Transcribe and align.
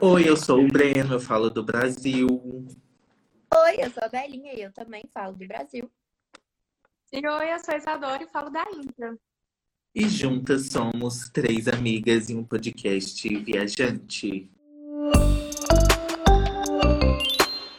Oi, 0.00 0.28
eu 0.28 0.36
sou 0.36 0.64
o 0.64 0.68
Breno, 0.68 1.14
eu 1.14 1.20
falo 1.20 1.50
do 1.50 1.60
Brasil. 1.60 2.28
Oi, 2.28 3.76
eu 3.78 3.90
sou 3.90 4.04
a 4.04 4.08
Belinha 4.08 4.54
e 4.54 4.62
eu 4.62 4.72
também 4.72 5.02
falo 5.12 5.34
do 5.34 5.44
Brasil. 5.44 5.90
E 7.12 7.16
oi, 7.16 7.52
eu 7.52 7.58
sou 7.58 7.74
a 7.74 7.78
Isadora 7.78 8.22
e 8.22 8.28
falo 8.28 8.48
da 8.48 8.64
Índia. 8.70 9.18
E 9.92 10.08
juntas 10.08 10.68
somos 10.68 11.28
três 11.30 11.66
amigas 11.66 12.30
em 12.30 12.36
um 12.36 12.44
podcast 12.44 13.28
viajante. 13.40 14.48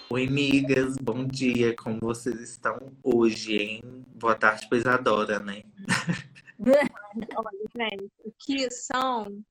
Oi, 0.09 0.27
amigas, 0.27 0.97
bom 0.97 1.25
dia, 1.25 1.73
como 1.73 1.99
vocês 2.01 2.41
estão 2.41 2.91
hoje, 3.01 3.55
hein? 3.55 3.81
Boa 4.15 4.35
tarde 4.35 4.67
pra 4.67 4.77
Isadora, 4.77 5.39
né? 5.39 5.63
Olha, 6.59 7.89
gente, 7.89 8.11
aqui 8.27 8.69
são 8.69 9.41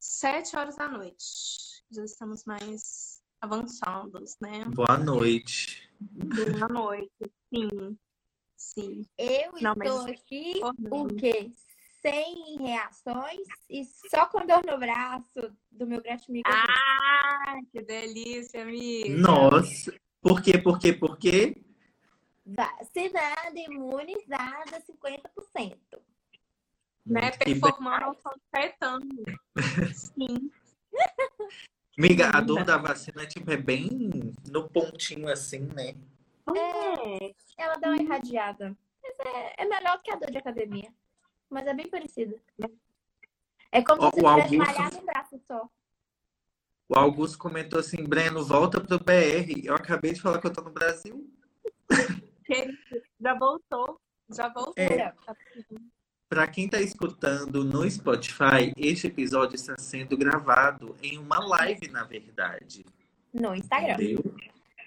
sete 0.00 0.56
horas 0.56 0.76
da 0.76 0.88
noite. 0.88 1.73
Já 1.94 2.04
estamos 2.04 2.44
mais 2.44 3.22
avançados, 3.40 4.36
né? 4.40 4.64
Boa 4.64 4.98
noite. 4.98 5.88
Boa 6.00 6.66
noite, 6.68 7.32
sim. 7.48 7.96
Sim. 8.56 9.06
Eu 9.16 9.52
Não, 9.60 9.74
estou 9.74 10.02
mas- 10.02 10.06
aqui, 10.06 10.60
o 10.90 11.06
quê? 11.06 11.52
Sem 12.02 12.56
reações 12.58 13.46
e 13.70 13.84
só 14.10 14.26
com 14.26 14.44
dor 14.44 14.66
no 14.66 14.76
braço 14.76 15.56
do 15.70 15.86
meu 15.86 16.02
gratimigo. 16.02 16.48
Ah, 16.48 17.60
que 17.70 17.80
delícia, 17.80 18.62
amiga. 18.62 19.16
Nossa, 19.16 19.94
por 20.20 20.42
quê, 20.42 20.58
por 20.58 20.80
quê, 20.80 20.92
por 20.92 21.16
quê? 21.16 21.56
Vacinada, 22.44 23.56
imunizada, 23.56 24.80
50%. 24.80 25.78
Né? 27.06 27.30
Performando 27.30 28.18
Caetano. 28.50 29.06
Sim. 29.94 30.50
Amiga, 31.96 32.30
a 32.34 32.40
dor 32.40 32.64
da 32.64 32.76
vacina 32.76 33.26
tipo, 33.26 33.50
é 33.52 33.56
bem 33.56 34.10
no 34.50 34.68
pontinho 34.68 35.28
assim, 35.28 35.60
né? 35.60 35.94
É. 36.56 37.34
Ela 37.56 37.76
dá 37.76 37.88
uma 37.88 38.02
irradiada. 38.02 38.76
Mas 39.02 39.14
é, 39.20 39.62
é 39.62 39.64
melhor 39.66 40.00
que 40.02 40.10
a 40.10 40.16
dor 40.16 40.30
de 40.30 40.38
academia. 40.38 40.92
Mas 41.48 41.66
é 41.66 41.74
bem 41.74 41.88
parecida. 41.88 42.36
É 43.70 43.82
como 43.82 44.02
se 44.02 44.10
você 44.20 44.26
Augusto- 44.26 44.56
malhado 44.56 44.98
um 44.98 45.04
braço 45.04 45.40
só. 45.46 45.68
O 46.88 46.98
Augusto 46.98 47.38
comentou 47.38 47.78
assim, 47.78 48.04
Breno, 48.04 48.44
volta 48.44 48.80
pro 48.80 48.98
BR. 48.98 49.64
Eu 49.64 49.74
acabei 49.74 50.12
de 50.12 50.20
falar 50.20 50.40
que 50.40 50.46
eu 50.46 50.52
tô 50.52 50.62
no 50.62 50.70
Brasil. 50.70 51.30
Já 53.20 53.34
voltou. 53.38 54.00
Já 54.30 54.48
voltou. 54.48 54.74
É. 54.76 55.14
Para 56.34 56.48
quem 56.48 56.64
está 56.64 56.80
escutando 56.80 57.62
no 57.64 57.88
Spotify, 57.88 58.72
este 58.76 59.06
episódio 59.06 59.54
está 59.54 59.78
sendo 59.78 60.16
gravado 60.16 60.96
em 61.00 61.16
uma 61.16 61.38
live, 61.38 61.86
na 61.92 62.02
verdade. 62.02 62.84
No 63.32 63.54
Instagram. 63.54 63.94
Entendeu? 63.94 64.34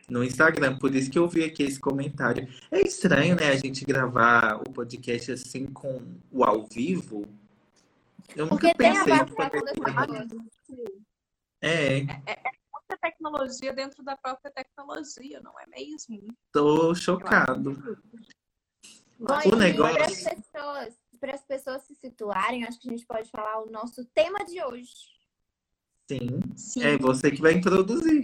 No 0.09 0.25
Instagram, 0.25 0.78
por 0.78 0.94
isso 0.94 1.09
que 1.09 1.18
eu 1.18 1.25
vi 1.30 1.45
aqui 1.45 1.64
esse 1.64 1.80
comentário. 1.80 2.45
É 2.70 2.81
estranho, 2.81 3.38
né, 3.38 3.48
a 3.48 3.56
gente 3.56 3.86
gravar 3.86 4.58
o 4.58 4.73
podcast 4.73 5.31
assim 5.31 5.68
com 5.68 6.02
o 6.30 6.44
ao 6.44 6.66
vivo. 6.66 7.25
Eu 8.36 8.48
nunca 8.48 8.73
pensei 8.75 9.14
em 9.14 9.28
fazer. 9.28 9.62
pessoas. 9.73 10.28
É, 11.62 12.02
Outra 12.73 12.98
tecnologia 13.02 13.72
dentro 13.72 14.03
da 14.03 14.18
própria 14.18 14.52
tecnologia, 14.52 15.40
não 15.40 15.58
é 15.58 15.66
mesmo? 15.68 16.28
tô 16.52 16.94
chocado. 16.94 17.98
Bom, 19.20 19.34
O 19.52 19.56
negócio- 19.56 20.30
pessoas, 20.30 20.94
para 21.17 21.33
as 21.35 21.43
pessoas 21.43 21.83
se 21.83 21.95
situarem, 21.95 22.63
acho 22.65 22.79
que 22.79 22.87
a 22.89 22.91
gente 22.91 23.05
pode 23.05 23.29
falar 23.29 23.61
o 23.61 23.69
nosso 23.71 24.05
tema 24.05 24.43
de 24.45 24.63
hoje. 24.63 24.93
Sim, 26.09 26.39
Sim. 26.55 26.83
é 26.83 26.97
você 26.97 27.29
que 27.31 27.41
vai 27.41 27.53
introduzir. 27.53 28.23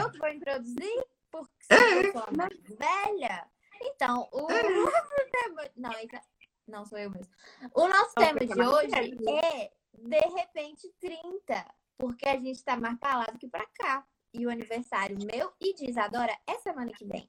Eu 0.00 0.10
que 0.10 0.18
vou 0.18 0.28
introduzir, 0.28 1.04
porque 1.30 1.52
É. 1.70 2.06
eu 2.08 2.12
sou 2.12 2.22
a 2.22 2.30
mais 2.36 2.56
velha. 2.62 3.46
Então, 3.82 4.28
o 4.32 4.42
nosso 5.02 5.30
tema. 5.32 5.62
Não, 5.76 5.90
isso- 5.92 6.28
não 6.68 6.86
sou 6.86 6.98
eu 6.98 7.10
mesmo. 7.10 7.32
O 7.74 7.88
nosso 7.88 8.12
Não, 8.16 8.24
tema 8.26 8.38
de 8.46 8.52
é 8.52 8.54
mais 8.54 8.70
hoje 8.72 8.88
velha. 8.90 9.40
é 9.44 9.72
De 9.98 10.18
repente 10.36 10.88
30, 11.00 11.64
porque 11.98 12.28
a 12.28 12.36
gente 12.38 12.62
tá 12.62 12.76
mais 12.76 12.98
pra 12.98 13.18
lá 13.18 13.24
do 13.24 13.38
que 13.38 13.48
pra 13.48 13.66
cá. 13.74 14.06
E 14.32 14.46
o 14.46 14.50
aniversário 14.50 15.16
meu 15.24 15.52
e 15.60 15.74
de 15.74 15.88
Isadora 15.88 16.36
é 16.46 16.58
semana 16.58 16.92
que 16.92 17.06
vem. 17.06 17.28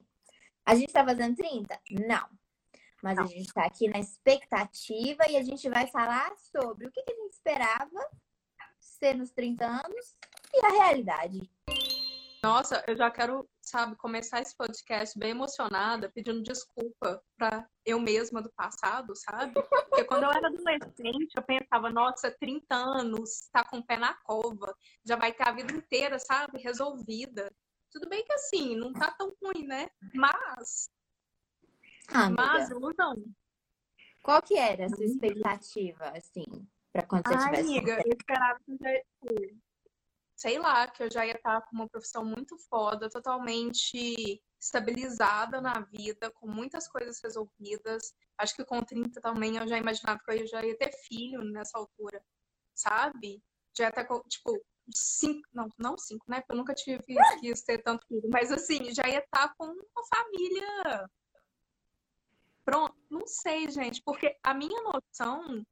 A 0.66 0.74
gente 0.74 0.92
tá 0.92 1.02
fazendo 1.04 1.34
30? 1.34 1.80
Não. 2.06 2.28
Mas 3.08 3.18
a 3.18 3.24
gente 3.24 3.50
tá 3.54 3.64
aqui 3.64 3.88
na 3.88 3.98
expectativa 3.98 5.24
e 5.30 5.36
a 5.38 5.42
gente 5.42 5.66
vai 5.70 5.86
falar 5.86 6.30
sobre 6.36 6.86
o 6.86 6.92
que, 6.92 7.02
que 7.02 7.10
a 7.10 7.16
gente 7.16 7.32
esperava 7.32 8.10
ser 8.78 9.14
nos 9.14 9.30
30 9.30 9.64
anos 9.64 10.14
e 10.52 10.66
a 10.66 10.68
realidade. 10.68 11.50
Nossa, 12.42 12.84
eu 12.86 12.94
já 12.94 13.10
quero, 13.10 13.48
sabe, 13.62 13.96
começar 13.96 14.42
esse 14.42 14.54
podcast 14.54 15.18
bem 15.18 15.30
emocionada, 15.30 16.10
pedindo 16.10 16.42
desculpa 16.42 17.22
pra 17.38 17.66
eu 17.82 17.98
mesma 17.98 18.42
do 18.42 18.52
passado, 18.52 19.14
sabe? 19.16 19.54
Porque 19.54 20.04
quando 20.04 20.24
eu 20.24 20.30
era 20.30 20.46
adolescente, 20.46 21.32
eu 21.34 21.42
pensava, 21.42 21.88
nossa, 21.88 22.30
30 22.38 22.74
anos, 22.74 23.48
tá 23.50 23.64
com 23.64 23.78
o 23.78 23.86
pé 23.86 23.96
na 23.96 24.12
cova, 24.22 24.76
já 25.02 25.16
vai 25.16 25.32
ter 25.32 25.48
a 25.48 25.52
vida 25.52 25.72
inteira, 25.72 26.18
sabe, 26.18 26.58
resolvida. 26.58 27.50
Tudo 27.90 28.06
bem 28.06 28.22
que 28.22 28.34
assim, 28.34 28.76
não 28.76 28.92
tá 28.92 29.10
tão 29.12 29.34
ruim, 29.42 29.66
né? 29.66 29.88
Mas, 30.14 30.90
Ah, 32.08 32.30
mas, 32.30 32.70
não. 32.70 33.14
qual 34.22 34.42
que 34.42 34.56
era 34.56 34.86
a 34.86 34.88
sua 34.88 35.04
expectativa, 35.04 36.10
assim, 36.16 36.46
pra 36.92 37.06
quando 37.06 37.28
você 37.28 37.34
Ai, 37.34 37.44
tivesse... 37.44 37.78
amiga, 37.78 38.02
eu 38.04 38.12
esperava 38.16 38.60
que 38.60 38.72
eu 38.72 38.78
já, 38.80 38.90
sei 40.36 40.58
lá, 40.58 40.86
que 40.88 41.02
eu 41.02 41.10
já 41.10 41.26
ia 41.26 41.34
estar 41.34 41.60
com 41.62 41.76
uma 41.76 41.88
profissão 41.88 42.24
muito 42.24 42.56
foda, 42.68 43.10
totalmente 43.10 44.40
estabilizada 44.60 45.60
na 45.60 45.80
vida, 45.80 46.30
com 46.30 46.48
muitas 46.48 46.88
coisas 46.88 47.20
resolvidas. 47.22 48.14
Acho 48.38 48.56
que 48.56 48.64
com 48.64 48.82
30 48.82 49.20
também 49.20 49.56
eu 49.56 49.68
já 49.68 49.76
imaginava 49.78 50.20
que 50.24 50.32
eu 50.32 50.46
já 50.46 50.64
ia 50.64 50.76
ter 50.76 50.92
filho 51.06 51.42
nessa 51.44 51.78
altura, 51.78 52.22
sabe? 52.74 53.42
Já 53.76 53.84
ia 53.84 53.88
estar 53.90 54.04
com, 54.04 54.20
tipo, 54.22 54.60
cinco, 54.94 55.46
não, 55.52 55.68
não 55.78 55.98
cinco, 55.98 56.24
né? 56.28 56.40
Porque 56.40 56.52
eu 56.52 56.56
nunca 56.56 56.74
tive, 56.74 57.02
quis 57.40 57.62
ter 57.62 57.78
tanto 57.82 58.06
filho, 58.06 58.28
mas 58.32 58.50
assim, 58.50 58.92
já 58.94 59.06
ia 59.08 59.18
estar 59.18 59.52
com 59.56 59.66
uma 59.66 60.06
família. 60.08 61.10
Pronto, 62.68 62.94
não 63.08 63.26
sei, 63.26 63.70
gente, 63.70 64.02
porque 64.04 64.36
a 64.42 64.52
minha 64.52 64.78
noção 64.82 65.64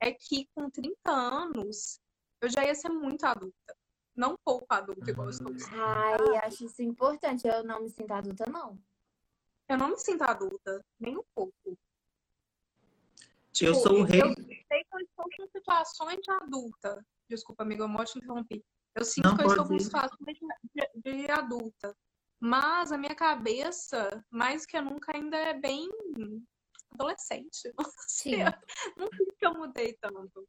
é 0.00 0.12
que 0.12 0.46
com 0.54 0.70
30 0.70 1.10
anos 1.10 2.00
eu 2.40 2.48
já 2.48 2.64
ia 2.64 2.72
ser 2.72 2.88
muito 2.88 3.24
adulta. 3.26 3.76
Não 4.14 4.36
pouco 4.44 4.64
adulta, 4.70 5.10
igual 5.10 5.26
eu 5.26 5.30
estou. 5.32 5.52
Ai, 5.72 6.36
acho 6.44 6.66
isso 6.66 6.80
importante. 6.82 7.48
Eu 7.48 7.64
não 7.64 7.82
me 7.82 7.90
sinto 7.90 8.12
adulta, 8.12 8.46
não. 8.48 8.80
Eu 9.68 9.76
não 9.76 9.88
me 9.88 9.98
sinto 9.98 10.22
adulta, 10.22 10.80
nem 11.00 11.18
um 11.18 11.24
pouco. 11.34 11.52
Eu 11.66 11.76
Tipo, 13.52 13.74
sou 13.74 13.98
o 13.98 14.04
rei. 14.04 14.20
Eu 14.22 14.34
sei 14.36 14.84
que 14.84 14.94
eu 14.94 15.00
estou 15.00 15.24
com 15.36 15.48
situações 15.48 16.20
de 16.22 16.30
adulta. 16.30 17.04
Desculpa, 17.28 17.64
amigo, 17.64 17.82
eu 17.82 18.04
te 18.04 18.18
interrompi. 18.18 18.64
Eu 18.94 19.04
sinto 19.04 19.24
Não, 19.30 19.36
que 19.36 19.42
eu 19.42 19.46
estou 19.48 19.66
com 19.66 19.78
situações 19.80 20.38
de, 20.38 20.92
de- 21.02 21.24
de 21.26 21.30
adulta. 21.32 21.96
Mas 22.46 22.92
a 22.92 22.96
minha 22.96 23.14
cabeça, 23.16 24.24
mais 24.30 24.64
que 24.64 24.80
nunca, 24.80 25.10
ainda 25.12 25.36
é 25.36 25.52
bem 25.52 25.88
adolescente. 26.92 27.72
Não 27.76 27.84
sei, 28.06 28.34
Sim. 28.34 28.44
não 28.96 29.08
sei 29.08 29.26
se 29.26 29.44
eu 29.46 29.54
mudei 29.54 29.92
tanto. 30.00 30.46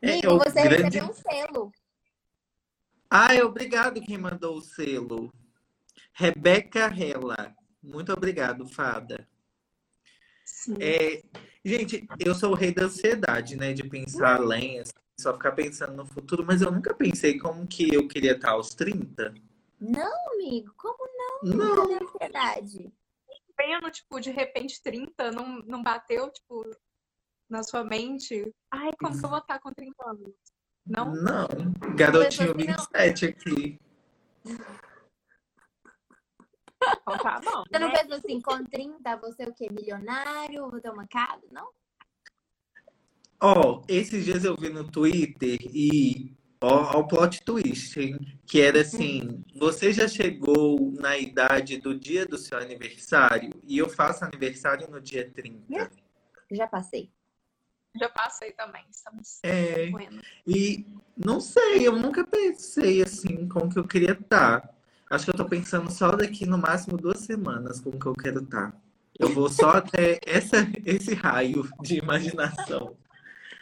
É, 0.00 0.12
Amigo, 0.12 0.34
o 0.34 0.38
você 0.38 0.62
grande- 0.62 0.82
recebeu 0.84 1.10
um 1.10 1.12
selo. 1.12 1.72
Ai, 3.10 3.42
obrigado 3.42 4.00
quem 4.00 4.16
mandou 4.16 4.58
o 4.58 4.62
selo. 4.62 5.32
Rebeca 6.12 6.86
Rela. 6.86 7.52
Muito 7.82 8.12
obrigado, 8.12 8.64
Fada. 8.68 9.28
Sim. 10.44 10.76
É, 10.80 11.20
gente, 11.64 12.06
eu 12.20 12.32
sou 12.32 12.52
o 12.52 12.54
rei 12.54 12.72
da 12.72 12.84
ansiedade, 12.84 13.56
né? 13.56 13.72
De 13.72 13.82
pensar 13.82 14.36
além, 14.36 14.78
assim, 14.78 14.92
só 15.18 15.32
ficar 15.34 15.50
pensando 15.50 15.96
no 15.96 16.06
futuro, 16.06 16.44
mas 16.46 16.62
eu 16.62 16.70
nunca 16.70 16.94
pensei 16.94 17.40
como 17.40 17.66
que 17.66 17.92
eu 17.92 18.06
queria 18.06 18.32
estar 18.36 18.50
aos 18.52 18.70
30. 18.72 19.34
Não, 19.80 20.32
amigo, 20.32 20.72
como 20.76 20.96
Não, 21.42 21.56
não? 21.56 21.76
Cadê 21.76 21.94
a 21.94 22.02
ansiedade? 22.02 22.92
vendo, 23.56 23.90
tipo, 23.90 24.20
de 24.20 24.30
repente 24.30 24.82
30, 24.82 25.30
não, 25.32 25.58
não 25.60 25.82
bateu, 25.82 26.30
tipo, 26.30 26.64
na 27.48 27.62
sua 27.62 27.82
mente? 27.82 28.54
Ai, 28.70 28.90
como 28.98 29.18
que 29.18 29.24
eu 29.24 29.30
vou 29.30 29.38
estar 29.38 29.58
com 29.58 29.72
30 29.72 30.10
anos? 30.10 30.34
Não? 30.86 31.14
não. 31.14 31.48
Garotinho 31.96 32.54
Pensou 32.54 32.74
assim, 32.74 33.00
não. 33.00 33.08
27 33.14 33.26
aqui. 33.26 33.80
Então 36.78 37.18
tá 37.18 37.40
bom. 37.40 37.64
Você 37.66 37.78
não 37.78 37.88
né? 37.88 37.98
pensa 37.98 38.16
assim, 38.16 38.40
com 38.40 38.64
30, 38.64 39.16
você 39.16 39.42
é 39.44 39.48
o 39.48 39.54
quê? 39.54 39.68
Milionário? 39.70 40.70
Vou 40.70 40.80
ter 40.80 40.90
uma 40.90 41.06
casa? 41.08 41.42
Não? 41.50 41.68
Ó, 43.40 43.82
esses 43.88 44.24
dias 44.24 44.44
eu 44.44 44.56
vi 44.56 44.68
no 44.68 44.88
Twitter 44.90 45.58
e 45.60 46.36
ó, 46.66 46.96
ó 46.96 47.00
o 47.00 47.06
plot 47.06 47.42
twist, 47.42 47.98
hein? 47.98 48.18
Que 48.46 48.60
era 48.60 48.80
assim, 48.80 49.42
você 49.54 49.92
já 49.92 50.08
chegou 50.08 50.92
na 50.98 51.16
idade 51.16 51.78
do 51.78 51.98
dia 51.98 52.26
do 52.26 52.36
seu 52.36 52.58
aniversário? 52.58 53.50
E 53.64 53.78
eu 53.78 53.88
faço 53.88 54.24
aniversário 54.24 54.90
no 54.90 55.00
dia 55.00 55.30
30. 55.30 55.90
Já 56.50 56.66
passei. 56.66 57.10
Já 57.98 58.08
passei 58.10 58.52
também, 58.52 58.84
estamos 58.90 59.40
é, 59.42 59.88
E 60.46 60.86
não 61.16 61.40
sei, 61.40 61.86
eu 61.86 61.92
nunca 61.92 62.26
pensei 62.26 63.02
assim 63.02 63.48
como 63.48 63.72
que 63.72 63.78
eu 63.78 63.86
queria 63.86 64.12
estar. 64.12 64.74
Acho 65.08 65.24
que 65.24 65.30
eu 65.30 65.36
tô 65.36 65.44
pensando 65.46 65.90
só 65.90 66.10
daqui 66.10 66.44
no 66.44 66.58
máximo 66.58 66.96
duas 66.96 67.20
semanas 67.20 67.80
como 67.80 67.98
que 67.98 68.06
eu 68.06 68.14
quero 68.14 68.42
estar. 68.42 68.78
Eu 69.18 69.30
vou 69.30 69.48
só 69.48 69.70
até 69.70 70.20
essa, 70.26 70.58
esse 70.84 71.14
raio 71.14 71.66
de 71.80 71.96
imaginação. 71.96 72.96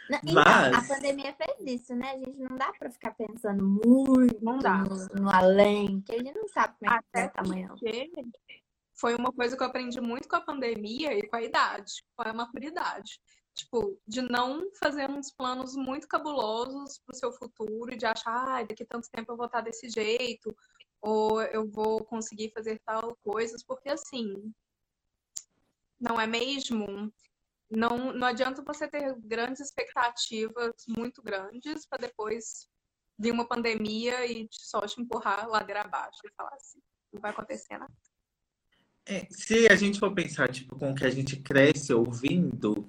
Não, 0.09 0.19
então, 0.23 0.33
Mas... 0.35 0.73
a 0.73 0.95
pandemia 0.95 1.33
fez 1.33 1.81
isso, 1.81 1.95
né? 1.95 2.11
A 2.11 2.17
gente 2.17 2.37
não 2.37 2.55
dá 2.55 2.71
para 2.73 2.91
ficar 2.91 3.13
pensando 3.15 3.63
muito 3.63 4.43
não 4.43 4.59
dá. 4.59 4.83
No, 4.83 5.21
no 5.21 5.29
além, 5.29 6.01
que 6.01 6.13
a 6.13 6.17
gente 6.17 6.35
não 6.35 6.47
sabe 6.47 6.75
como 6.79 6.91
é 6.91 6.99
que 6.99 7.19
é 7.19 7.31
amanhã. 7.35 7.69
Foi 8.93 9.15
uma 9.15 9.31
coisa 9.31 9.57
que 9.57 9.63
eu 9.63 9.67
aprendi 9.67 9.99
muito 9.99 10.29
com 10.29 10.35
a 10.35 10.41
pandemia 10.41 11.13
e 11.13 11.27
com 11.27 11.35
a 11.35 11.41
idade, 11.41 12.03
com 12.15 12.27
a 12.27 12.33
maturidade. 12.33 13.19
Tipo, 13.53 13.99
de 14.05 14.21
não 14.21 14.69
fazer 14.79 15.09
uns 15.09 15.31
planos 15.31 15.75
muito 15.75 16.07
cabulosos 16.07 16.99
pro 17.05 17.15
seu 17.15 17.31
futuro 17.31 17.93
e 17.93 17.97
de 17.97 18.05
achar, 18.05 18.47
ah, 18.47 18.63
daqui 18.63 18.85
tanto 18.85 19.09
tempo 19.09 19.31
eu 19.31 19.37
vou 19.37 19.45
estar 19.45 19.61
desse 19.61 19.89
jeito, 19.89 20.55
ou 21.01 21.41
eu 21.41 21.69
vou 21.69 22.03
conseguir 22.03 22.51
fazer 22.51 22.81
tal 22.85 23.15
coisas, 23.23 23.63
porque 23.63 23.89
assim, 23.89 24.53
não 25.99 26.19
é 26.19 26.27
mesmo? 26.27 27.13
Não, 27.69 28.13
não 28.13 28.27
adianta 28.27 28.61
você 28.61 28.87
ter 28.87 29.15
grandes 29.19 29.59
expectativas 29.59 30.73
muito 30.87 31.21
grandes 31.21 31.85
para 31.87 32.07
depois 32.07 32.67
vir 33.17 33.31
uma 33.31 33.47
pandemia 33.47 34.25
e 34.25 34.47
só 34.51 34.81
te 34.81 35.01
empurrar 35.01 35.47
ladeira 35.47 35.81
abaixo 35.81 36.19
e 36.25 36.33
falar 36.35 36.53
assim, 36.53 36.79
não 37.11 37.21
vai 37.21 37.31
acontecer 37.31 37.77
nada. 37.77 37.93
É, 39.07 39.27
se 39.29 39.67
a 39.67 39.75
gente 39.75 39.99
for 39.99 40.13
pensar 40.13 40.51
tipo, 40.51 40.77
com 40.77 40.91
o 40.91 40.95
que 40.95 41.05
a 41.05 41.09
gente 41.09 41.37
cresce 41.37 41.93
ouvindo, 41.93 42.87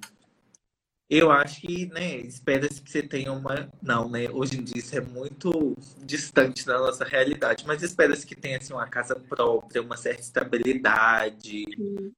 eu 1.08 1.30
acho 1.30 1.60
que, 1.60 1.86
né, 1.86 2.16
espera-se 2.16 2.82
que 2.82 2.90
você 2.90 3.02
tenha 3.02 3.32
uma. 3.32 3.70
Não, 3.80 4.08
né? 4.08 4.28
Hoje 4.30 4.58
em 4.58 4.64
dia 4.64 4.78
isso 4.78 4.96
é 4.96 5.00
muito 5.00 5.76
distante 6.04 6.66
da 6.66 6.78
nossa 6.78 7.04
realidade, 7.04 7.64
mas 7.64 7.82
espera-se 7.82 8.26
que 8.26 8.34
tenha 8.34 8.58
assim, 8.58 8.72
uma 8.72 8.88
casa 8.88 9.14
própria, 9.14 9.82
uma 9.82 9.96
certa 9.96 10.20
estabilidade. 10.20 11.64
Sim. 11.76 12.12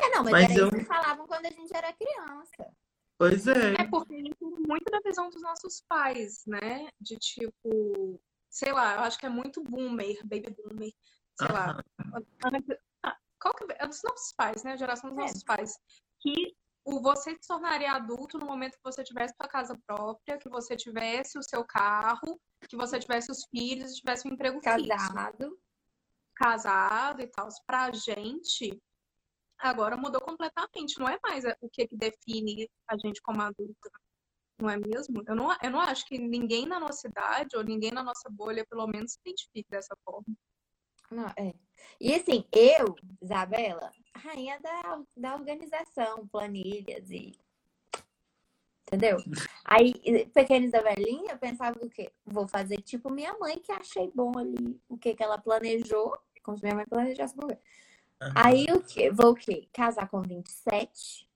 É, 0.00 0.08
não, 0.10 0.24
mas, 0.24 0.32
mas 0.32 0.44
era 0.44 0.54
eu... 0.54 0.66
isso 0.66 0.76
que 0.76 0.84
falavam 0.84 1.26
quando 1.26 1.46
a 1.46 1.50
gente 1.50 1.76
era 1.76 1.92
criança. 1.92 2.72
Pois 3.18 3.46
é. 3.46 3.74
É 3.74 3.86
porque 3.86 4.14
muito 4.40 4.90
da 4.90 5.00
visão 5.04 5.28
dos 5.28 5.42
nossos 5.42 5.82
pais, 5.86 6.42
né? 6.46 6.88
De 6.98 7.18
tipo, 7.18 8.20
sei 8.48 8.72
lá, 8.72 8.94
eu 8.94 9.00
acho 9.00 9.18
que 9.18 9.26
é 9.26 9.28
muito 9.28 9.62
boomer, 9.62 10.18
baby 10.24 10.56
boomer, 10.56 10.90
sei 11.38 11.48
lá. 11.48 11.84
Qual 13.38 13.54
que 13.54 13.64
é? 13.64 13.76
é 13.80 13.86
dos 13.86 14.02
nossos 14.02 14.32
pais, 14.34 14.62
né? 14.62 14.72
A 14.72 14.76
geração 14.76 15.10
dos 15.10 15.18
é. 15.18 15.22
nossos 15.22 15.44
pais. 15.44 15.78
Que 16.20 16.54
o 16.84 17.00
você 17.00 17.32
se 17.32 17.46
tornaria 17.46 17.92
adulto 17.92 18.38
no 18.38 18.46
momento 18.46 18.76
que 18.76 18.84
você 18.84 19.04
tivesse 19.04 19.34
sua 19.36 19.48
casa 19.48 19.78
própria, 19.86 20.38
que 20.38 20.48
você 20.48 20.76
tivesse 20.76 21.38
o 21.38 21.42
seu 21.42 21.64
carro, 21.64 22.40
que 22.68 22.76
você 22.76 22.98
tivesse 22.98 23.30
os 23.30 23.44
filhos, 23.50 23.96
tivesse 23.96 24.26
um 24.26 24.32
emprego 24.32 24.60
casado, 24.60 25.44
fixo. 25.44 25.58
casado 26.34 27.20
e 27.20 27.26
tal. 27.26 27.48
Pra 27.66 27.92
gente, 27.92 28.80
agora 29.60 29.96
mudou 29.96 30.20
completamente. 30.20 30.98
Não 30.98 31.08
é 31.08 31.18
mais 31.22 31.44
o 31.60 31.68
que, 31.70 31.88
define 31.92 32.68
a 32.88 32.96
gente 32.96 33.20
como 33.22 33.40
adulta. 33.42 33.90
Não 34.58 34.68
é 34.68 34.76
mesmo? 34.76 35.22
Eu 35.26 35.34
não, 35.34 35.56
eu 35.62 35.70
não 35.70 35.80
acho 35.80 36.04
que 36.06 36.18
ninguém 36.18 36.66
na 36.66 36.78
nossa 36.78 37.08
idade 37.08 37.56
ou 37.56 37.64
ninguém 37.64 37.90
na 37.90 38.02
nossa 38.02 38.28
bolha, 38.30 38.66
pelo 38.66 38.86
menos, 38.86 39.12
se 39.12 39.18
identifique 39.24 39.70
dessa 39.70 39.96
forma. 40.04 40.34
Não, 41.10 41.26
é. 41.36 41.52
E 42.00 42.14
assim, 42.14 42.44
eu, 42.52 42.94
Isabela, 43.20 43.90
rainha 44.14 44.60
da, 44.60 45.02
da 45.16 45.34
organização, 45.34 46.26
planilhas 46.28 47.10
e. 47.10 47.32
Entendeu? 48.86 49.18
Aí, 49.64 49.94
pequena 50.34 50.66
Isabelinha, 50.66 51.32
eu 51.32 51.38
pensava 51.38 51.78
o 51.80 51.88
quê? 51.88 52.12
Vou 52.24 52.48
fazer 52.48 52.78
tipo 52.82 53.08
minha 53.10 53.36
mãe, 53.38 53.58
que 53.58 53.70
achei 53.70 54.10
bom 54.12 54.36
ali 54.36 54.80
o 54.88 54.98
que, 54.98 55.14
que 55.14 55.22
ela 55.22 55.38
planejou, 55.38 56.16
como 56.42 56.56
se 56.56 56.64
minha 56.64 56.74
mãe 56.74 56.86
planejasse 56.86 57.34
por 57.34 57.56
Uhum. 58.20 58.32
Aí 58.34 58.66
o 58.70 58.80
quê? 58.82 59.10
Vou 59.10 59.30
o 59.30 59.34
quê? 59.34 59.66
Casar 59.72 60.08
com 60.08 60.20
27. 60.20 61.26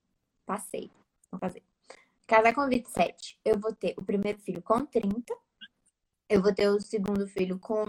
Passei. 0.45 0.91
Vou 1.31 1.39
fazer. 1.39 1.63
Casar 2.27 2.53
com 2.53 2.67
27. 2.67 3.39
Eu 3.43 3.59
vou 3.59 3.73
ter 3.73 3.95
o 3.97 4.03
primeiro 4.03 4.39
filho 4.39 4.61
com 4.61 4.85
30. 4.85 5.35
Eu 6.29 6.41
vou 6.41 6.53
ter 6.53 6.69
o 6.69 6.79
segundo 6.79 7.27
filho 7.27 7.57
com 7.59 7.85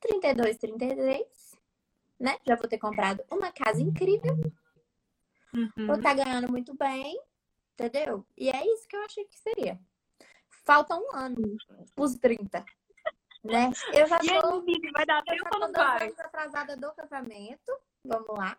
32, 0.00 0.56
33. 0.56 1.26
Né? 2.18 2.38
Já 2.46 2.56
vou 2.56 2.68
ter 2.68 2.78
comprado 2.78 3.22
uma 3.30 3.52
casa 3.52 3.82
incrível. 3.82 4.34
Uhum. 5.54 5.86
Vou 5.86 5.96
estar 5.96 6.16
tá 6.16 6.24
ganhando 6.24 6.50
muito 6.50 6.74
bem. 6.74 7.20
Entendeu? 7.74 8.24
E 8.36 8.48
é 8.48 8.66
isso 8.66 8.88
que 8.88 8.96
eu 8.96 9.02
achei 9.02 9.24
que 9.24 9.38
seria. 9.38 9.78
Falta 10.64 10.96
um 10.96 11.14
ano 11.14 11.56
os 11.96 12.14
30. 12.16 12.64
Né? 13.44 13.72
Eu 13.92 14.06
já 14.06 14.18
tô, 14.18 14.64
e 14.66 14.72
aí, 14.72 14.92
vai 14.92 15.04
dar 15.04 15.22
tempo 15.24 15.48
ou 15.54 15.60
não 15.60 15.72
vai? 15.72 16.08
atrasada 16.08 16.76
do 16.76 16.92
casamento. 16.92 17.72
Vamos 18.04 18.36
lá. 18.36 18.56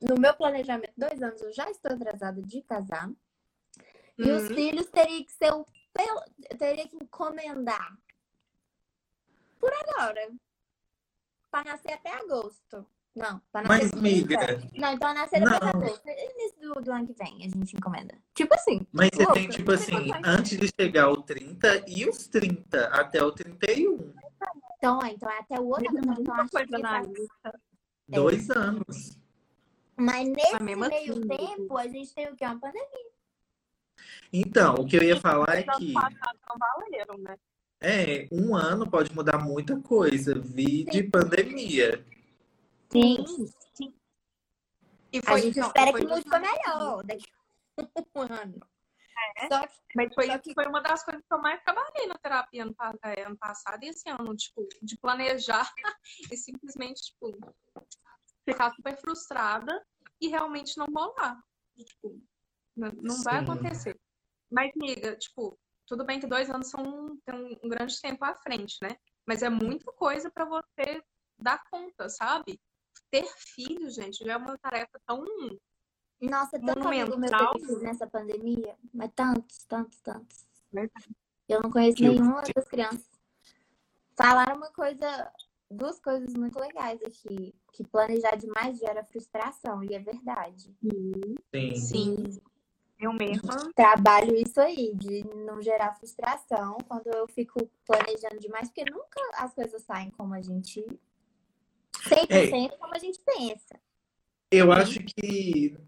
No 0.00 0.18
meu 0.18 0.34
planejamento, 0.34 0.92
dois 0.96 1.22
anos, 1.22 1.40
eu 1.42 1.52
já 1.52 1.70
estou 1.70 1.92
atrasada 1.92 2.40
de 2.42 2.62
casar. 2.62 3.10
E 4.18 4.30
uhum. 4.30 4.36
os 4.36 4.48
filhos 4.48 4.86
teriam 4.86 5.24
que 5.24 5.32
ser 5.32 5.52
o 5.52 5.66
teria 6.58 6.88
que 6.88 6.96
encomendar 6.96 7.96
por 9.58 9.70
agora. 9.72 10.30
Para 11.50 11.72
nascer 11.72 11.92
até 11.92 12.14
agosto. 12.14 12.86
Não, 13.14 13.40
para 13.50 13.68
nascer. 13.68 13.90
Mas, 13.92 14.02
miga. 14.02 14.38
Não, 14.74 14.92
então 14.92 15.12
nascer 15.12 15.42
até 15.42 15.66
agosto. 15.66 16.08
Início 16.08 16.60
do, 16.60 16.80
do 16.80 16.92
ano 16.92 17.06
que 17.06 17.12
vem 17.12 17.44
a 17.44 17.48
gente 17.48 17.76
encomenda. 17.76 18.16
Tipo 18.34 18.54
assim. 18.54 18.86
Mas 18.92 19.10
você 19.12 19.26
tem, 19.32 19.48
tipo 19.48 19.72
assim, 19.72 20.10
antes 20.24 20.58
de 20.58 20.70
chegar 20.80 21.04
ao 21.04 21.22
30 21.22 21.84
e 21.88 22.08
os 22.08 22.28
30 22.28 22.86
até 22.86 23.22
o 23.22 23.32
31. 23.32 24.14
Então, 24.76 24.98
então 25.04 25.30
é 25.30 25.38
até 25.38 25.60
o 25.60 25.66
outro. 25.66 25.84
Então, 26.18 26.34
acho 26.34 26.50
que 26.50 27.69
é. 28.10 28.16
Dois 28.16 28.50
anos. 28.50 29.18
Mas 29.96 30.28
nesse 30.28 30.62
meio 30.62 30.84
assim, 30.84 31.28
tempo, 31.28 31.76
a 31.76 31.86
gente 31.86 32.14
tem 32.14 32.28
o 32.28 32.36
que? 32.36 32.44
Uma 32.44 32.58
pandemia. 32.58 33.10
Então, 34.32 34.74
o 34.76 34.86
que 34.86 34.96
eu 34.96 35.02
ia 35.02 35.20
falar 35.20 35.58
é 35.58 35.62
que. 35.62 35.92
Não 35.92 36.58
valeram, 36.58 37.18
né? 37.18 37.36
É, 37.82 38.28
um 38.30 38.54
ano 38.54 38.90
pode 38.90 39.14
mudar 39.14 39.38
muita 39.38 39.78
coisa. 39.80 40.38
Vi 40.38 40.84
de 40.84 41.02
pandemia. 41.02 42.04
Sim, 42.90 43.24
sim. 43.74 43.94
E 45.12 45.20
foi, 45.22 45.34
a 45.34 45.38
gente 45.38 45.58
espera 45.58 45.92
que 45.92 46.06
mude 46.06 46.22
para 46.24 46.40
melhor 46.40 47.04
daqui 47.04 47.26
um 48.14 48.20
ano. 48.20 48.60
É, 49.36 49.48
só 49.48 49.66
que, 49.66 49.74
mas 49.94 50.14
foi, 50.14 50.38
que... 50.38 50.54
foi 50.54 50.66
uma 50.66 50.80
das 50.82 51.02
coisas 51.04 51.22
que 51.26 51.34
eu 51.34 51.40
mais 51.40 51.62
trabalhei 51.62 52.06
na 52.06 52.16
terapia 52.16 52.62
ano, 52.62 52.74
é, 53.02 53.22
ano 53.22 53.36
passado 53.36 53.82
e 53.82 53.88
esse 53.88 54.08
ano, 54.08 54.34
tipo, 54.36 54.66
de 54.82 54.96
planejar 54.96 55.70
e 56.30 56.36
simplesmente, 56.36 57.02
tipo, 57.02 57.38
ficar 58.52 58.74
super 58.74 58.96
frustrada 58.98 59.84
e 60.20 60.28
realmente 60.28 60.76
não 60.76 60.86
rolar. 60.86 61.42
Tipo, 61.76 62.20
não, 62.76 63.22
vai 63.22 63.38
acontecer. 63.38 63.98
Mas, 64.50 64.72
amiga, 64.74 65.16
tipo, 65.16 65.58
tudo 65.86 66.04
bem 66.04 66.20
que 66.20 66.26
dois 66.26 66.50
anos 66.50 66.68
são 66.68 67.16
tem 67.24 67.34
um, 67.34 67.56
um 67.64 67.68
grande 67.68 68.00
tempo 68.00 68.24
à 68.24 68.34
frente, 68.34 68.76
né? 68.82 68.90
Mas 69.26 69.42
é 69.42 69.48
muita 69.48 69.90
coisa 69.92 70.30
para 70.30 70.44
você 70.44 71.02
dar 71.38 71.62
conta, 71.70 72.08
sabe? 72.08 72.60
Ter 73.10 73.26
filho, 73.36 73.90
gente, 73.90 74.24
já 74.24 74.34
é 74.34 74.36
uma 74.36 74.58
tarefa 74.58 75.00
tão 75.06 75.24
nossa, 76.20 76.60
tanto 76.60 76.86
amigo 76.86 77.16
meu 77.16 77.30
que 77.52 77.76
nessa 77.76 78.06
pandemia, 78.06 78.76
mas 78.92 79.10
tantos, 79.14 79.64
tantos, 79.66 79.98
tantos. 80.00 80.46
Eu 81.48 81.62
não 81.62 81.70
conheço 81.70 82.02
nenhuma 82.02 82.42
das 82.54 82.68
crianças. 82.68 83.08
Falaram 84.16 84.56
uma 84.56 84.70
coisa, 84.70 85.32
duas 85.70 86.00
coisas 86.00 86.34
muito 86.34 86.58
legais 86.58 87.00
aqui, 87.02 87.54
que 87.72 87.84
planejar 87.84 88.36
demais 88.36 88.78
gera 88.78 89.04
frustração, 89.04 89.84
e 89.84 89.94
é 89.94 89.98
verdade. 89.98 90.74
Sim. 91.54 91.76
Sim. 91.76 92.40
Eu 92.98 93.14
mesma. 93.14 93.72
Trabalho 93.74 94.36
isso 94.36 94.60
aí, 94.60 94.92
de 94.94 95.24
não 95.34 95.62
gerar 95.62 95.94
frustração 95.94 96.76
quando 96.86 97.06
eu 97.06 97.26
fico 97.28 97.58
planejando 97.86 98.38
demais, 98.38 98.68
porque 98.68 98.90
nunca 98.90 99.20
as 99.38 99.54
coisas 99.54 99.82
saem 99.82 100.10
como 100.10 100.34
a 100.34 100.42
gente. 100.42 100.84
100% 101.92 102.28
é. 102.30 102.68
como 102.76 102.94
a 102.94 102.98
gente 102.98 103.20
pensa. 103.20 103.80
Eu 104.50 104.70
acho 104.70 105.00
que 105.00 105.78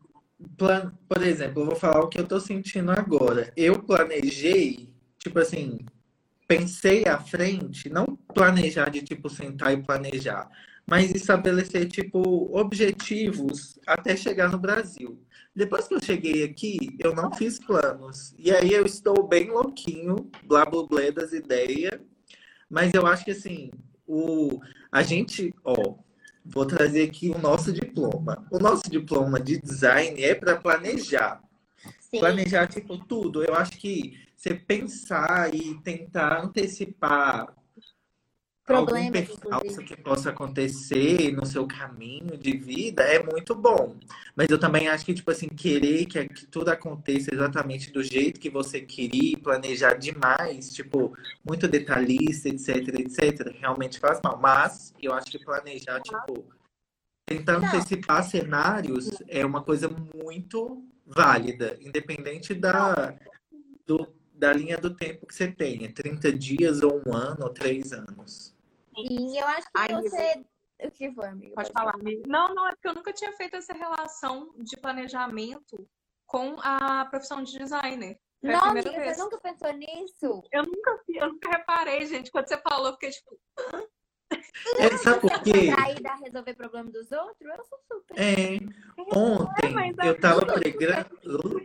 plan... 0.57 0.97
por 1.09 1.23
exemplo, 1.23 1.63
eu 1.63 1.67
vou 1.67 1.77
falar 1.77 2.01
o 2.03 2.09
que 2.09 2.19
eu 2.19 2.27
tô 2.27 2.41
sentindo 2.41 2.91
agora. 2.91 3.53
Eu 3.57 3.83
planejei, 3.83 4.89
tipo 5.19 5.39
assim, 5.39 5.81
pensei 6.57 7.05
à 7.07 7.19
frente, 7.19 7.89
não 7.89 8.05
planejar 8.35 8.91
de 8.91 9.01
tipo 9.01 9.31
sentar 9.31 9.73
e 9.73 9.83
planejar, 9.83 10.51
mas 10.87 11.11
estabelecer 11.11 11.89
tipo 11.89 12.21
objetivos 12.55 13.79
até 13.87 14.15
chegar 14.15 14.51
no 14.51 14.59
Brasil. 14.59 15.19
Depois 15.57 15.89
que 15.89 15.95
eu 15.95 16.03
cheguei 16.03 16.45
aqui, 16.45 16.97
eu 16.99 17.15
não 17.15 17.33
fiz 17.33 17.59
planos. 17.59 18.35
E 18.39 18.51
aí 18.51 18.73
eu 18.73 18.85
estou 18.85 19.27
bem 19.27 19.51
louquinho, 19.51 20.31
blá 20.45 20.67
blá 20.67 20.87
blá 20.87 21.11
das 21.11 21.33
ideias. 21.33 21.99
Mas 22.69 22.93
eu 22.93 23.07
acho 23.07 23.25
que 23.25 23.31
assim, 23.31 23.71
o 24.07 24.61
a 24.91 25.03
gente, 25.03 25.55
ó, 25.65 25.97
Vou 26.45 26.67
trazer 26.67 27.05
aqui 27.05 27.31
o 27.31 27.39
nosso 27.39 27.73
diploma. 27.73 28.45
O 28.51 28.59
nosso 28.59 28.91
diploma 28.91 29.39
de 29.39 29.61
design 29.61 30.21
é 30.21 30.35
para 30.35 30.57
planejar. 30.57 31.41
Sim. 32.15 32.21
Planejar, 32.21 32.67
tipo, 32.67 32.99
tudo. 32.99 33.43
Eu 33.43 33.55
acho 33.55 33.73
que 33.73 34.21
você 34.37 34.55
pensar 34.55 35.55
e 35.55 35.75
tentar 35.83 36.45
antecipar 36.45 37.55
algum 38.69 38.87
Problemas, 38.87 39.11
percalço 39.11 39.67
inclusive. 39.67 39.85
que 39.85 39.97
possa 39.97 40.31
acontecer 40.31 41.33
no 41.33 41.47
seu 41.47 41.67
caminho 41.67 42.37
de 42.37 42.57
vida 42.57 43.03
é 43.03 43.23
muito 43.23 43.55
bom. 43.55 43.97
Mas 44.37 44.49
eu 44.51 44.59
também 44.59 44.89
acho 44.89 45.07
que, 45.07 45.15
tipo 45.15 45.31
assim, 45.31 45.49
querer 45.49 46.05
que, 46.05 46.29
que 46.29 46.47
tudo 46.47 46.69
aconteça 46.69 47.35
exatamente 47.35 47.91
do 47.91 48.03
jeito 48.03 48.39
que 48.39 48.51
você 48.51 48.81
queria, 48.81 49.39
planejar 49.39 49.95
demais, 49.95 50.73
tipo, 50.75 51.17
muito 51.47 51.67
detalhista, 51.67 52.49
etc, 52.49 52.89
etc, 53.01 53.57
realmente 53.59 53.99
faz 53.99 54.21
mal. 54.23 54.39
Mas 54.39 54.95
eu 55.01 55.15
acho 55.15 55.31
que 55.31 55.39
planejar, 55.39 56.01
tipo, 56.01 56.45
tentar 57.27 57.59
Não. 57.59 57.69
antecipar 57.69 58.23
cenários 58.23 59.11
é 59.29 59.45
uma 59.47 59.63
coisa 59.63 59.89
muito 59.89 60.85
válida, 61.07 61.77
independente 61.81 62.55
da, 62.55 63.15
do, 63.87 64.15
da 64.35 64.53
linha 64.53 64.79
do 64.79 64.95
tempo 64.95 65.27
que 65.27 65.35
você 65.35 65.51
tenha, 65.51 65.93
30 65.93 66.33
dias 66.33 66.83
ou 66.83 67.03
um 67.07 67.15
ano 67.15 67.45
ou 67.45 67.51
três 67.51 67.93
anos. 67.93 68.55
E 68.97 69.41
eu 69.41 69.47
acho 69.47 69.67
que 69.67 69.73
Ai, 69.75 69.89
você. 69.95 70.45
O 70.85 70.91
que 70.91 71.13
foi, 71.13 71.29
amigo? 71.29 71.55
Pode 71.55 71.71
falar. 71.71 71.95
Não, 72.27 72.55
não, 72.55 72.67
é 72.67 72.71
porque 72.73 72.89
eu 72.89 72.95
nunca 72.95 73.13
tinha 73.13 73.33
feito 73.33 73.57
essa 73.57 73.73
relação 73.73 74.53
de 74.59 74.77
planejamento 74.77 75.89
com 76.27 76.57
a 76.61 77.05
profissão 77.05 77.43
de 77.43 77.57
designer. 77.57 78.19
Foi 78.41 78.51
Não, 78.51 78.65
amiga, 78.65 78.91
vez. 78.91 79.17
você 79.17 79.23
nunca 79.23 79.39
pensou 79.39 79.73
nisso? 79.73 80.43
Eu 80.51 80.65
nunca, 80.65 81.01
eu 81.09 81.29
nunca 81.33 81.51
reparei, 81.51 82.05
gente. 82.07 82.31
Quando 82.33 82.49
você 82.49 82.59
falou, 82.59 82.89
eu 82.89 82.93
fiquei 82.95 83.11
tipo, 83.11 83.39
É, 84.79 84.97
sabe 84.99 85.21
por 85.21 85.43
quê? 85.43 85.73
Pra 85.75 85.95
dar 86.01 86.17
resolver 86.17 86.55
problema 86.55 86.91
dos 86.91 87.11
outros? 87.13 87.51
Eu 87.51 87.65
sou 87.65 87.79
super. 87.89 88.19
É, 88.19 88.59
ontem 89.15 89.95
é 90.01 90.09
eu 90.09 90.21
tava 90.21 90.47
pregando. 90.47 91.63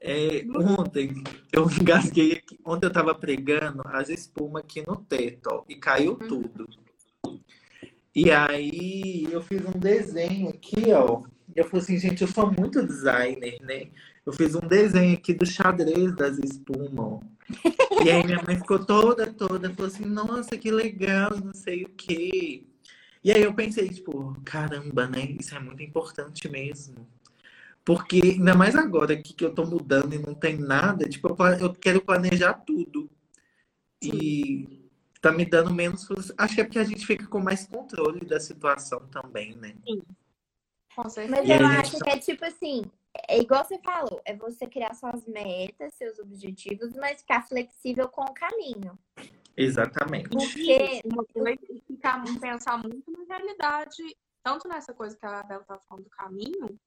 É, 0.00 0.44
ontem 0.78 1.22
eu 1.52 1.64
engasguei 1.70 2.32
aqui. 2.32 2.58
Ontem 2.64 2.86
eu 2.86 2.92
tava 2.92 3.14
pregando 3.14 3.82
as 3.86 4.08
espumas 4.08 4.64
aqui 4.64 4.84
no 4.86 4.96
teto, 4.96 5.48
ó, 5.52 5.64
e 5.68 5.76
caiu 5.76 6.16
tudo. 6.16 6.68
E 8.14 8.30
aí 8.30 9.26
eu 9.30 9.40
fiz 9.40 9.64
um 9.64 9.78
desenho 9.78 10.50
aqui, 10.50 10.92
ó. 10.92 11.22
Eu 11.54 11.64
falei 11.64 11.84
assim, 11.84 11.98
gente, 11.98 12.22
eu 12.22 12.28
sou 12.28 12.50
muito 12.50 12.84
designer, 12.84 13.58
né? 13.60 13.90
Eu 14.24 14.32
fiz 14.32 14.54
um 14.54 14.60
desenho 14.60 15.14
aqui 15.14 15.32
do 15.32 15.46
xadrez 15.46 16.14
das 16.14 16.38
espumas, 16.38 16.92
ó. 16.98 17.20
E 18.04 18.10
aí 18.10 18.24
minha 18.24 18.42
mãe 18.42 18.56
ficou 18.56 18.84
toda, 18.84 19.32
toda, 19.32 19.70
falou 19.70 19.86
assim, 19.86 20.04
nossa, 20.04 20.56
que 20.56 20.70
legal, 20.70 21.30
não 21.38 21.54
sei 21.54 21.84
o 21.84 21.88
quê. 21.90 22.64
E 23.22 23.30
aí 23.30 23.42
eu 23.42 23.54
pensei, 23.54 23.88
tipo, 23.88 24.34
caramba, 24.44 25.06
né? 25.06 25.36
Isso 25.38 25.54
é 25.54 25.60
muito 25.60 25.82
importante 25.82 26.48
mesmo. 26.48 27.06
Porque, 27.84 28.20
ainda 28.22 28.54
mais 28.54 28.74
agora 28.74 29.16
que, 29.16 29.34
que 29.34 29.44
eu 29.44 29.54
tô 29.54 29.64
mudando 29.64 30.14
e 30.14 30.18
não 30.18 30.34
tem 30.34 30.56
nada, 30.56 31.08
tipo, 31.08 31.28
eu, 31.28 31.46
eu 31.60 31.74
quero 31.74 32.00
planejar 32.00 32.54
tudo. 32.54 33.10
E 34.02 34.90
tá 35.20 35.30
me 35.30 35.44
dando 35.44 35.72
menos. 35.72 36.08
Acho 36.36 36.54
que 36.54 36.60
é 36.60 36.64
porque 36.64 36.78
a 36.78 36.84
gente 36.84 37.06
fica 37.06 37.26
com 37.26 37.38
mais 37.40 37.66
controle 37.66 38.26
da 38.26 38.40
situação 38.40 39.00
também, 39.08 39.54
né? 39.56 39.74
com 40.94 41.08
certeza. 41.08 41.36
Mas 41.36 41.48
E 41.48 41.52
eu 41.52 41.66
acho 41.66 41.92
gente 41.92 42.04
que 42.04 42.10
é 42.10 42.18
tipo 42.18 42.44
assim, 42.44 42.82
é 43.28 43.38
igual 43.38 43.64
você 43.64 43.78
falou, 43.78 44.20
é 44.24 44.34
você 44.36 44.66
criar 44.66 44.94
suas 44.94 45.26
metas, 45.26 45.94
seus 45.94 46.18
objetivos, 46.18 46.94
mas 46.94 47.20
ficar 47.20 47.46
flexível 47.46 48.08
com 48.08 48.22
o 48.22 48.34
caminho. 48.34 48.98
Exatamente. 49.56 50.28
Porque 50.30 51.02
ficar, 51.86 52.22
pensar 52.40 52.78
muito 52.78 53.10
na 53.10 53.24
realidade, 53.24 54.02
tanto 54.42 54.66
nessa 54.68 54.94
coisa 54.94 55.16
que 55.16 55.26
a 55.26 55.42
Bela 55.42 55.60
estava 55.62 55.80
falando 55.80 56.04
do 56.04 56.10
caminho, 56.10 56.78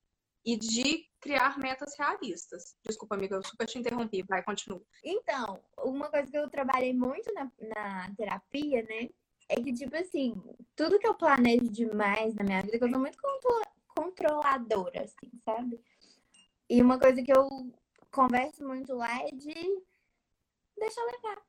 e 0.45 0.55
de 0.55 1.09
criar 1.19 1.57
metas 1.57 1.97
realistas. 1.97 2.75
Desculpa, 2.83 3.15
amiga, 3.15 3.35
eu 3.35 3.43
super 3.43 3.65
te 3.65 3.79
interrompi. 3.79 4.21
Vai, 4.21 4.43
continua. 4.43 4.81
Então, 5.03 5.59
uma 5.79 6.07
coisa 6.09 6.29
que 6.29 6.37
eu 6.37 6.47
trabalhei 6.49 6.93
muito 6.93 7.33
na, 7.33 7.51
na 7.59 8.15
terapia, 8.15 8.83
né? 8.83 9.09
É 9.49 9.55
que, 9.55 9.73
tipo 9.73 9.95
assim, 9.95 10.39
tudo 10.75 10.99
que 10.99 11.07
eu 11.07 11.15
planejo 11.15 11.69
demais 11.69 12.35
na 12.35 12.43
minha 12.43 12.61
vida, 12.61 12.77
que 12.77 12.83
eu 12.83 12.89
sou 12.89 12.99
muito 12.99 13.17
contro- 13.19 13.71
controladora, 13.87 15.03
assim, 15.03 15.31
sabe? 15.43 15.81
E 16.69 16.81
uma 16.81 16.99
coisa 16.99 17.21
que 17.21 17.31
eu 17.31 17.71
converso 18.11 18.65
muito 18.65 18.93
lá 18.95 19.21
é 19.21 19.31
de 19.31 19.83
deixar 20.77 21.03
levar. 21.05 21.41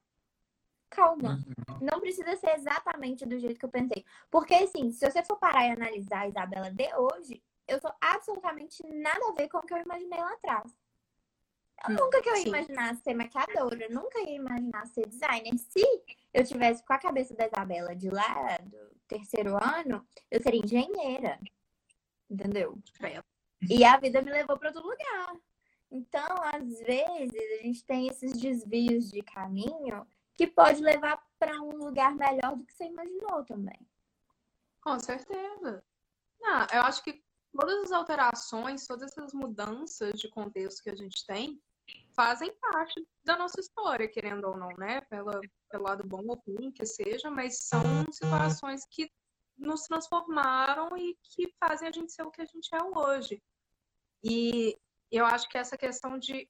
Calma. 0.90 1.38
Não 1.80 2.00
precisa 2.00 2.36
ser 2.36 2.56
exatamente 2.56 3.26
do 3.26 3.38
jeito 3.38 3.58
que 3.58 3.64
eu 3.64 3.70
pensei. 3.70 4.04
Porque, 4.30 4.54
assim, 4.54 4.90
se 4.90 5.08
você 5.08 5.22
for 5.24 5.36
parar 5.36 5.66
e 5.66 5.72
analisar 5.72 6.20
a 6.22 6.28
Isabela 6.28 6.70
de 6.70 6.94
hoje, 6.94 7.42
eu 7.66 7.80
sou 7.80 7.92
absolutamente 8.00 8.82
nada 8.86 9.28
a 9.28 9.32
ver 9.32 9.48
com 9.48 9.58
o 9.58 9.62
que 9.62 9.74
eu 9.74 9.78
imaginei 9.78 10.18
lá 10.18 10.32
atrás. 10.32 10.74
Eu 11.88 11.94
Hum, 11.94 11.96
nunca 12.00 12.22
que 12.22 12.28
eu 12.28 12.36
ia 12.36 12.42
sim. 12.42 12.48
imaginar 12.48 12.96
ser 12.96 13.14
maquiadora, 13.14 13.88
nunca 13.90 14.20
ia 14.20 14.36
imaginar 14.36 14.86
ser 14.86 15.06
designer. 15.06 15.58
Se 15.58 15.84
eu 16.32 16.44
tivesse 16.44 16.84
com 16.84 16.92
a 16.92 16.98
cabeça 16.98 17.34
da 17.34 17.46
Isabela 17.46 17.94
de 17.94 18.08
lá, 18.08 18.58
do 18.58 18.96
terceiro 19.06 19.56
ano, 19.62 20.06
eu 20.30 20.42
seria 20.42 20.60
engenheira. 20.64 21.38
Entendeu? 22.30 22.78
E 23.62 23.84
a 23.84 23.98
vida 23.98 24.22
me 24.22 24.30
levou 24.30 24.58
para 24.58 24.68
outro 24.68 24.82
lugar. 24.82 25.36
Então, 25.90 26.36
às 26.42 26.80
vezes, 26.80 27.60
a 27.60 27.62
gente 27.62 27.84
tem 27.84 28.08
esses 28.08 28.32
desvios 28.32 29.10
de 29.10 29.22
caminho 29.22 30.06
que 30.34 30.46
pode 30.46 30.82
levar 30.82 31.22
para 31.38 31.60
um 31.62 31.76
lugar 31.76 32.14
melhor 32.14 32.56
do 32.56 32.64
que 32.64 32.74
você 32.74 32.84
imaginou 32.84 33.44
também. 33.44 33.78
Com 34.82 34.98
certeza. 34.98 35.82
Não, 36.40 36.66
eu 36.72 36.82
acho 36.82 37.02
que 37.02 37.24
todas 37.52 37.84
as 37.84 37.92
alterações, 37.92 38.86
todas 38.86 39.10
essas 39.10 39.32
mudanças 39.32 40.20
de 40.20 40.28
contexto 40.28 40.82
que 40.82 40.90
a 40.90 40.96
gente 40.96 41.24
tem, 41.26 41.60
fazem 42.14 42.52
parte 42.60 43.06
da 43.24 43.36
nossa 43.36 43.60
história, 43.60 44.08
querendo 44.08 44.46
ou 44.48 44.56
não, 44.56 44.68
né? 44.78 45.00
Pela, 45.02 45.40
pelo 45.70 45.84
lado 45.84 46.06
bom 46.06 46.22
ou 46.26 46.42
ruim 46.46 46.70
que 46.70 46.84
seja, 46.84 47.30
mas 47.30 47.64
são 47.64 47.82
situações 48.10 48.84
que 48.90 49.10
nos 49.56 49.82
transformaram 49.82 50.96
e 50.96 51.16
que 51.22 51.52
fazem 51.58 51.88
a 51.88 51.92
gente 51.92 52.12
ser 52.12 52.22
o 52.22 52.30
que 52.30 52.42
a 52.42 52.46
gente 52.46 52.68
é 52.74 52.82
hoje. 52.82 53.42
E 54.22 54.76
eu 55.10 55.24
acho 55.24 55.48
que 55.48 55.58
essa 55.58 55.76
questão 55.76 56.18
de. 56.18 56.48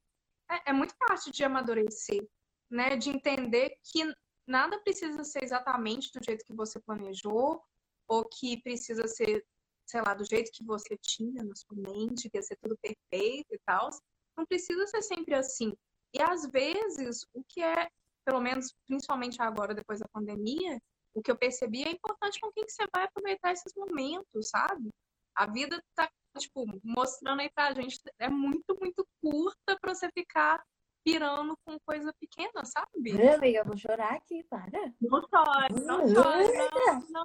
É, 0.49 0.71
é 0.71 0.73
muito 0.73 0.95
parte 0.97 1.31
de 1.31 1.45
amadurecer, 1.45 2.27
né? 2.71 2.97
De 2.97 3.11
entender 3.11 3.77
que 3.83 4.05
nada 4.47 4.79
precisa 4.81 5.25
ser 5.25 5.43
exatamente 5.43 6.13
do 6.13 6.25
jeito 6.25 6.45
que 6.45 6.55
você 6.55 6.79
planejou, 6.81 7.63
ou 8.09 8.25
que 8.25 8.61
precisa 8.63 9.07
ser, 9.09 9.45
sei 9.85 10.01
lá, 10.01 10.15
do 10.15 10.25
jeito 10.25 10.53
que 10.53 10.65
você 10.65 10.97
tinha 11.01 11.43
na 11.43 11.55
sua 11.55 11.77
mente, 11.77 12.31
que 12.31 12.39
ia 12.39 12.43
ser 12.43 12.57
tudo 12.57 12.79
perfeito 12.79 13.53
e 13.53 13.59
tal. 13.65 13.91
Não 14.37 14.47
precisa 14.47 14.87
ser 14.87 15.03
sempre 15.03 15.35
assim. 15.35 15.73
E 16.13 16.23
às 16.23 16.47
vezes, 16.47 17.27
o 17.35 17.43
que 17.45 17.63
é, 17.63 17.91
pelo 18.25 18.41
menos, 18.41 18.75
principalmente 18.87 19.43
agora, 19.43 19.75
depois 19.75 19.99
da 20.01 20.09
pandemia, 20.09 20.81
o 21.17 21.23
que 21.23 21.31
eu 21.31 21.37
percebi 21.37 21.83
é 21.83 21.91
importante 21.91 22.39
com 22.39 22.53
quem 22.53 22.67
que 22.67 22.73
você 22.73 22.87
vai 22.95 23.05
aproveitar 23.05 23.51
esses 23.51 23.73
momentos, 23.75 24.51
sabe? 24.51 24.91
A 25.35 25.47
vida 25.47 25.83
tá, 25.95 26.11
tipo, 26.39 26.67
mostrando 26.85 27.41
aí 27.41 27.51
pra 27.55 27.73
gente, 27.73 27.99
é 28.19 28.29
muito, 28.29 28.77
muito 28.79 29.07
curta 29.23 29.79
pra 29.81 29.95
você 29.95 30.11
ficar 30.11 30.63
pirando 31.03 31.57
com 31.65 31.79
coisa 31.87 32.13
pequena, 32.21 32.65
sabe? 32.67 33.13
Amiga, 33.13 33.61
eu 33.61 33.65
vou 33.65 33.77
chorar 33.79 34.13
aqui, 34.13 34.45
para. 34.45 34.93
Não 35.01 35.23
chore, 35.23 35.85
não 35.87 36.07
chore, 36.07 36.53
não, 36.53 37.25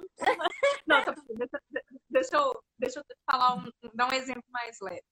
não. 0.86 1.04
Tá 1.04 1.14
deixa, 2.08 2.36
eu, 2.36 2.64
deixa 2.78 3.00
eu 3.00 3.04
falar 3.30 3.56
um, 3.56 3.70
dar 3.92 4.08
um 4.08 4.14
exemplo 4.14 4.44
mais 4.48 4.78
leve. 4.80 5.04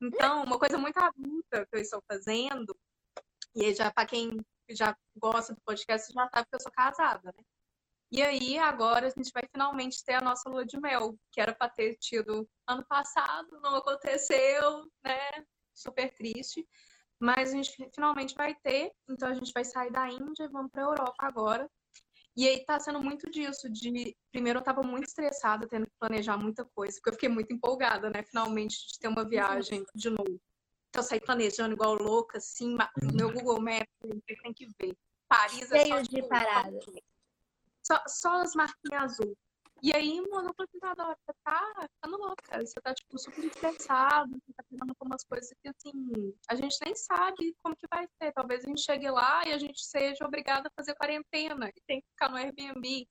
Então, 0.00 0.44
uma 0.44 0.58
coisa 0.60 0.78
muito 0.78 0.96
adulta 0.98 1.66
que 1.66 1.76
eu 1.76 1.80
estou 1.80 2.00
fazendo, 2.06 2.76
e 3.56 3.74
já 3.74 3.90
para 3.90 4.06
quem 4.06 4.36
já 4.70 4.96
gosta 5.16 5.54
do 5.54 5.60
podcast, 5.64 6.12
já 6.12 6.28
sabe 6.28 6.46
que 6.48 6.56
eu 6.56 6.60
sou 6.60 6.72
casada, 6.72 7.32
né? 7.36 7.44
E 8.14 8.20
aí, 8.20 8.58
agora 8.58 9.06
a 9.06 9.10
gente 9.10 9.30
vai 9.32 9.42
finalmente 9.50 10.04
ter 10.04 10.12
a 10.12 10.20
nossa 10.20 10.46
lua 10.50 10.66
de 10.66 10.78
mel, 10.78 11.16
que 11.30 11.40
era 11.40 11.54
para 11.54 11.70
ter 11.70 11.96
tido 11.96 12.46
ano 12.66 12.84
passado, 12.86 13.58
não 13.62 13.74
aconteceu, 13.76 14.84
né? 15.02 15.18
Super 15.74 16.14
triste. 16.14 16.68
Mas 17.18 17.54
a 17.54 17.56
gente 17.56 17.74
finalmente 17.94 18.34
vai 18.34 18.54
ter, 18.56 18.92
então 19.08 19.30
a 19.30 19.32
gente 19.32 19.50
vai 19.54 19.64
sair 19.64 19.90
da 19.90 20.10
Índia 20.10 20.44
e 20.44 20.48
vamos 20.48 20.70
para 20.70 20.82
a 20.82 20.88
Europa 20.88 21.14
agora. 21.20 21.70
E 22.36 22.46
aí 22.46 22.62
tá 22.66 22.78
sendo 22.78 23.02
muito 23.02 23.30
disso, 23.30 23.70
de 23.70 24.14
primeiro 24.30 24.58
eu 24.58 24.62
tava 24.62 24.82
muito 24.82 25.06
estressada, 25.06 25.66
tendo 25.66 25.86
que 25.86 25.92
planejar 25.98 26.36
muita 26.36 26.66
coisa, 26.74 26.94
porque 26.96 27.08
eu 27.08 27.14
fiquei 27.14 27.28
muito 27.30 27.54
empolgada, 27.54 28.10
né, 28.10 28.22
finalmente 28.24 28.76
de 28.88 28.98
ter 28.98 29.08
uma 29.08 29.26
viagem 29.26 29.86
de 29.94 30.10
novo. 30.10 30.38
Então 30.90 31.00
eu 31.00 31.02
saí 31.02 31.20
planejando 31.20 31.72
igual 31.72 31.94
louca, 31.94 32.36
assim, 32.36 32.76
no 33.02 33.12
meu 33.14 33.32
Google 33.32 33.60
Maps, 33.62 33.88
tem 34.42 34.52
que 34.52 34.66
ver. 34.78 34.94
Paris 35.28 35.72
é 35.72 35.78
só, 35.78 35.84
Cheio 35.86 36.02
de 36.02 36.08
tipo, 36.10 36.28
paradas. 36.28 36.84
Só, 37.82 38.02
só 38.06 38.40
as 38.42 38.54
marquinhas 38.54 39.18
azul. 39.20 39.36
E 39.82 39.92
aí, 39.96 40.20
mano, 40.30 40.48
eu 40.48 40.54
falei, 40.54 40.68
assim, 40.68 40.76
Isadora, 40.76 41.18
você 41.18 41.34
tá 41.42 41.88
ficando 41.96 42.16
louca, 42.16 42.60
você 42.60 42.80
tá, 42.80 42.94
tipo, 42.94 43.18
super 43.18 43.44
estressado, 43.44 44.30
você 44.30 44.52
tá 44.56 44.62
pegando 44.70 44.90
algumas 44.90 45.24
coisas 45.24 45.52
que, 45.60 45.68
assim, 45.68 45.92
a 46.48 46.54
gente 46.54 46.76
nem 46.84 46.94
sabe 46.94 47.56
como 47.60 47.74
que 47.74 47.88
vai 47.90 48.06
ser. 48.22 48.32
Talvez 48.32 48.64
a 48.64 48.68
gente 48.68 48.80
chegue 48.80 49.10
lá 49.10 49.42
e 49.44 49.52
a 49.52 49.58
gente 49.58 49.84
seja 49.84 50.24
obrigada 50.24 50.68
a 50.68 50.72
fazer 50.76 50.94
quarentena 50.94 51.68
e 51.68 51.80
tem 51.88 52.00
que 52.00 52.06
ficar 52.10 52.28
no 52.28 52.36
Airbnb. 52.36 53.08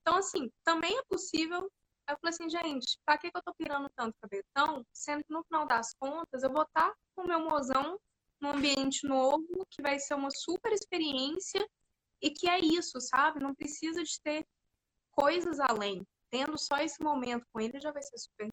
Então, 0.00 0.16
assim, 0.16 0.50
também 0.64 0.96
é 0.96 1.02
possível. 1.10 1.70
Aí 2.06 2.14
eu 2.14 2.18
falei 2.18 2.34
assim, 2.34 2.48
gente, 2.48 2.98
pra 3.04 3.18
que, 3.18 3.30
que 3.30 3.36
eu 3.36 3.42
tô 3.42 3.52
pirando 3.54 3.90
tanto 3.94 4.16
cabeção? 4.22 4.82
Sendo 4.94 5.22
que 5.22 5.30
no 5.30 5.44
final 5.44 5.66
das 5.66 5.92
contas 6.00 6.42
eu 6.42 6.50
vou 6.50 6.62
estar 6.62 6.90
com 7.14 7.24
o 7.24 7.26
meu 7.26 7.40
mozão 7.40 8.00
num 8.40 8.52
ambiente 8.52 9.06
novo, 9.06 9.66
que 9.70 9.82
vai 9.82 9.98
ser 9.98 10.14
uma 10.14 10.30
super 10.30 10.72
experiência 10.72 11.68
e 12.20 12.30
que 12.30 12.48
é 12.48 12.58
isso, 12.58 13.00
sabe? 13.00 13.40
Não 13.40 13.54
precisa 13.54 14.02
de 14.02 14.20
ter 14.20 14.46
coisas 15.10 15.58
além. 15.60 16.06
Tendo 16.30 16.58
só 16.58 16.78
esse 16.78 17.02
momento 17.02 17.46
com 17.52 17.60
ele 17.60 17.80
já 17.80 17.90
vai 17.90 18.02
ser 18.02 18.18
super. 18.18 18.52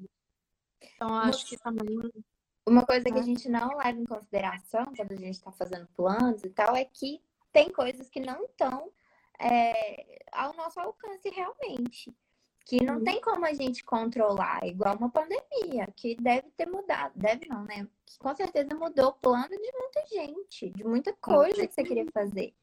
Então, 0.82 1.14
acho 1.16 1.46
que 1.48 1.58
também 1.58 2.00
uma 2.66 2.86
coisa 2.86 3.06
que 3.06 3.20
a 3.20 3.22
gente 3.22 3.48
não 3.48 3.78
leva 3.78 4.00
em 4.00 4.06
consideração 4.06 4.86
quando 4.96 5.12
a 5.12 5.16
gente 5.16 5.36
está 5.36 5.52
fazendo 5.52 5.88
planos 5.96 6.44
e 6.44 6.50
tal 6.50 6.76
é 6.76 6.84
que 6.86 7.22
tem 7.52 7.72
coisas 7.72 8.10
que 8.10 8.20
não 8.20 8.44
estão 8.46 8.92
é, 9.40 10.24
ao 10.32 10.54
nosso 10.56 10.80
alcance 10.80 11.30
realmente. 11.30 12.16
Que 12.66 12.84
não 12.84 13.04
tem 13.04 13.22
como 13.22 13.46
a 13.46 13.54
gente 13.54 13.84
controlar, 13.84 14.66
igual 14.66 14.98
uma 14.98 15.12
pandemia, 15.12 15.88
que 15.96 16.16
deve 16.16 16.50
ter 16.58 16.66
mudado. 16.66 17.14
Deve 17.16 17.48
não, 17.48 17.64
né? 17.64 17.88
Que 18.04 18.18
com 18.18 18.36
certeza 18.36 18.74
mudou 18.74 19.10
o 19.10 19.14
plano 19.14 19.50
de 19.50 19.72
muita 19.78 20.04
gente, 20.08 20.72
de 20.72 20.84
muita 20.84 21.14
coisa 21.14 21.68
que 21.68 21.74
você 21.76 21.84
queria 21.84 22.08
fazer. 22.12 22.56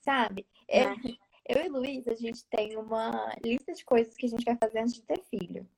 Sabe? 0.00 0.46
É. 0.68 0.84
Eu 1.48 1.64
e 1.64 1.68
Luiz, 1.68 2.06
a 2.06 2.14
gente 2.14 2.44
tem 2.46 2.76
uma 2.76 3.34
lista 3.44 3.72
de 3.72 3.84
coisas 3.84 4.14
que 4.14 4.26
a 4.26 4.28
gente 4.28 4.44
vai 4.44 4.56
fazer 4.56 4.78
antes 4.78 4.94
de 4.94 5.02
ter 5.02 5.20
filho. 5.24 5.68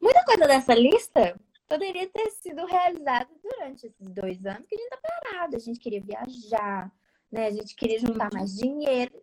Muita 0.00 0.24
coisa 0.24 0.48
dessa 0.48 0.74
lista 0.74 1.38
poderia 1.68 2.08
ter 2.08 2.28
sido 2.32 2.66
realizado 2.66 3.30
durante 3.40 3.86
esses 3.86 4.08
dois 4.10 4.44
anos 4.44 4.66
que 4.66 4.74
a 4.74 4.78
gente 4.78 4.90
tá 4.90 4.98
parado. 5.00 5.54
A 5.54 5.60
gente 5.60 5.78
queria 5.78 6.00
viajar, 6.00 6.92
né? 7.30 7.46
A 7.46 7.50
gente 7.52 7.76
queria 7.76 8.00
juntar 8.00 8.30
mais 8.32 8.56
dinheiro. 8.56 9.22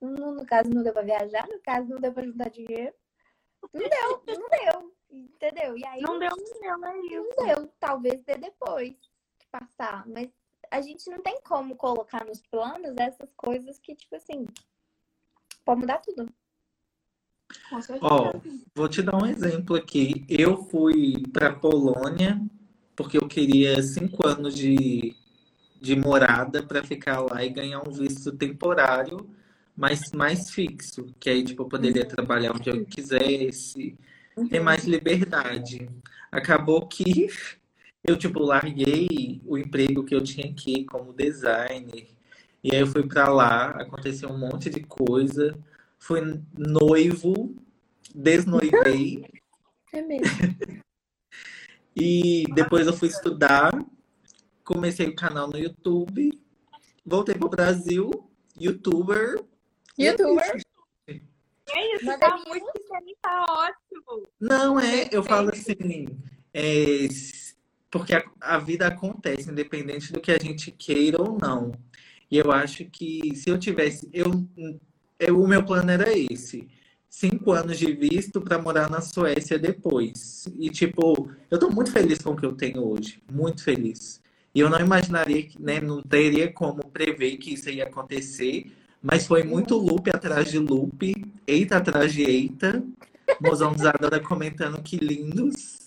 No, 0.00 0.32
no 0.32 0.46
caso, 0.46 0.70
não 0.70 0.82
deu 0.82 0.94
para 0.94 1.02
viajar, 1.02 1.46
no 1.46 1.60
caso, 1.60 1.86
não 1.86 2.00
deu 2.00 2.14
para 2.14 2.24
juntar 2.24 2.48
dinheiro. 2.48 2.94
Não 3.74 3.88
deu, 3.88 4.38
não 4.38 4.48
deu. 4.48 4.94
Entendeu? 5.10 5.76
E 5.76 5.84
aí, 5.84 6.00
não 6.00 6.18
deu, 6.18 6.30
não 6.30 6.80
deu, 6.80 6.84
é 6.86 6.98
isso. 7.00 7.34
Não 7.36 7.46
deu. 7.46 7.72
Talvez 7.78 8.22
dê 8.22 8.36
depois 8.36 8.94
que 9.38 9.46
passar. 9.50 10.08
Mas 10.08 10.30
a 10.72 10.80
gente 10.80 11.08
não 11.10 11.20
tem 11.20 11.38
como 11.42 11.76
colocar 11.76 12.24
nos 12.24 12.40
planos 12.40 12.96
essas 12.96 13.30
coisas 13.36 13.78
que, 13.78 13.94
tipo 13.94 14.16
assim, 14.16 14.46
pode 15.66 15.80
mudar 15.80 15.98
tudo. 15.98 16.32
Ó, 18.00 18.32
vou 18.74 18.88
te 18.88 19.02
dar 19.02 19.22
um 19.22 19.26
exemplo 19.26 19.76
aqui. 19.76 20.24
Eu 20.26 20.64
fui 20.64 21.24
para 21.30 21.52
Polônia 21.52 22.40
porque 22.96 23.18
eu 23.18 23.28
queria 23.28 23.82
cinco 23.82 24.26
anos 24.26 24.54
de, 24.54 25.14
de 25.78 25.94
morada 25.94 26.62
para 26.62 26.82
ficar 26.82 27.20
lá 27.20 27.44
e 27.44 27.50
ganhar 27.50 27.86
um 27.86 27.92
visto 27.92 28.32
temporário, 28.32 29.28
mas 29.76 30.10
mais 30.12 30.50
fixo, 30.50 31.14
que 31.20 31.28
aí 31.28 31.44
tipo 31.44 31.64
eu 31.64 31.68
poderia 31.68 32.06
trabalhar 32.06 32.52
onde 32.52 32.70
eu 32.70 32.86
quisesse, 32.86 33.94
ter 34.48 34.58
uhum. 34.58 34.64
mais 34.64 34.84
liberdade. 34.84 35.86
Acabou 36.30 36.86
que 36.86 37.28
eu 38.04 38.16
tipo 38.16 38.40
larguei 38.40 39.40
o 39.44 39.56
emprego 39.56 40.04
que 40.04 40.14
eu 40.14 40.22
tinha 40.22 40.50
aqui 40.50 40.84
como 40.84 41.12
designer 41.12 42.08
e 42.64 42.74
aí 42.74 42.80
eu 42.80 42.86
fui 42.86 43.06
para 43.06 43.28
lá, 43.28 43.70
aconteceu 43.70 44.28
um 44.28 44.38
monte 44.38 44.70
de 44.70 44.80
coisa 44.80 45.56
fui 46.02 46.20
noivo, 46.58 47.54
desnoivei. 48.12 49.24
É 49.92 50.02
mesmo. 50.02 50.26
e 51.94 52.44
depois 52.54 52.88
eu 52.88 52.92
fui 52.92 53.06
estudar, 53.06 53.70
comecei 54.64 55.06
o 55.06 55.14
canal 55.14 55.48
no 55.48 55.56
YouTube, 55.56 56.42
voltei 57.06 57.36
pro 57.36 57.48
Brasil, 57.48 58.10
youtuber. 58.58 59.40
Youtuber. 59.96 60.60
É 61.06 61.94
isso, 61.94 62.18
tá 62.18 62.42
muito 62.48 62.72
tá 63.22 63.46
ótimo. 63.48 64.28
Não, 64.40 64.80
é, 64.80 65.08
eu 65.12 65.22
falo 65.22 65.50
assim, 65.50 66.06
é, 66.52 67.06
porque 67.92 68.14
a, 68.14 68.24
a 68.40 68.58
vida 68.58 68.88
acontece, 68.88 69.50
independente 69.50 70.12
do 70.12 70.20
que 70.20 70.32
a 70.32 70.38
gente 70.42 70.72
queira 70.72 71.22
ou 71.22 71.38
não. 71.40 71.70
E 72.28 72.38
eu 72.38 72.50
acho 72.50 72.86
que 72.86 73.36
se 73.36 73.50
eu 73.50 73.58
tivesse, 73.58 74.08
eu 74.12 74.44
eu, 75.22 75.40
o 75.40 75.46
meu 75.46 75.62
plano 75.62 75.88
era 75.88 76.12
esse. 76.12 76.66
Cinco 77.08 77.52
anos 77.52 77.78
de 77.78 77.92
visto 77.92 78.40
para 78.40 78.60
morar 78.60 78.90
na 78.90 79.00
Suécia 79.00 79.56
depois. 79.56 80.48
E, 80.58 80.68
tipo, 80.68 81.30
eu 81.48 81.58
tô 81.58 81.70
muito 81.70 81.92
feliz 81.92 82.18
com 82.18 82.30
o 82.30 82.36
que 82.36 82.44
eu 82.44 82.54
tenho 82.54 82.82
hoje. 82.84 83.22
Muito 83.30 83.62
feliz. 83.62 84.20
E 84.52 84.58
eu 84.58 84.68
não 84.68 84.80
imaginaria, 84.80 85.48
né? 85.60 85.80
Não 85.80 86.02
teria 86.02 86.52
como 86.52 86.82
prever 86.88 87.36
que 87.36 87.54
isso 87.54 87.70
ia 87.70 87.84
acontecer. 87.84 88.72
Mas 89.00 89.26
foi 89.26 89.44
muito 89.44 89.76
loop 89.76 90.10
atrás 90.10 90.50
de 90.50 90.58
loop, 90.58 91.14
eita 91.46 91.76
atrás 91.76 92.12
de 92.12 92.22
eita. 92.22 92.84
Mozão 93.40 93.74
comentando 94.26 94.82
que 94.82 94.96
lindos. 94.96 95.81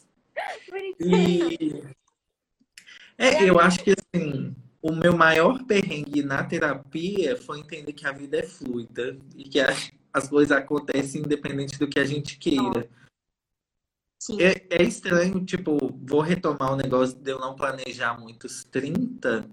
E 3.17 3.23
é, 3.23 3.49
eu 3.49 3.59
acho 3.59 3.79
que 3.83 3.91
assim, 3.91 4.53
o 4.81 4.91
meu 4.91 5.15
maior 5.15 5.63
perrengue 5.63 6.21
na 6.21 6.43
terapia 6.43 7.37
foi 7.37 7.59
entender 7.59 7.93
que 7.93 8.05
a 8.05 8.11
vida 8.11 8.37
é 8.37 8.43
fluida 8.43 9.17
e 9.35 9.43
que 9.43 9.59
as, 9.59 9.91
as 10.13 10.27
coisas 10.27 10.55
acontecem 10.55 11.21
independente 11.21 11.79
do 11.79 11.87
que 11.87 11.99
a 11.99 12.05
gente 12.05 12.37
queira. 12.37 12.89
É, 14.39 14.81
é, 14.81 14.83
estranho, 14.83 15.45
tipo, 15.45 15.77
vou 16.03 16.21
retomar 16.21 16.73
o 16.73 16.75
negócio 16.75 17.17
de 17.17 17.31
eu 17.31 17.39
não 17.39 17.55
planejar 17.55 18.19
muitos 18.19 18.63
30, 18.65 19.47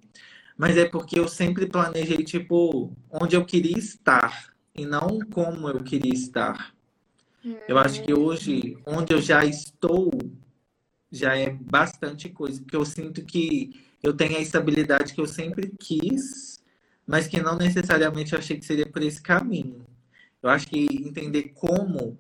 mas 0.57 0.77
é 0.77 0.87
porque 0.87 1.19
eu 1.19 1.29
sempre 1.29 1.67
planejei, 1.67 2.25
tipo, 2.25 2.93
onde 3.11 3.37
eu 3.37 3.45
queria 3.45 3.79
estar 3.79 4.53
e 4.75 4.87
não 4.87 5.21
como 5.31 5.69
eu 5.69 5.83
queria 5.85 6.13
estar. 6.13 6.75
Eu 7.69 7.77
acho 7.77 8.03
que 8.03 8.15
hoje, 8.15 8.79
onde 8.87 9.13
eu 9.13 9.21
já 9.21 9.45
estou, 9.45 10.11
já 11.13 11.37
é 11.37 11.51
bastante 11.51 12.31
coisa, 12.31 12.61
porque 12.61 12.75
eu 12.75 12.85
sinto 12.85 13.25
que 13.25 13.87
eu 14.03 14.17
tenho 14.17 14.37
a 14.37 14.41
estabilidade 14.41 15.13
que 15.13 15.21
eu 15.21 15.27
sempre 15.27 15.73
quis, 15.79 16.65
mas 17.07 17.29
que 17.29 17.41
não 17.41 17.57
necessariamente 17.57 18.33
eu 18.33 18.39
achei 18.39 18.59
que 18.59 18.65
seria 18.65 18.87
por 18.87 19.03
esse 19.03 19.21
caminho. 19.21 19.87
Eu 20.43 20.49
acho 20.49 20.67
que 20.67 20.87
entender 20.91 21.51
como 21.51 22.19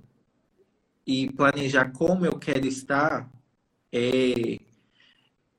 e 1.07 1.33
planejar 1.33 1.90
como 1.92 2.24
eu 2.24 2.38
quero 2.38 2.66
estar 2.66 3.28
é, 3.90 4.59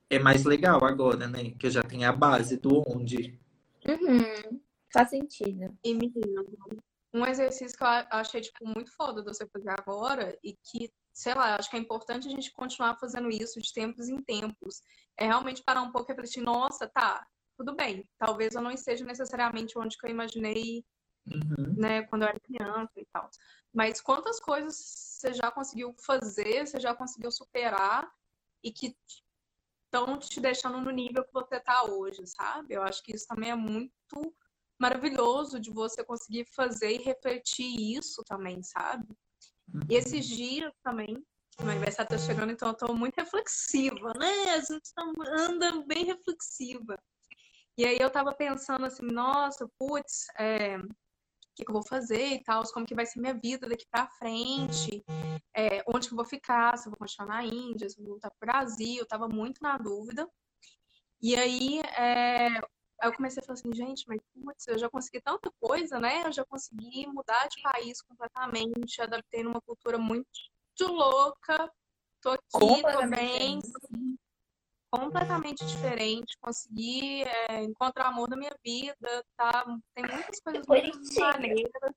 é 0.10 0.20
mais 0.20 0.46
legal 0.46 0.84
agora, 0.86 1.28
né? 1.28 1.52
Que 1.52 1.68
eu 1.68 1.72
já 1.72 1.84
tenho 1.84 2.08
a 2.08 2.12
base 2.14 2.58
do 2.58 2.84
onde. 2.88 3.38
Uhum. 3.86 4.62
Faz 4.94 5.10
sentido. 5.10 5.76
E 5.84 5.94
menino, 5.94 6.46
um 7.14 7.26
exercício 7.26 7.78
que 7.78 7.84
eu 7.84 7.88
achei 7.88 8.42
tipo, 8.42 8.66
muito 8.66 8.92
foda 8.96 9.22
de 9.22 9.28
você 9.28 9.46
fazer 9.48 9.72
agora 9.72 10.38
e 10.44 10.56
que 10.64 10.92
sei 11.14 11.36
lá, 11.36 11.56
acho 11.56 11.70
que 11.70 11.78
é 11.78 11.80
importante 11.80 12.28
a 12.28 12.32
gente 12.32 12.52
continuar 12.52 12.98
fazendo 13.00 13.30
isso 13.30 13.62
de 13.62 13.72
tempos 13.72 14.10
em 14.10 14.22
tempos. 14.24 14.82
É 15.18 15.26
realmente 15.26 15.64
parar 15.64 15.84
um 15.84 15.92
pouco 15.92 16.12
e 16.12 16.14
refletir, 16.14 16.42
nossa, 16.42 16.88
tá, 16.88 17.26
tudo 17.56 17.76
bem, 17.76 18.10
talvez 18.18 18.56
eu 18.56 18.62
não 18.62 18.72
esteja 18.72 19.06
necessariamente 19.06 19.78
onde 19.78 19.96
que 19.96 20.06
eu 20.06 20.10
imaginei, 20.10 20.84
uhum. 21.28 21.76
né, 21.78 22.02
quando 22.04 22.24
eu 22.24 22.30
era 22.30 22.40
criança 22.40 22.92
e 22.98 23.06
tal. 23.14 23.30
Mas 23.72 24.02
quantas 24.02 24.40
coisas 24.40 24.76
você 24.76 25.34
já 25.34 25.52
conseguiu 25.52 25.96
fazer, 26.04 26.66
você 26.66 26.80
já 26.80 26.96
conseguiu 26.96 27.32
superar 27.32 28.12
e 28.64 28.72
que 28.72 28.96
estão 29.86 30.18
te 30.18 30.40
deixando 30.40 30.82
no 30.82 30.90
nível 30.90 31.24
que 31.24 31.34
você 31.34 31.58
está 31.58 31.84
hoje, 31.84 32.26
sabe? 32.26 32.74
Eu 32.74 32.82
acho 32.82 33.04
que 33.04 33.16
isso 33.16 33.28
também 33.28 33.52
é 33.52 33.56
muito 33.56 34.36
maravilhoso 34.80 35.60
de 35.60 35.70
você 35.70 36.04
conseguir 36.04 36.46
fazer 36.46 36.92
e 36.92 37.04
refletir 37.04 37.96
isso 37.96 38.24
também, 38.24 38.64
sabe? 38.64 39.08
E 39.90 39.96
esses 39.96 40.26
dias 40.26 40.72
também, 40.84 41.16
meu 41.60 41.72
aniversário 41.72 42.10
tá 42.10 42.18
chegando, 42.18 42.52
então 42.52 42.70
eu 42.70 42.74
tô 42.74 42.94
muito 42.94 43.16
reflexiva, 43.16 44.14
né? 44.20 44.54
A 44.54 44.60
gente 44.60 44.94
tá, 44.94 45.04
anda 45.38 45.84
bem 45.86 46.06
reflexiva. 46.06 46.98
E 47.78 47.86
aí 47.86 47.98
eu 48.00 48.10
tava 48.10 48.34
pensando 48.34 48.86
assim, 48.86 49.06
nossa, 49.06 49.68
putz, 49.80 50.28
é, 50.38 50.78
o 50.78 50.88
que, 51.56 51.64
eu 51.68 51.74
vou 51.74 51.86
fazer 51.86 52.28
e 52.28 52.44
tal, 52.44 52.64
como 52.72 52.86
que 52.86 52.96
vai 52.96 53.06
ser 53.06 53.20
minha 53.20 53.34
vida 53.34 53.68
daqui 53.68 53.86
para 53.90 54.10
frente, 54.20 55.04
é, 55.56 55.84
onde 55.88 56.08
que 56.08 56.14
eu 56.14 56.18
vou 56.18 56.26
ficar, 56.26 56.78
se 56.78 56.88
eu 56.88 56.92
vou 56.92 57.00
continuar 57.00 57.28
na 57.28 57.44
Índia, 57.44 57.90
se 57.90 58.00
eu 58.00 58.04
vou 58.04 58.14
voltar 58.14 58.30
pro 58.30 58.48
Brasil, 58.48 58.98
eu 59.00 59.08
tava 59.08 59.28
muito 59.28 59.60
na 59.62 59.78
dúvida. 59.78 60.28
E 61.22 61.36
aí, 61.36 61.80
é, 61.98 62.62
Aí 63.04 63.10
eu 63.10 63.14
comecei 63.14 63.44
a 63.44 63.46
falar 63.46 63.60
assim, 63.60 63.74
gente, 63.74 64.06
mas 64.08 64.22
putz, 64.34 64.66
eu 64.66 64.80
já 64.80 64.90
consegui 64.90 65.20
tanta 65.20 65.52
coisa, 65.60 66.00
né? 66.00 66.24
Eu 66.26 66.32
já 66.32 66.46
consegui 66.46 67.06
mudar 67.08 67.50
de 67.50 67.62
país 67.62 68.02
completamente, 68.02 69.02
adaptei 69.02 69.44
numa 69.44 69.60
cultura 69.60 69.98
muito 69.98 70.26
louca, 70.80 71.70
tô 72.22 72.30
aqui, 72.30 72.48
tô 72.50 73.08
bem, 73.10 73.60
completamente 74.90 75.66
diferente, 75.66 76.38
consegui 76.40 77.24
é, 77.24 77.62
encontrar 77.64 78.08
amor 78.08 78.30
na 78.30 78.38
minha 78.38 78.56
vida, 78.64 79.26
tá? 79.36 79.66
Tem 79.94 80.06
muitas 80.06 80.40
coisas 80.40 80.66
muito 80.66 81.20
maneiras. 81.20 81.94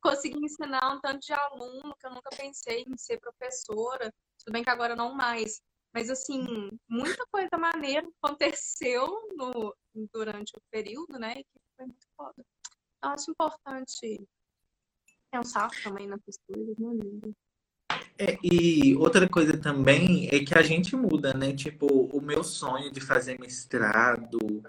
Consegui 0.00 0.38
ensinar 0.44 0.94
um 0.94 1.00
tanto 1.00 1.26
de 1.26 1.32
aluno 1.32 1.96
que 1.98 2.06
eu 2.06 2.12
nunca 2.12 2.30
pensei 2.36 2.84
em 2.86 2.96
ser 2.96 3.18
professora, 3.18 4.14
tudo 4.38 4.52
bem 4.52 4.62
que 4.62 4.70
agora 4.70 4.94
não 4.94 5.12
mais, 5.12 5.60
mas, 5.96 6.10
assim, 6.10 6.68
muita 6.86 7.24
coisa 7.32 7.56
maneira 7.58 8.06
aconteceu 8.22 9.06
no, 9.34 9.74
durante 10.12 10.52
o 10.54 10.60
período, 10.70 11.18
né? 11.18 11.32
E 11.38 11.42
que 11.42 11.60
foi 11.74 11.86
muito 11.86 12.06
foda. 12.14 12.44
Eu 13.02 13.08
acho 13.08 13.30
importante 13.30 14.28
pensar 15.32 15.70
também 15.82 16.06
nessas 16.06 16.36
coisas, 16.46 16.76
né, 16.76 17.32
É, 18.18 18.38
e 18.42 18.94
outra 18.96 19.26
coisa 19.26 19.56
também 19.56 20.28
é 20.30 20.44
que 20.44 20.52
a 20.54 20.60
gente 20.60 20.94
muda, 20.94 21.32
né? 21.32 21.54
Tipo, 21.54 21.86
o 21.86 22.20
meu 22.20 22.44
sonho 22.44 22.92
de 22.92 23.00
fazer 23.00 23.40
mestrado. 23.40 24.62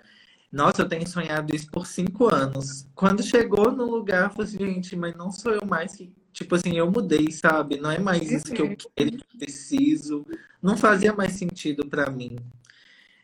Nossa, 0.52 0.82
eu 0.82 0.88
tenho 0.90 1.08
sonhado 1.08 1.54
isso 1.56 1.70
por 1.70 1.86
cinco 1.86 2.34
anos. 2.34 2.88
Quando 2.96 3.22
chegou 3.22 3.72
no 3.72 3.86
lugar, 3.86 4.26
eu 4.26 4.30
falei 4.30 4.48
assim, 4.48 4.58
gente, 4.74 4.96
mas 4.96 5.16
não 5.16 5.32
sou 5.32 5.54
eu 5.54 5.66
mais 5.66 5.96
que. 5.96 6.12
Tipo 6.32 6.56
assim, 6.56 6.78
eu 6.78 6.90
mudei, 6.90 7.32
sabe? 7.32 7.78
Não 7.80 7.92
é 7.92 8.00
mais 8.00 8.32
isso 8.32 8.46
que 8.46 8.62
eu 8.62 8.68
quero, 8.68 9.12
que 9.12 9.24
eu 9.24 9.40
preciso. 9.40 10.26
Não 10.62 10.78
fazia 10.78 11.14
mais 11.14 11.34
sentido 11.34 11.88
para 11.88 12.10
mim. 12.10 12.38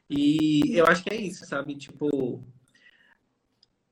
E 0.10 0.76
eu 0.78 0.86
acho 0.88 1.04
que 1.04 1.14
é 1.14 1.16
isso, 1.16 1.46
sabe? 1.46 1.76
Tipo, 1.76 2.44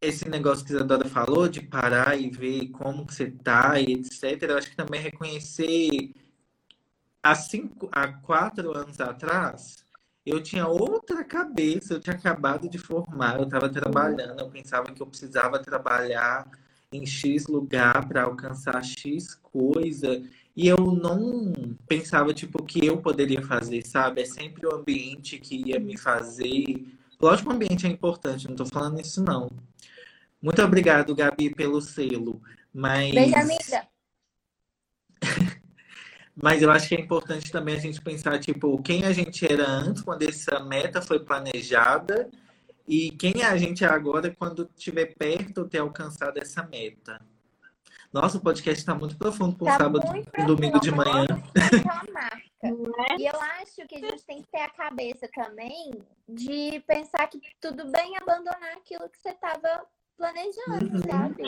esse 0.02 0.28
negócio 0.28 0.66
que 0.66 0.74
a 0.74 0.76
Isadora 0.76 1.08
falou 1.08 1.48
de 1.48 1.62
parar 1.62 2.20
e 2.20 2.30
ver 2.30 2.70
como 2.70 3.06
que 3.06 3.14
você 3.14 3.30
tá 3.30 3.80
e 3.80 3.94
etc. 3.94 4.42
Eu 4.44 4.58
acho 4.58 4.70
que 4.70 4.76
também 4.76 5.00
reconhecer 5.00 6.14
há 7.22 7.36
cinco, 7.36 7.90
há 7.92 8.08
quatro 8.08 8.76
anos 8.76 9.00
atrás, 9.00 9.86
eu 10.26 10.42
tinha 10.42 10.68
outra 10.68 11.24
cabeça, 11.24 11.94
eu 11.94 12.00
tinha 12.00 12.16
acabado 12.16 12.70
de 12.70 12.78
formar, 12.78 13.38
eu 13.38 13.46
estava 13.46 13.70
trabalhando, 13.70 14.40
eu 14.40 14.50
pensava 14.50 14.92
que 14.92 15.02
eu 15.02 15.08
precisava 15.08 15.60
trabalhar 15.60 16.48
em 16.92 17.06
X 17.06 17.48
lugar 17.48 18.08
para 18.08 18.24
alcançar 18.24 18.84
X 18.84 19.36
coisa, 19.36 20.22
e 20.56 20.68
eu 20.68 20.78
não 20.78 21.54
pensava, 21.88 22.34
tipo, 22.34 22.62
o 22.62 22.66
que 22.66 22.86
eu 22.86 22.98
poderia 22.98 23.42
fazer, 23.42 23.86
sabe? 23.86 24.22
É 24.22 24.26
sempre 24.26 24.68
o 24.68 24.76
ambiente 24.76 25.40
que 25.40 25.70
ia 25.70 25.80
me 25.80 25.98
fazer. 25.98 26.86
Lógico 27.20 27.50
o 27.50 27.54
ambiente 27.54 27.88
é 27.88 27.90
importante, 27.90 28.46
não 28.46 28.54
estou 28.54 28.68
falando 28.68 29.00
isso, 29.00 29.24
não. 29.24 29.50
Muito 30.42 30.62
obrigado, 30.62 31.16
Gabi, 31.16 31.56
pelo 31.56 31.82
selo. 31.82 32.42
Mas... 32.74 33.14
Beijo, 33.14 33.36
amiga. 33.36 33.91
Mas 36.42 36.62
eu 36.62 36.72
acho 36.72 36.90
que 36.90 36.96
é 36.96 37.00
importante 37.00 37.52
também 37.52 37.76
a 37.76 37.80
gente 37.80 38.02
pensar, 38.02 38.40
tipo, 38.40 38.82
quem 38.82 39.06
a 39.06 39.12
gente 39.12 39.46
era 39.46 39.68
antes, 39.68 40.02
quando 40.02 40.24
essa 40.24 40.60
meta 40.60 41.02
foi 41.02 41.20
planejada, 41.20 42.30
e 42.88 43.12
quem 43.12 43.44
a 43.44 43.56
gente 43.58 43.86
é 43.86 43.88
agora 43.88 44.34
quando 44.38 44.70
estiver 44.76 45.14
perto 45.16 45.68
ter 45.68 45.78
alcançado 45.78 46.38
essa 46.38 46.64
meta. 46.64 47.22
Nossa, 48.12 48.38
o 48.38 48.42
podcast 48.42 48.82
está 48.82 48.94
muito 48.94 49.18
profundo 49.18 49.56
para 49.56 49.64
um 49.64 49.72
Tá 49.72 49.78
sábado 49.78 50.06
e 50.38 50.46
domingo 50.46 50.80
de 50.82 50.92
manhã. 50.92 51.26
É 51.30 51.78
uma 51.78 52.04
marca. 52.12 52.52
Não 52.62 53.06
é? 53.06 53.16
E 53.18 53.26
eu 53.26 53.40
acho 53.40 53.88
que 53.88 53.96
a 53.96 54.00
gente 54.00 54.24
tem 54.26 54.42
que 54.42 54.52
ter 54.52 54.60
a 54.60 54.70
cabeça 54.70 55.30
também 55.34 55.94
de 56.28 56.84
pensar 56.86 57.26
que 57.28 57.40
tudo 57.62 57.90
bem 57.90 58.18
abandonar 58.18 58.74
aquilo 58.76 59.10
que 59.10 59.18
você 59.18 59.30
estava 59.30 59.86
planejando, 60.22 60.94
Uhum. 60.94 61.02
sabe? 61.02 61.44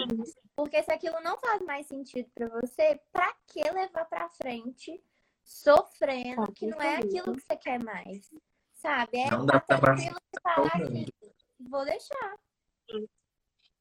Porque 0.56 0.82
se 0.84 0.92
aquilo 0.92 1.22
não 1.22 1.38
faz 1.38 1.62
mais 1.62 1.86
sentido 1.88 2.30
para 2.34 2.48
você, 2.50 3.00
pra 3.12 3.32
que 3.48 3.62
levar 3.70 4.06
pra 4.06 4.30
frente 4.30 5.02
sofrendo 5.44 6.52
que 6.54 6.66
não 6.66 6.82
é 6.82 6.98
aquilo 6.98 7.34
que 7.34 7.42
você 7.42 7.56
quer 7.56 7.84
mais? 7.84 8.32
Sabe? 8.74 9.20
É 9.20 9.30
Não 9.30 9.46
dá 9.46 9.58
e 9.58 9.68
falar 9.68 9.94
assim, 9.94 11.06
vou 11.60 11.86
deixar. 11.86 12.36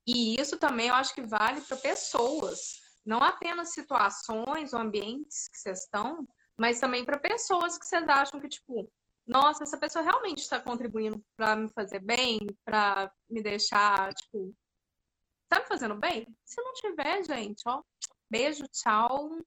E 0.06 0.40
isso 0.40 0.58
também 0.58 0.88
eu 0.88 0.94
acho 0.94 1.14
que 1.14 1.22
vale 1.22 1.60
para 1.62 1.76
pessoas, 1.76 2.80
não 3.04 3.18
apenas 3.18 3.72
situações 3.72 4.72
ou 4.72 4.80
ambientes 4.80 5.48
que 5.48 5.58
vocês 5.58 5.80
estão, 5.80 6.26
mas 6.56 6.80
também 6.80 7.04
para 7.04 7.18
pessoas 7.18 7.78
que 7.78 7.86
vocês 7.86 8.06
acham 8.08 8.40
que, 8.40 8.48
tipo, 8.48 8.90
nossa, 9.26 9.62
essa 9.62 9.78
pessoa 9.78 10.04
realmente 10.04 10.38
está 10.38 10.60
contribuindo 10.60 11.24
para 11.36 11.56
me 11.56 11.68
fazer 11.70 12.00
bem, 12.00 12.40
para 12.64 13.10
me 13.30 13.42
deixar, 13.42 14.12
tipo, 14.14 14.52
tá 15.52 15.60
me 15.60 15.66
fazendo 15.66 15.94
bem? 15.94 16.26
Se 16.44 16.62
não 16.62 16.72
tiver, 16.72 17.24
gente, 17.24 17.62
ó, 17.66 17.82
beijo, 18.30 18.64
tchau, 18.68 19.38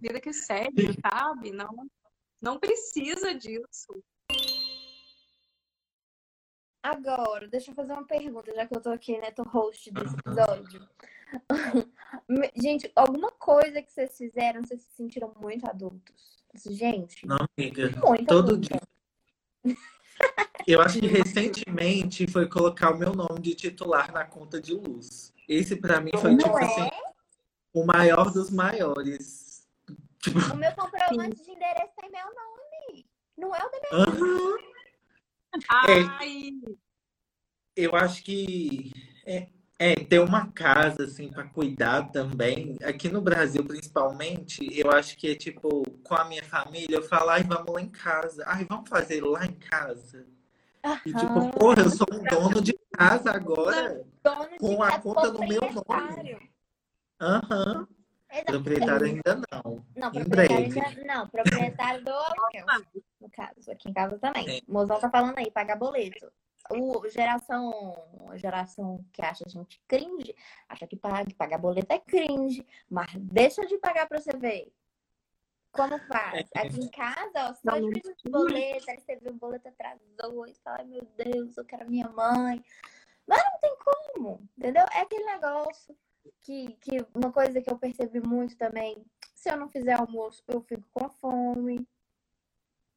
vida 0.00 0.20
que 0.20 0.32
segue, 0.32 0.88
sabe? 1.04 1.50
Não, 1.50 1.88
não 2.40 2.58
precisa 2.58 3.34
disso. 3.34 4.02
Agora, 6.82 7.46
deixa 7.48 7.70
eu 7.70 7.74
fazer 7.74 7.92
uma 7.92 8.06
pergunta, 8.06 8.54
já 8.54 8.66
que 8.66 8.74
eu 8.74 8.80
tô 8.80 8.90
aqui, 8.90 9.18
né? 9.18 9.30
Tô 9.32 9.42
host 9.42 9.90
desse 9.90 10.14
episódio. 10.14 10.88
Gente, 12.56 12.90
alguma 12.96 13.30
coisa 13.32 13.82
que 13.82 13.92
vocês 13.92 14.16
fizeram, 14.16 14.62
vocês 14.62 14.80
se 14.82 14.96
sentiram 14.96 15.34
muito 15.40 15.68
adultos? 15.68 16.40
Gente, 16.66 17.26
Não, 17.26 17.36
amiga. 17.56 17.90
muito 18.04 18.26
Todo 18.26 18.56
dia. 18.56 18.80
Eu 20.66 20.80
acho 20.80 20.98
que 21.00 21.06
recentemente 21.06 22.26
foi 22.26 22.48
colocar 22.48 22.92
o 22.92 22.98
meu 22.98 23.14
nome 23.14 23.40
de 23.40 23.54
titular 23.54 24.12
na 24.12 24.24
conta 24.24 24.60
de 24.60 24.72
luz. 24.72 25.32
Esse 25.50 25.74
pra 25.74 26.00
mim 26.00 26.12
foi 26.16 26.30
Não 26.30 26.38
tipo 26.38 26.56
é? 26.56 26.64
assim, 26.64 26.88
o 27.74 27.84
maior 27.84 28.32
dos 28.32 28.50
maiores. 28.50 29.68
Tipo, 30.20 30.38
O 30.38 30.56
meu 30.56 30.72
comprovante 30.76 31.42
de 31.42 31.50
endereço 31.50 31.92
tem 32.00 32.08
meu 32.08 32.24
nome. 32.26 33.06
Não 33.36 33.52
é 33.52 33.58
o 33.58 33.68
da 33.68 33.80
minha 33.80 34.06
aham. 34.06 34.56
Ai, 35.68 36.52
eu 37.74 37.96
acho 37.96 38.22
que 38.22 38.92
é, 39.26 39.48
é 39.76 39.96
ter 39.96 40.20
uma 40.20 40.52
casa 40.52 41.02
assim 41.02 41.28
para 41.28 41.48
cuidar 41.48 42.12
também. 42.12 42.76
Aqui 42.84 43.08
no 43.08 43.20
Brasil, 43.20 43.64
principalmente, 43.64 44.60
eu 44.78 44.92
acho 44.92 45.16
que 45.16 45.32
é 45.32 45.34
tipo 45.34 45.82
com 46.04 46.14
a 46.14 46.24
minha 46.26 46.44
família, 46.44 46.94
eu 46.94 47.02
falo, 47.02 47.30
ai, 47.30 47.42
vamos 47.42 47.74
lá 47.74 47.82
em 47.82 47.88
casa. 47.88 48.44
Ai, 48.46 48.64
vamos 48.66 48.88
fazer 48.88 49.20
lá 49.20 49.44
em 49.44 49.54
casa. 49.54 50.24
E 51.04 51.12
tipo, 51.12 51.50
porra, 51.58 51.82
eu 51.82 51.90
sou 51.90 52.06
um 52.12 52.22
dono 52.24 52.60
de 52.62 52.72
casa 52.92 53.30
agora. 53.32 54.04
dono 54.22 54.48
com 54.58 54.82
a 54.82 54.98
conta 54.98 55.30
no 55.32 55.38
meu 55.40 55.60
proprietário. 55.60 56.40
Aham. 57.20 57.86
Exato. 58.32 58.52
Proprietário 58.52 59.06
ainda 59.06 59.42
não. 59.50 59.84
Não, 59.96 60.10
proprietário 60.12 60.56
ainda- 60.64 61.04
não, 61.04 61.28
proprietário 61.28 62.04
do 62.04 62.12
aluguel, 62.12 62.66
no 63.20 63.28
caso, 63.30 63.70
aqui 63.72 63.90
em 63.90 63.92
casa 63.92 64.18
também. 64.18 64.62
O 64.68 64.72
mozão 64.72 65.00
tá 65.00 65.10
falando 65.10 65.36
aí, 65.36 65.50
pagar 65.50 65.76
boleto. 65.76 66.30
O 66.70 67.08
geração, 67.08 67.96
a 68.28 68.36
geração 68.36 69.04
que 69.12 69.20
acha 69.24 69.44
a 69.44 69.48
gente 69.50 69.82
cringe, 69.88 70.34
acha 70.68 70.86
que 70.86 70.94
paga, 70.94 71.24
que 71.26 71.34
pagar 71.34 71.58
boleto 71.58 71.92
é 71.92 71.98
cringe, 71.98 72.64
mas 72.88 73.10
deixa 73.16 73.66
de 73.66 73.76
pagar 73.78 74.06
pra 74.06 74.20
você 74.20 74.30
ver. 74.36 74.72
Como 75.72 75.98
faz? 76.06 76.48
É. 76.54 76.60
Aqui 76.66 76.80
em 76.80 76.90
casa, 76.90 77.50
ó, 77.50 77.54
só 77.54 77.78
de 77.78 77.90
de 77.90 78.30
boleto, 78.30 78.90
aí 78.90 78.98
você 78.98 79.16
vê 79.16 79.30
o 79.30 79.34
boleto 79.34 79.68
atrasou, 79.68 80.46
e 80.46 80.54
fala, 80.56 80.78
ai 80.78 80.84
meu 80.84 81.06
Deus, 81.16 81.56
eu 81.56 81.64
quero 81.64 81.88
minha 81.88 82.08
mãe. 82.08 82.62
Mas 83.26 83.42
não 83.44 83.60
tem 83.60 83.76
como, 83.78 84.48
entendeu? 84.58 84.84
É 84.92 85.00
aquele 85.00 85.24
negócio 85.24 85.96
que, 86.42 86.76
que 86.80 87.06
uma 87.14 87.32
coisa 87.32 87.60
que 87.60 87.70
eu 87.70 87.78
percebi 87.78 88.20
muito 88.20 88.56
também, 88.56 89.04
se 89.34 89.50
eu 89.50 89.56
não 89.56 89.68
fizer 89.68 89.92
almoço, 89.92 90.42
eu 90.48 90.60
fico 90.62 90.84
com 90.92 91.08
fome. 91.08 91.86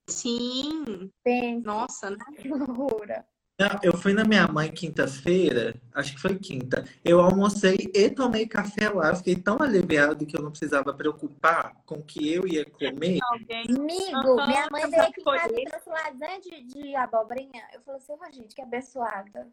sim, 0.09 1.11
Pensa, 1.23 1.65
nossa, 1.65 2.09
né? 2.09 2.17
que 2.37 2.47
loucura. 2.49 3.27
Não, 3.59 3.79
eu 3.83 3.95
fui 3.95 4.13
na 4.13 4.23
minha 4.23 4.47
mãe 4.47 4.71
quinta-feira, 4.71 5.79
acho 5.93 6.15
que 6.15 6.21
foi 6.21 6.39
quinta. 6.39 6.83
Eu 7.05 7.21
almocei 7.21 7.77
e 7.93 8.09
tomei 8.09 8.47
café 8.47 8.89
lá. 8.89 9.09
Eu 9.09 9.15
Fiquei 9.17 9.35
tão 9.35 9.61
aliviado 9.61 10.25
que 10.25 10.35
eu 10.35 10.41
não 10.41 10.49
precisava 10.49 10.91
preocupar 10.91 11.75
com 11.85 11.95
o 11.95 12.03
que 12.03 12.33
eu 12.33 12.47
ia 12.47 12.65
comer. 12.65 13.19
Amigo, 13.31 14.15
Aham, 14.15 14.47
minha 14.47 14.67
mãe 14.71 14.89
veio 14.89 15.03
aqui 15.03 15.21
e 15.21 15.65
trouxe 15.65 15.89
lasanha 15.89 16.41
de, 16.41 16.63
de 16.63 16.95
abobrinha. 16.95 17.67
Eu 17.73 17.81
falei 17.81 17.99
assim, 17.99 18.13
"Ô, 18.13 18.31
gente, 18.31 18.55
que 18.55 18.61
abençoada. 18.61 19.47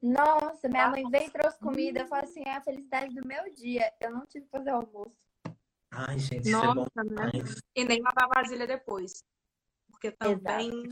Nossa, 0.00 0.68
minha 0.68 0.90
mãe 0.90 1.02
veio 1.10 1.26
e 1.26 1.30
trouxe 1.30 1.58
comida. 1.58 2.00
Eu 2.00 2.06
falei 2.06 2.24
assim, 2.24 2.42
é 2.46 2.56
a 2.56 2.60
felicidade 2.60 3.14
do 3.14 3.26
meu 3.26 3.52
dia. 3.52 3.92
Eu 4.00 4.12
não 4.12 4.24
tive 4.26 4.44
que 4.44 4.50
fazer 4.50 4.70
almoço. 4.70 5.16
Ai, 5.90 6.18
gente, 6.18 6.46
isso 6.46 6.56
é 6.56 6.74
bom 6.74 6.86
Nossa, 6.94 7.04
né? 7.04 7.30
E 7.74 7.84
nem 7.84 8.00
lavar 8.00 8.28
a 8.30 8.40
vasilha 8.40 8.66
depois. 8.66 9.24
Porque 9.90 10.12
também. 10.12 10.88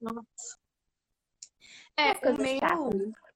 Nossa. 0.00 0.58
É, 1.96 2.12
o 2.28 2.36
meu. 2.36 2.58
chata. 2.58 3.30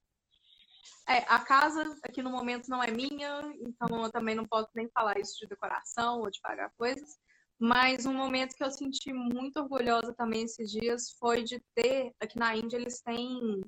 É, 1.07 1.19
a 1.29 1.39
casa 1.39 1.85
aqui 2.03 2.23
no 2.23 2.31
momento 2.31 2.69
não 2.69 2.83
é 2.83 2.91
minha, 2.91 3.43
então 3.61 4.05
eu 4.05 4.11
também 4.11 4.35
não 4.35 4.47
posso 4.47 4.71
nem 4.75 4.89
falar 4.89 5.19
isso 5.19 5.39
de 5.39 5.47
decoração 5.47 6.21
ou 6.21 6.31
de 6.31 6.41
pagar 6.41 6.71
coisas. 6.79 7.19
Mas 7.59 8.07
um 8.07 8.15
momento 8.15 8.55
que 8.55 8.65
eu 8.65 8.71
senti 8.71 9.13
muito 9.13 9.59
orgulhosa 9.59 10.15
também 10.15 10.43
esses 10.43 10.71
dias 10.71 11.11
foi 11.19 11.43
de 11.43 11.63
ter, 11.75 12.13
aqui 12.21 12.39
na 12.39 12.57
Índia, 12.57 12.77
eles 12.77 13.01
têm, 13.03 13.61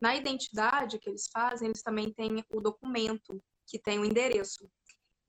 na 0.00 0.14
identidade 0.16 0.98
que 0.98 1.08
eles 1.08 1.28
fazem, 1.32 1.68
eles 1.68 1.82
também 1.82 2.12
têm 2.12 2.44
o 2.50 2.60
documento 2.60 3.42
que 3.66 3.78
tem 3.78 3.98
o 3.98 4.04
endereço. 4.04 4.70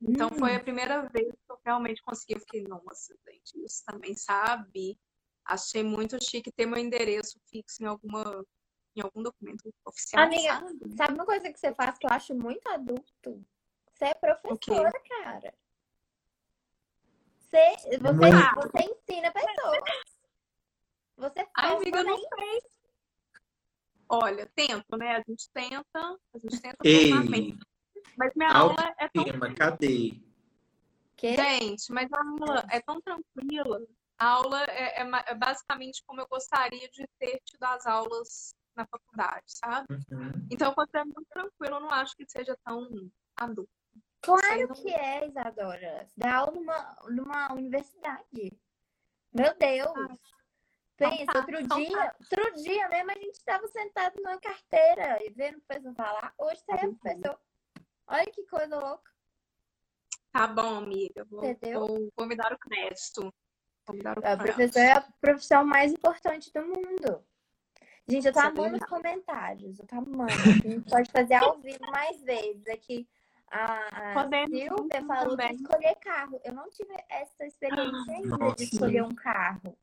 Então 0.01 0.29
foi 0.29 0.55
a 0.55 0.59
primeira 0.59 1.01
vez 1.09 1.27
que 1.27 1.51
eu 1.51 1.59
realmente 1.65 2.01
consegui. 2.03 2.35
Eu 2.35 2.39
fiquei, 2.39 2.63
nossa, 2.63 3.15
gente, 3.27 3.65
isso 3.65 3.83
também 3.85 4.15
sabe. 4.15 4.97
Achei 5.43 5.81
muito 5.81 6.23
chique 6.23 6.51
ter 6.51 6.65
meu 6.65 6.77
endereço 6.77 7.39
fixo 7.49 7.81
em 7.81 7.87
alguma, 7.87 8.45
em 8.97 9.03
algum 9.03 9.21
documento 9.21 9.73
oficial, 9.85 10.23
Amiga, 10.23 10.53
sabe? 10.53 10.95
Sabe 10.95 11.13
uma 11.13 11.25
coisa 11.25 11.51
que 11.51 11.59
você 11.59 11.73
faz 11.73 11.97
que 11.97 12.07
eu 12.07 12.11
acho 12.11 12.33
muito 12.33 12.67
adulto? 12.69 13.45
Você 13.93 14.05
é 14.05 14.13
professora, 14.13 14.91
cara. 15.07 15.53
Você, 17.39 17.75
você, 17.97 17.99
você 17.99 18.83
ensina 18.83 19.31
pessoas. 19.31 19.79
Você 21.17 21.39
Ai, 21.55 21.69
faz 21.69 21.81
amiga, 21.81 21.99
eu 21.99 22.03
não. 22.03 22.17
Olha, 24.09 24.49
tento, 24.55 24.97
né? 24.97 25.15
A 25.17 25.23
gente 25.27 25.49
tenta, 25.51 26.19
a 26.33 26.37
gente 26.37 26.61
tenta 26.61 26.77
Ei. 26.83 27.11
Mas 28.17 28.33
minha 28.35 28.51
aula 28.51 28.95
é 28.97 29.07
tão 29.09 29.21
autoestima, 29.21 29.53
cadê? 29.53 30.19
Que? 31.15 31.35
Gente, 31.35 31.91
mas 31.91 32.11
a 32.11 32.19
aula 32.19 32.65
é 32.69 32.79
tão 32.81 33.01
tranquila. 33.01 33.81
A 34.17 34.27
aula 34.27 34.63
é, 34.63 35.01
é 35.01 35.09
é 35.27 35.35
basicamente 35.35 36.03
como 36.05 36.21
eu 36.21 36.27
gostaria 36.27 36.89
de 36.89 37.07
ter 37.19 37.39
tido 37.43 37.63
as 37.63 37.85
aulas 37.85 38.55
na 38.77 38.85
faculdade, 38.85 39.43
sabe? 39.47 39.87
Uhum. 40.11 40.47
Então, 40.51 40.73
quando 40.73 40.95
é 40.95 41.03
muito 41.03 41.25
tranquilo, 41.29 41.75
eu 41.75 41.79
não 41.81 41.89
acho 41.91 42.15
que 42.15 42.29
seja 42.29 42.55
tão 42.63 42.87
adulto. 43.35 43.69
Claro 44.21 44.75
Sei 44.75 44.83
que 44.83 44.93
é, 44.93 45.27
Isadora. 45.27 46.07
Dá 46.15 46.35
aula 46.37 46.51
numa, 46.51 46.97
numa 47.09 47.53
universidade. 47.53 48.57
Meu 49.33 49.55
Deus. 49.57 49.91
Pensa, 50.95 51.25
tá, 51.31 51.39
outro 51.39 51.59
então 51.59 51.77
dia, 51.77 52.15
outro 52.19 52.55
dia 52.55 52.89
mesmo 52.89 53.11
a 53.11 53.13
gente 53.13 53.37
estava 53.37 53.67
sentado 53.67 54.15
numa 54.17 54.39
carteira 54.39 55.19
e 55.23 55.29
vendo 55.29 55.57
o 55.57 55.61
professor 55.61 55.93
falar. 55.93 56.33
Hoje 56.37 56.61
é 56.69 56.77
professor. 56.77 57.39
Olha 58.07 58.25
que 58.25 58.43
coisa 58.47 58.79
louca. 58.79 59.11
Tá 60.31 60.47
bom, 60.47 60.77
amiga. 60.77 61.23
Vou, 61.25 61.45
Entendeu? 61.45 61.87
vou, 61.87 62.09
vou 62.15 62.25
me 62.25 62.35
dar 62.35 62.51
o 62.51 62.57
crédito. 62.57 63.33
Vou 63.85 63.95
me 63.95 64.01
dar 64.01 64.17
o 64.17 64.19
A 64.19 64.23
crédito. 64.23 64.43
professor 64.43 64.79
é 64.79 64.91
a 64.93 65.01
profissão 65.21 65.65
mais 65.65 65.91
importante 65.91 66.51
do 66.51 66.65
mundo. 66.65 67.23
Gente, 68.09 68.27
eu 68.27 68.33
tô 68.33 68.39
Isso 68.39 68.47
é 68.47 68.51
amando 68.51 68.77
os 68.77 68.85
comentários. 68.85 69.79
Eu 69.79 69.85
tô 69.85 69.95
amando. 69.95 70.31
A 70.31 70.69
gente 70.69 70.89
pode 70.89 71.11
fazer 71.11 71.33
ao 71.35 71.59
vivo 71.59 71.91
mais 71.91 72.21
vezes. 72.21 72.65
Aqui 72.67 73.07
a, 73.49 74.11
a 74.11 74.13
Podemos 74.13 74.49
Silvia 74.49 75.05
falou 75.05 75.35
de 75.35 75.53
escolher 75.53 75.95
carro. 75.95 76.41
Eu 76.43 76.53
não 76.53 76.69
tive 76.69 76.93
essa 77.09 77.45
experiência 77.45 78.13
ainda 78.13 78.37
Nossa. 78.37 78.55
de 78.55 78.63
escolher 78.63 79.03
um 79.03 79.13
carro. 79.15 79.77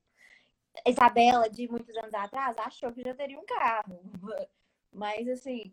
A 0.87 0.91
Isabela, 0.91 1.49
de 1.49 1.69
muitos 1.69 1.97
anos 1.97 2.15
atrás, 2.15 2.57
achou 2.59 2.93
que 2.93 3.03
já 3.03 3.15
teria 3.15 3.39
um 3.39 3.45
carro. 3.45 4.01
Mas, 4.93 5.29
assim, 5.29 5.73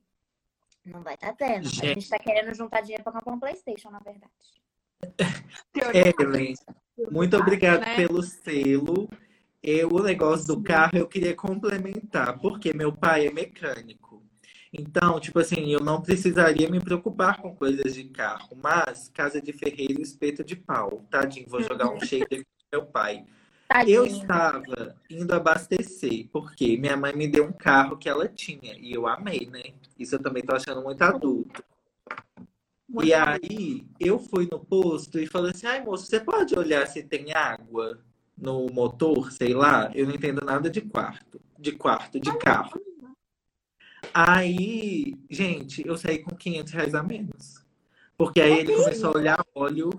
não 0.86 1.02
vai 1.02 1.16
estar 1.16 1.34
tendo. 1.34 1.68
A 1.68 1.70
Gente. 1.70 1.88
gente 1.88 2.10
tá 2.10 2.20
querendo 2.20 2.54
juntar 2.54 2.82
dinheiro 2.82 3.04
pra 3.04 3.14
comprar 3.14 3.34
um 3.34 3.40
Playstation, 3.40 3.92
na 3.92 4.00
verdade. 4.00 4.32
Ellen, 5.94 6.56
muito 7.12 7.38
obrigado 7.38 7.82
né? 7.82 7.96
pelo 7.96 8.22
selo. 8.22 9.10
Eu, 9.64 9.90
o 9.90 10.02
negócio 10.02 10.48
do 10.48 10.64
carro 10.64 10.98
eu 10.98 11.08
queria 11.08 11.36
complementar, 11.36 12.40
porque 12.40 12.74
meu 12.74 12.92
pai 12.92 13.28
é 13.28 13.32
mecânico. 13.32 14.24
Então, 14.74 15.20
tipo 15.20 15.38
assim, 15.38 15.72
eu 15.72 15.80
não 15.80 16.02
precisaria 16.02 16.68
me 16.70 16.80
preocupar 16.80 17.40
com 17.42 17.56
coisas 17.56 17.94
de 17.94 18.06
carro, 18.06 18.58
mas 18.64 19.10
casa 19.14 19.40
de 19.42 19.54
ferreiro, 19.54 20.02
espeto 20.02 20.44
de 20.44 20.56
pau. 20.56 21.06
Tadinho, 21.12 21.46
vou 21.48 21.62
jogar 21.62 21.90
um 21.92 22.00
shader 22.00 22.44
pro 22.44 22.80
meu 22.80 22.86
pai. 22.86 23.24
Eu 23.86 24.04
Tadinho. 24.04 24.22
estava 24.22 24.96
indo 25.10 25.32
abastecer, 25.34 26.28
porque 26.32 26.78
minha 26.78 26.98
mãe 26.98 27.16
me 27.16 27.28
deu 27.28 27.46
um 27.46 27.54
carro 27.54 27.98
que 27.98 28.10
ela 28.10 28.28
tinha, 28.28 28.76
e 28.80 28.94
eu 28.94 29.06
amei, 29.08 29.46
né? 29.46 29.62
Isso 30.00 30.16
eu 30.16 30.20
também 30.20 30.42
tô 30.42 30.56
achando 30.56 30.82
muito 30.82 31.02
adulto. 31.04 31.64
Muito 32.90 33.08
E 33.08 33.14
aí, 33.14 33.86
eu 34.00 34.18
fui 34.18 34.48
no 34.52 34.60
posto 34.60 35.20
e 35.20 35.28
falei 35.28 35.52
assim: 35.52 35.68
ai, 35.68 35.84
moço, 35.84 36.06
você 36.06 36.20
pode 36.20 36.58
olhar 36.58 36.88
se 36.88 37.04
tem 37.04 37.34
água 37.34 38.00
no 38.42 38.68
motor, 38.68 39.32
sei 39.32 39.54
lá? 39.54 39.92
Eu 39.94 40.08
não 40.08 40.16
entendo 40.16 40.44
nada 40.44 40.70
de 40.70 40.82
quarto, 40.82 41.40
de 41.58 41.72
quarto, 41.74 42.20
de 42.20 42.36
carro. 42.40 42.82
Aí, 44.14 45.16
gente, 45.30 45.88
eu 45.88 45.96
saí 45.96 46.20
com 46.20 46.36
500 46.36 46.74
reais 46.74 46.96
a 46.96 47.04
menos. 47.04 47.64
Porque 48.18 48.42
aí 48.42 48.60
ele 48.60 48.76
começou 48.76 49.12
a 49.12 49.18
olhar 49.18 49.46
óleo, 49.56 49.90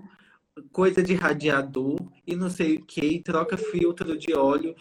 coisa 0.71 1.01
de 1.01 1.13
radiador 1.13 1.97
e 2.27 2.35
não 2.35 2.49
sei 2.49 2.75
o 2.75 2.85
que, 2.85 3.21
troca 3.21 3.57
filtro 3.57 4.17
de 4.17 4.33
óleo. 4.33 4.75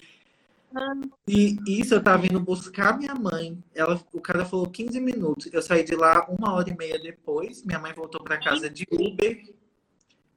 E 1.29 1.57
isso 1.66 1.94
eu 1.94 2.03
tava 2.03 2.27
indo 2.27 2.40
buscar 2.40 2.98
minha 2.98 3.14
mãe. 3.14 3.62
Ela, 3.75 4.01
o 4.12 4.20
cara 4.20 4.44
falou 4.44 4.68
15 4.68 5.01
minutos. 5.01 5.48
Eu 5.53 5.62
saí 5.62 5.85
de 5.85 5.94
lá 5.94 6.27
uma 6.29 6.55
hora 6.55 6.70
e 6.70 6.77
meia 6.77 6.98
depois. 6.98 7.62
Minha 7.62 7.79
mãe 7.79 7.92
voltou 7.92 8.22
pra 8.22 8.38
casa 8.38 8.68
de 8.68 8.87
Uber. 8.90 9.42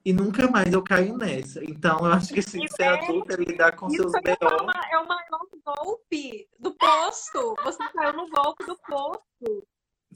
E 0.06 0.14
nunca 0.14 0.48
mais 0.52 0.72
eu 0.72 0.84
caio 0.84 1.18
nessa. 1.18 1.64
Então, 1.66 1.98
eu 1.98 2.14
acho 2.14 2.32
que 2.32 2.40
se 2.40 2.60
ser 2.68 2.84
adulto 2.84 3.34
é 3.34 3.38
lidar 3.38 3.76
com 3.76 3.90
seus 3.90 4.14
é 4.14 4.22
B.O. 4.22 4.62
uma, 4.62 4.74
é 4.92 4.98
o 5.00 5.08
maior 5.08 5.48
golpe 5.66 6.48
do 6.60 6.72
posto. 6.76 7.56
Você 7.64 7.84
caiu 7.92 8.14
no 8.14 8.30
golpe 8.30 8.64
do 8.68 8.78
posto. 8.78 9.68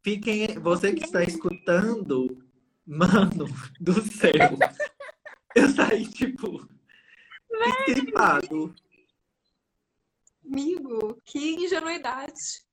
Fiquem, 0.04 0.60
você 0.60 0.93
que 0.93 1.04
está 1.04 1.23
escutando, 1.23 2.38
mano 2.86 3.47
do 3.82 3.93
céu. 3.93 4.58
Eu 5.56 5.69
saí, 5.69 6.08
tipo, 6.08 6.69
estripado. 7.80 8.75
Amigo, 10.45 11.19
que 11.25 11.56
ingenuidade. 11.56 12.63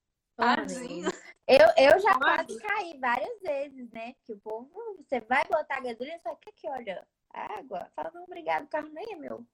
Eu, 1.47 1.67
eu 1.79 2.01
já 2.01 2.19
quase 2.19 2.59
caí 2.59 2.99
várias 2.99 3.41
vezes, 3.41 3.91
né? 3.91 4.15
Porque 4.15 4.33
o 4.33 4.39
povo, 4.39 4.97
você 4.99 5.21
vai 5.21 5.45
botar 5.45 5.81
gasolina 5.81 6.17
e 6.17 6.21
fala, 6.21 6.37
quer 6.41 6.53
que 6.53 6.69
olha? 6.69 7.07
Água? 7.33 7.91
Fala, 7.95 8.11
não, 8.13 8.25
obrigado, 8.25 8.65
o 8.65 8.69
carro 8.69 8.89
nem 8.89 9.13
é 9.13 9.17
meu. 9.17 9.47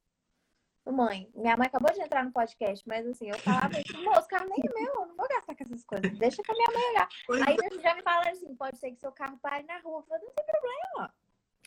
Mãe, 0.85 1.31
minha 1.35 1.57
mãe 1.57 1.69
acabou 1.69 1.93
de 1.93 2.01
entrar 2.01 2.25
no 2.25 2.33
podcast, 2.33 2.87
mas 2.89 3.07
assim, 3.07 3.29
eu 3.29 3.39
falava 3.39 3.69
assim, 3.69 4.03
moço, 4.03 4.23
o 4.23 4.29
carro 4.29 4.49
nem 4.49 4.59
é 4.59 4.81
meu, 4.81 4.95
eu 4.95 5.07
não 5.07 5.17
vou 5.17 5.29
gastar 5.29 5.55
com 5.55 5.63
essas 5.63 5.85
coisas, 5.85 6.19
deixa 6.19 6.43
pra 6.43 6.55
minha 6.55 6.67
mãe 6.75 6.91
olhar. 6.91 7.09
Pois 7.25 7.43
Aí 7.47 7.57
eles 7.63 7.83
já 7.83 7.95
me 7.95 8.03
falaram 8.03 8.33
assim, 8.33 8.55
pode 8.57 8.79
ser 8.79 8.91
que 8.91 8.99
seu 8.99 9.13
carro 9.13 9.39
pare 9.39 9.65
na 9.65 9.79
rua. 9.79 10.01
Eu 10.01 10.03
falei, 10.03 10.25
não 10.25 10.33
tem 10.33 10.45
problema, 10.45 11.15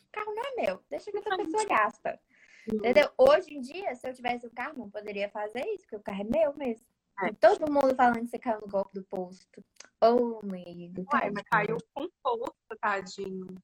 o 0.02 0.12
carro 0.12 0.36
não 0.36 0.44
é 0.44 0.66
meu, 0.66 0.84
deixa 0.90 1.12
que 1.12 1.18
outra 1.18 1.38
pessoa 1.38 1.66
gasta. 1.66 2.20
Entendeu? 2.68 3.10
Hoje 3.18 3.54
em 3.54 3.62
dia, 3.62 3.96
se 3.96 4.10
eu 4.10 4.14
tivesse 4.14 4.48
o 4.48 4.52
carro, 4.52 4.78
não 4.78 4.90
poderia 4.90 5.30
fazer 5.30 5.66
isso, 5.68 5.84
porque 5.84 5.96
o 5.96 6.04
carro 6.04 6.22
é 6.22 6.24
meu 6.24 6.54
mesmo. 6.56 6.86
É. 7.22 7.32
Todo 7.34 7.72
mundo 7.72 7.96
falando 7.96 8.20
que 8.20 8.28
você 8.28 8.40
caiu 8.40 8.62
no 8.62 8.68
golpe 8.68 8.94
do 8.94 9.04
posto. 9.06 9.64
Ô, 10.02 10.40
amigo. 10.44 11.06
Uai, 11.14 11.32
mas 11.32 11.44
caiu 11.50 11.78
com 11.94 12.08
força, 12.22 12.78
tadinho. 12.80 13.56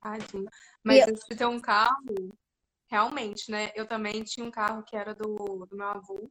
Tadinho. 0.00 0.48
Mas 0.84 1.06
E- 1.08 1.16
se 1.16 1.36
ter 1.36 1.46
um 1.46 1.60
carro, 1.60 1.96
realmente, 2.90 3.50
né? 3.50 3.72
Eu 3.74 3.86
também 3.86 4.22
tinha 4.24 4.44
um 4.44 4.50
carro 4.50 4.82
que 4.82 4.94
era 4.96 5.14
do, 5.14 5.66
do 5.66 5.76
meu 5.76 5.86
avô. 5.88 6.30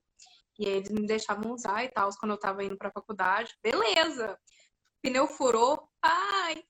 E 0.59 0.65
eles 0.65 0.89
me 0.89 1.07
deixavam 1.07 1.53
usar 1.53 1.83
e 1.83 1.89
tal, 1.89 2.09
quando 2.19 2.33
eu 2.33 2.37
tava 2.39 2.63
indo 2.63 2.77
pra 2.77 2.91
faculdade. 2.91 3.57
Beleza! 3.63 4.37
Pneu 5.01 5.25
furou, 5.25 5.89
ai! 6.01 6.63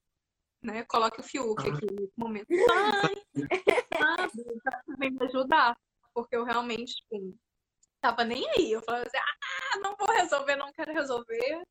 Né? 0.64 0.84
Coloque 0.86 1.20
o 1.20 1.24
Fiuk 1.24 1.60
aqui 1.68 1.86
nesse 2.00 2.14
momento. 2.16 2.48
Ai! 2.72 3.14
Também 4.86 5.12
me 5.12 5.26
ajudar. 5.26 5.78
Porque 6.14 6.36
eu 6.36 6.46
realmente, 6.46 6.94
tipo, 6.96 7.36
tava 8.02 8.24
nem 8.24 8.44
aí. 8.58 8.72
Eu 8.72 8.82
falava 8.82 9.06
assim, 9.06 9.18
ah, 9.18 9.78
não 9.80 9.96
vou 9.96 10.08
resolver, 10.12 10.56
não 10.56 10.72
quero 10.74 10.94
resolver. 10.94 11.62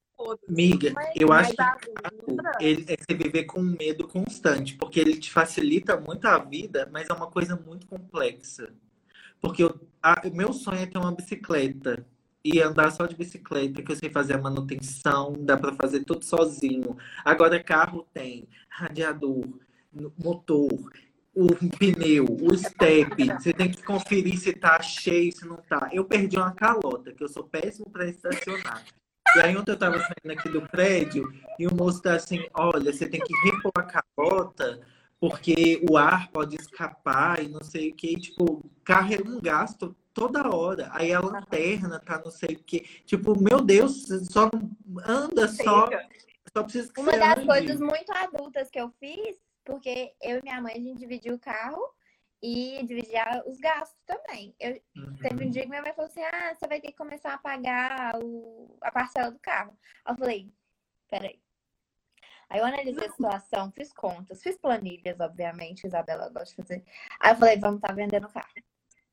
Amiga, 0.49 0.93
Mas- 0.95 1.13
eu 1.17 1.33
acho 1.33 1.55
Mas 1.57 1.57
que 1.57 1.63
a 1.63 1.65
carro, 2.03 2.23
outra- 2.29 2.53
ele 2.61 2.85
é 2.89 2.97
você 2.97 3.15
viver 3.15 3.45
com 3.45 3.61
um 3.61 3.77
medo 3.79 4.07
constante, 4.07 4.75
porque 4.77 5.01
ele 5.01 5.19
te 5.19 5.31
facilita 5.33 5.97
muito 5.99 6.27
a 6.27 6.37
vida, 6.39 6.89
mas 6.93 7.09
é 7.09 7.13
uma 7.15 7.31
coisa 7.31 7.57
muito 7.57 7.87
complexa. 7.87 8.71
Porque 9.41 9.63
eu, 9.63 9.81
a- 10.03 10.21
meu 10.33 10.53
sonho 10.53 10.81
é 10.81 10.87
ter 10.87 10.99
uma 10.99 11.11
bicicleta 11.15 12.07
e 12.45 12.61
andar 12.61 12.91
só 12.91 13.07
de 13.07 13.15
bicicleta, 13.17 13.83
que 13.83 13.91
eu 13.93 13.97
sei 13.97 14.11
fazer 14.11 14.35
a 14.35 14.39
manutenção, 14.39 15.33
dá 15.39 15.57
pra 15.57 15.73
fazer 15.73 16.05
tudo 16.05 16.23
sozinho. 16.23 16.99
Agora, 17.25 17.63
carro 17.63 18.07
tem 18.13 18.47
radiador, 18.69 19.47
motor, 20.23 20.93
o 21.35 21.47
pneu, 21.79 22.25
o 22.25 22.57
step, 22.57 23.25
você 23.25 23.53
tem 23.53 23.71
que 23.71 23.83
conferir 23.83 24.39
se 24.39 24.53
tá 24.53 24.81
cheio, 24.83 25.33
se 25.33 25.47
não 25.47 25.57
tá. 25.57 25.89
Eu 25.93 26.05
perdi 26.05 26.37
uma 26.37 26.53
calota, 26.53 27.13
que 27.13 27.23
eu 27.23 27.29
sou 27.29 27.45
péssimo 27.45 27.89
pra 27.91 28.07
estacionar. 28.07 28.85
E 29.37 29.41
aí 29.41 29.57
ontem 29.57 29.71
eu 29.71 29.79
tava 29.79 29.99
saindo 29.99 30.39
aqui 30.39 30.49
do 30.49 30.63
prédio 30.63 31.33
e 31.59 31.67
o 31.67 31.75
moço 31.75 32.03
tá 32.03 32.15
assim, 32.15 32.45
olha, 32.53 32.93
você 32.93 33.09
tem 33.09 33.21
que 33.21 33.33
repor 33.45 33.71
a 33.77 33.83
calota 33.83 34.81
porque 35.21 35.85
o 35.89 35.99
ar 35.99 36.31
pode 36.31 36.57
escapar 36.57 37.43
e 37.43 37.49
não 37.49 37.63
sei 37.63 37.91
o 37.91 37.95
que. 37.95 38.19
Tipo, 38.19 38.65
carro 38.83 39.15
é 39.15 39.19
um 39.19 39.39
gasto 39.39 39.95
toda 40.15 40.49
hora. 40.49 40.89
Aí 40.93 41.13
a 41.13 41.21
lanterna 41.21 42.01
tá 42.01 42.21
não 42.25 42.31
sei 42.31 42.57
o 42.57 42.65
que. 42.65 42.81
Tipo, 43.05 43.39
meu 43.39 43.61
Deus, 43.61 44.09
só 44.31 44.51
anda, 45.07 45.47
só, 45.47 45.91
só 46.57 46.63
precisa 46.63 46.93
que 46.93 47.01
Uma 47.01 47.13
das 47.13 47.39
ande. 47.39 47.47
coisas 47.47 47.81
muito 47.81 48.11
adultas 48.13 48.71
que 48.71 48.81
eu 48.81 48.91
fiz, 48.99 49.37
porque 49.65 50.15
eu 50.21 50.39
e 50.39 50.43
minha 50.43 50.61
mãe, 50.61 50.75
a 50.75 50.81
gente 50.81 50.99
dividiu 50.99 51.35
o 51.35 51.39
carro 51.39 51.83
e 52.43 52.83
dividia 52.87 53.43
os 53.47 53.59
gastos 53.59 53.99
também. 54.07 54.55
Eu, 54.59 54.81
Uhum. 54.97 55.17
Teve 55.17 55.47
um 55.47 55.51
dia 55.51 55.63
que 55.63 55.69
minha 55.69 55.83
mãe 55.83 55.93
falou 55.93 56.11
assim: 56.11 56.23
ah, 56.23 56.55
você 56.55 56.67
vai 56.67 56.81
ter 56.81 56.89
que 56.89 56.97
começar 56.97 57.35
a 57.35 57.39
pagar 57.39 58.19
o, 58.23 58.77
a 58.81 58.91
parcela 58.91 59.31
do 59.31 59.39
carro. 59.39 59.77
Eu 60.07 60.17
falei: 60.17 60.53
peraí. 61.09 61.41
Aí 62.49 62.59
eu 62.59 62.65
analisei 62.65 63.07
a 63.07 63.11
situação, 63.11 63.71
fiz 63.71 63.93
contas, 63.93 64.43
fiz 64.43 64.57
planilhas, 64.57 65.21
obviamente, 65.21 65.87
Isabela 65.87 66.29
gosta 66.31 66.51
de 66.51 66.57
fazer. 66.57 66.85
Aí 67.21 67.33
eu 67.33 67.37
falei: 67.37 67.59
vamos 67.59 67.77
estar 67.77 67.95
vendendo 67.95 68.27
o 68.27 68.33
carro, 68.33 68.49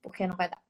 porque 0.02 0.26
não 0.26 0.36
vai 0.36 0.50
dar. 0.50 0.62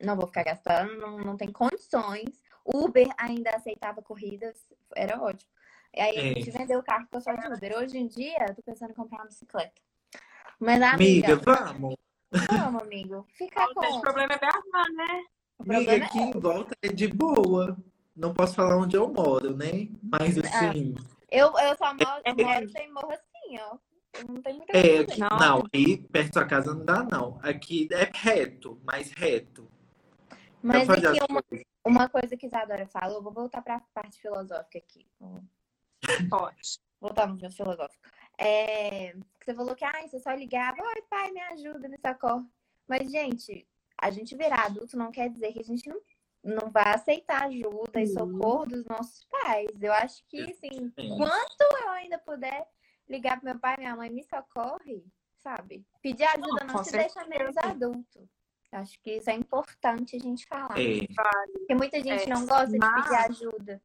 Não 0.00 0.16
vou 0.16 0.26
ficar 0.26 0.44
gastando, 0.44 0.96
não, 0.96 1.18
não 1.18 1.36
tem 1.36 1.50
condições. 1.50 2.42
Uber 2.64 3.08
ainda 3.18 3.50
aceitava 3.50 4.02
corridas, 4.02 4.56
era 4.94 5.20
ótimo. 5.20 5.50
E 5.96 6.00
aí 6.00 6.18
a 6.18 6.20
É. 6.22 6.34
gente 6.34 6.50
vendeu 6.50 6.80
o 6.80 6.82
carro 6.82 7.04
ficou 7.04 7.20
só 7.20 7.32
de 7.32 7.46
Uber. 7.46 7.78
Hoje 7.78 7.98
em 7.98 8.06
dia, 8.08 8.46
eu 8.48 8.54
tô 8.54 8.62
pensando 8.62 8.90
em 8.90 8.94
comprar 8.94 9.18
uma 9.18 9.26
bicicleta. 9.26 9.80
Mas, 10.58 10.82
amiga, 10.82 11.34
Amiga, 11.34 11.36
vamos. 11.36 11.96
vamos, 12.50 12.82
amigo. 12.82 13.26
Fica 13.36 13.64
O 13.64 13.74
com. 13.74 14.00
problema 14.00 14.34
é 14.34 14.38
viajar, 14.38 14.90
né? 14.92 15.24
O 15.58 15.62
Amiga, 15.72 15.96
aqui 15.96 16.18
em 16.18 16.30
volta 16.32 16.76
é 16.82 16.88
de 16.88 17.06
boa. 17.08 17.76
Não 18.16 18.34
posso 18.34 18.54
falar 18.54 18.76
onde 18.76 18.96
eu 18.96 19.08
moro, 19.08 19.56
né? 19.56 19.88
Mas 20.02 20.36
assim, 20.38 20.94
Eu, 21.30 21.52
eu 21.58 21.76
só 21.76 21.92
moro, 21.94 22.22
eu 22.24 22.36
moro 22.36 22.68
sem 22.70 22.92
morro 22.92 23.10
assim, 23.12 23.58
ó. 23.58 23.76
Não 24.28 24.40
tem 24.42 24.54
muita 24.54 24.76
É, 24.76 24.82
coisa. 24.96 25.02
aqui, 25.12 25.20
Não. 25.20 25.28
não, 25.38 25.62
aí 25.74 25.98
perto 25.98 26.26
da 26.28 26.32
sua 26.40 26.48
casa 26.48 26.74
não 26.74 26.84
dá, 26.84 27.02
não. 27.04 27.38
Aqui 27.42 27.88
é 27.92 28.10
reto, 28.14 28.80
mais 28.84 29.10
reto. 29.12 29.68
Mas 30.62 30.88
aqui 30.88 31.18
uma, 31.28 31.42
coisas. 31.42 31.66
uma 31.84 32.08
coisa 32.08 32.36
que 32.36 32.46
Isadora 32.46 32.86
falou, 32.86 33.20
vou 33.22 33.32
voltar 33.32 33.60
para 33.62 33.76
a 33.76 33.80
parte 33.92 34.20
filosófica 34.20 34.78
aqui. 34.78 35.04
Pode. 36.30 36.78
Voltar 37.00 37.26
no 37.26 37.38
filosófico. 37.50 38.02
É, 38.38 39.14
você 39.40 39.54
falou 39.54 39.74
que 39.74 39.84
ah, 39.84 40.06
você 40.06 40.18
só 40.18 40.32
ligava, 40.32 40.82
oi 40.82 41.02
pai, 41.08 41.30
me 41.30 41.40
ajuda 41.40 41.88
me 41.88 41.98
socorre. 41.98 42.46
Mas, 42.88 43.10
gente, 43.10 43.66
a 44.00 44.10
gente 44.10 44.36
virar 44.36 44.66
adulto 44.66 44.96
não 44.96 45.10
quer 45.12 45.28
dizer 45.30 45.52
que 45.52 45.60
a 45.60 45.64
gente 45.64 45.88
não, 45.88 46.00
não 46.42 46.70
vai 46.70 46.94
aceitar 46.94 47.44
ajuda 47.44 48.00
e 48.00 48.06
Sim. 48.06 48.14
socorro 48.14 48.66
dos 48.66 48.84
nossos 48.86 49.24
pais. 49.26 49.68
Eu 49.80 49.92
acho 49.92 50.24
que, 50.28 50.40
assim, 50.42 50.92
Sim. 50.98 51.16
quanto 51.16 51.62
eu 51.82 51.90
ainda 51.90 52.18
puder 52.18 52.66
ligar 53.08 53.36
pro 53.36 53.46
meu 53.50 53.58
pai, 53.58 53.76
minha 53.78 53.94
mãe, 53.94 54.10
me 54.10 54.22
socorre, 54.24 55.04
sabe? 55.38 55.86
Pedir 56.02 56.24
ajuda 56.24 56.64
Não, 56.64 56.74
não 56.74 56.82
te 56.82 56.90
deixa 56.90 57.24
menos 57.26 57.56
adulto. 57.58 58.28
Acho 58.72 58.98
que 59.00 59.18
isso 59.18 59.30
é 59.30 59.34
importante 59.34 60.16
a 60.16 60.18
gente 60.18 60.44
falar. 60.46 60.76
É. 60.80 61.06
Porque 61.52 61.74
muita 61.76 61.98
gente 62.02 62.24
É, 62.24 62.26
não 62.34 62.44
gosta 62.44 62.66
de 62.72 62.78
mas- 62.78 63.04
pedir 63.04 63.14
ajuda. 63.16 63.82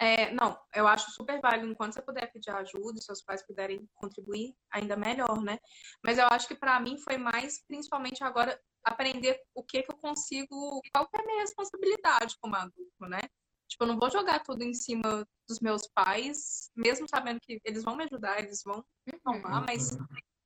É, 0.00 0.32
não, 0.32 0.56
eu 0.74 0.86
acho 0.86 1.10
super 1.10 1.40
válido 1.40 1.66
enquanto 1.66 1.94
você 1.94 2.02
puder 2.02 2.30
pedir 2.32 2.50
ajuda 2.50 2.98
e 2.98 3.02
seus 3.02 3.20
pais 3.20 3.44
puderem 3.44 3.88
contribuir, 3.96 4.54
ainda 4.70 4.96
melhor, 4.96 5.42
né? 5.42 5.58
Mas 6.04 6.18
eu 6.18 6.26
acho 6.28 6.46
que 6.46 6.54
pra 6.54 6.78
mim 6.78 6.96
foi 6.98 7.16
mais, 7.16 7.64
principalmente 7.66 8.22
agora, 8.22 8.60
aprender 8.84 9.40
o 9.54 9.64
que 9.64 9.82
que 9.82 9.90
eu 9.90 9.96
consigo, 9.96 10.80
qual 10.94 11.08
que 11.08 11.16
é 11.16 11.20
a 11.20 11.26
minha 11.26 11.40
responsabilidade 11.40 12.36
como 12.40 12.54
adulto, 12.54 13.08
né? 13.08 13.20
Tipo, 13.68 13.84
eu 13.84 13.88
não 13.88 13.98
vou 13.98 14.08
jogar 14.08 14.42
tudo 14.42 14.62
em 14.62 14.72
cima 14.72 15.26
dos 15.48 15.58
meus 15.60 15.88
pais, 15.88 16.70
mesmo 16.76 17.06
sabendo 17.08 17.40
que 17.40 17.60
eles 17.64 17.82
vão 17.82 17.96
me 17.96 18.04
ajudar, 18.04 18.38
eles 18.38 18.62
vão 18.64 18.84
me 19.04 19.18
salvar, 19.20 19.66
mas 19.66 19.98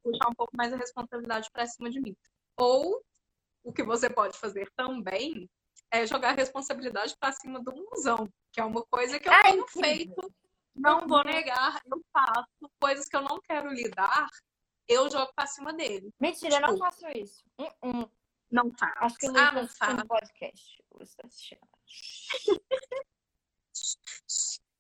puxar 0.03 0.29
um 0.31 0.35
pouco 0.35 0.57
mais 0.57 0.73
a 0.73 0.77
responsabilidade 0.77 1.49
pra 1.53 1.67
cima 1.67 1.91
de 1.91 2.01
mim. 2.01 2.17
Ou 2.57 3.05
o 3.63 3.73
que 3.73 3.83
você 3.83 4.11
pode 4.11 4.39
fazer 4.39 4.69
também 4.75 5.49
é 5.93 6.07
jogar 6.07 6.31
a 6.31 6.35
responsabilidade 6.35 7.15
pra 7.21 7.31
cima 7.33 7.61
do 7.63 7.73
musão, 7.75 8.27
que 8.51 8.61
é 8.61 8.65
uma 8.65 8.83
coisa 8.87 9.21
que 9.21 9.29
eu 9.29 9.33
Ah, 9.33 9.43
tenho 9.43 9.63
incrível. 9.63 9.83
feito, 9.85 10.35
não 10.75 11.07
vou 11.07 11.23
negar, 11.23 11.81
eu 11.87 12.03
faço 12.13 12.71
coisas 12.81 13.07
que 13.09 13.15
eu 13.17 13.21
não 13.23 13.39
quero 13.43 13.71
lidar, 13.73 14.27
eu 14.89 15.11
jogo 15.11 15.33
pra 15.35 15.47
cima 15.47 15.73
dele. 15.73 16.11
Mentira, 16.19 16.57
eu 16.57 16.61
não 16.63 16.69
Tipo, 16.75 16.79
faço 16.79 17.07
isso. 17.17 17.45
Hum, 17.59 17.71
hum. 17.83 18.09
Não 18.51 18.71
faço. 18.73 18.95
Acho 18.99 19.17
que 19.17 19.27
o 19.29 19.37
ah, 19.37 19.53
não 19.53 19.67
tá 19.67 19.75
faço. 19.87 20.07
podcast. 20.07 20.85
O 20.91 20.99
Luiz 20.99 21.15
tá. 21.15 21.29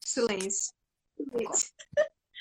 Silêncio. 0.01 0.75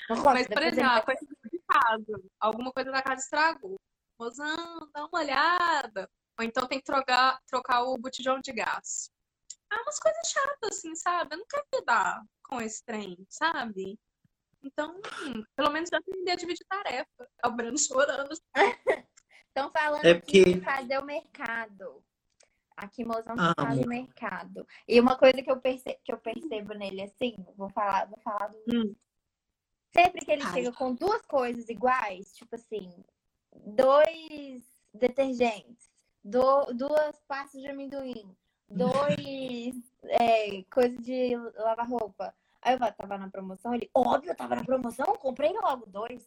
Conta, 0.08 0.22
Mas, 0.34 0.46
por 0.48 0.62
exemplo, 0.62 0.90
vai- 0.90 1.02
coisa 1.04 1.26
de 1.50 1.58
casa. 1.66 2.22
Alguma 2.40 2.72
coisa 2.72 2.90
da 2.90 3.02
casa 3.02 3.22
estragou. 3.22 3.80
Mozão, 4.18 4.90
dá 4.92 5.06
uma 5.06 5.18
olhada. 5.20 6.10
Ou 6.38 6.44
então 6.44 6.66
tem 6.66 6.78
que 6.78 6.84
trocar, 6.84 7.40
trocar 7.46 7.82
o 7.84 7.98
botijão 7.98 8.40
de 8.40 8.52
gás. 8.52 9.10
Ah, 9.70 9.80
umas 9.82 9.98
coisas 9.98 10.28
chatas, 10.28 10.78
assim, 10.78 10.94
sabe? 10.94 11.34
Eu 11.34 11.38
não 11.38 11.46
quero 11.46 11.64
lidar 11.74 12.22
com 12.42 12.60
esse 12.60 12.84
trem, 12.84 13.16
sabe? 13.28 13.98
Então, 14.62 14.94
hum, 15.22 15.42
pelo 15.56 15.70
menos 15.70 15.90
já 15.90 15.98
aprendi 15.98 16.30
a 16.30 16.36
dividir 16.36 16.66
tarefa. 16.68 17.28
É 17.42 17.48
o 17.48 17.52
Breno 17.52 17.78
chorando. 17.78 18.30
Estão 19.48 19.70
falando 19.70 20.04
É 20.04 20.12
aqui 20.12 20.42
porque- 20.42 20.54
de 20.54 20.60
fazer 20.60 20.98
o 20.98 21.04
mercado. 21.04 22.04
Aqui, 22.76 23.04
mozão, 23.04 23.36
que 23.36 23.62
faz 23.62 23.78
o 23.78 23.86
mercado. 23.86 24.66
E 24.88 24.98
uma 24.98 25.16
coisa 25.18 25.42
que 25.42 25.50
eu, 25.50 25.60
perce... 25.60 25.98
que 26.04 26.12
eu 26.12 26.18
percebo 26.18 26.72
nele, 26.74 27.02
assim, 27.02 27.34
vou 27.56 27.68
falar, 27.70 28.06
vou 28.08 28.18
falar 28.20 28.48
do... 28.48 28.58
Hum. 28.72 28.94
Sempre 29.94 30.24
que 30.24 30.30
ele 30.32 30.42
Ai. 30.42 30.52
chega 30.54 30.72
com 30.72 30.94
duas 30.94 31.20
coisas 31.26 31.68
iguais, 31.68 32.32
tipo 32.32 32.54
assim, 32.54 33.04
dois 33.52 34.64
detergentes, 34.94 35.90
do... 36.24 36.64
duas 36.74 37.18
pastas 37.26 37.60
de 37.60 37.68
amendoim, 37.68 38.34
dois 38.68 39.74
é, 40.04 40.62
coisas 40.70 40.98
de 41.04 41.36
lavar 41.56 41.88
roupa. 41.88 42.34
Aí 42.60 42.74
eu 42.74 42.78
falo, 42.78 42.92
tava 42.92 43.18
na 43.18 43.28
promoção? 43.28 43.74
Ele, 43.74 43.90
óbvio, 43.92 44.34
tava 44.36 44.54
na 44.54 44.64
promoção, 44.64 45.06
comprei 45.16 45.52
logo 45.52 45.84
dois, 45.86 46.24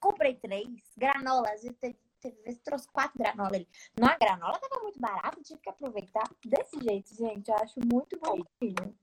comprei 0.00 0.34
três, 0.34 0.68
granola, 0.96 1.48
às 1.48 1.62
vezes 1.62 1.76
teve, 1.78 1.96
teve 2.20 2.54
trouxe 2.56 2.88
quatro 2.88 3.16
granola. 3.16 3.54
Ele, 3.54 3.68
não, 3.96 4.08
a 4.08 4.16
granola 4.16 4.58
tava 4.58 4.82
muito 4.82 4.98
barata, 4.98 5.40
tive 5.42 5.60
que 5.60 5.70
aproveitar. 5.70 6.28
Desse 6.44 6.80
jeito, 6.82 7.14
gente, 7.14 7.48
eu 7.48 7.56
acho 7.56 7.78
muito 7.80 8.18
bonitinho. 8.18 8.94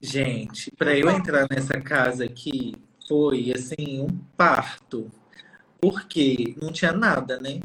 Gente, 0.00 0.70
para 0.70 0.96
eu 0.96 1.10
entrar 1.10 1.46
nessa 1.50 1.80
casa 1.80 2.24
aqui 2.24 2.74
foi 3.06 3.52
assim 3.52 4.00
um 4.00 4.18
parto, 4.36 5.10
porque 5.80 6.54
não 6.62 6.72
tinha 6.72 6.92
nada, 6.92 7.38
né? 7.40 7.60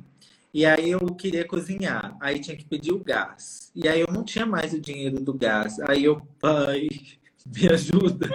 E 0.54 0.66
aí 0.66 0.92
eu 0.92 1.00
queria 1.16 1.48
cozinhar, 1.48 2.16
aí 2.22 2.40
tinha 2.40 2.56
que 2.56 2.64
pedir 2.66 2.92
o 2.94 3.04
gás. 3.04 3.72
E 3.74 3.88
aí 3.88 4.02
eu 4.02 4.08
não 4.08 4.24
tinha 4.24 4.46
mais 4.46 4.72
o 4.72 4.80
dinheiro 4.80 5.20
do 5.20 5.34
gás. 5.34 5.80
Aí 5.80 6.04
eu, 6.04 6.22
pai, 6.40 6.88
me 7.48 7.68
ajuda. 7.70 8.30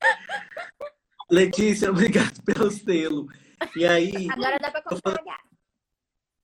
Letícia, 1.30 1.88
obrigado 1.88 2.42
pelo 2.42 2.68
selo. 2.70 3.28
E 3.76 3.86
aí 3.86 4.28
Agora 4.28 4.58
dá 4.58 4.72
pra 4.72 4.82
comprar 4.82 5.22
gás. 5.22 5.40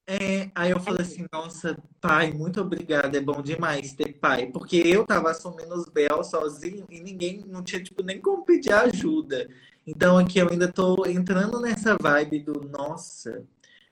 é, 0.06 0.52
aí 0.54 0.70
eu 0.70 0.78
falei 0.78 1.02
assim, 1.02 1.26
nossa, 1.32 1.76
pai, 2.00 2.30
muito 2.32 2.60
obrigada, 2.60 3.18
é 3.18 3.20
bom 3.20 3.42
demais 3.42 3.92
ter 3.92 4.12
pai. 4.12 4.46
Porque 4.46 4.76
eu 4.76 5.04
tava 5.04 5.32
assumindo 5.32 5.74
os 5.74 5.86
BL 5.86 6.22
sozinho 6.22 6.86
e 6.88 7.00
ninguém, 7.00 7.44
não 7.48 7.64
tinha, 7.64 7.82
tipo, 7.82 8.04
nem 8.04 8.20
como 8.20 8.44
pedir 8.44 8.72
ajuda. 8.72 9.48
Então 9.84 10.16
aqui 10.16 10.38
eu 10.38 10.48
ainda 10.48 10.72
tô 10.72 11.04
entrando 11.06 11.60
nessa 11.60 11.96
vibe 12.00 12.40
do, 12.40 12.60
nossa, 12.68 13.44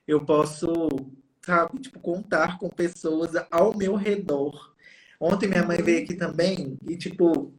eu 0.06 0.24
posso, 0.24 0.66
sabe, 1.44 1.78
tipo, 1.80 1.98
contar 2.00 2.58
com 2.58 2.68
pessoas 2.68 3.32
ao 3.50 3.76
meu 3.76 3.94
redor. 3.94 4.74
Ontem 5.20 5.48
minha 5.48 5.64
mãe 5.64 5.78
veio 5.82 6.02
aqui 6.04 6.14
também 6.14 6.78
e, 6.86 6.96
tipo, 6.96 7.52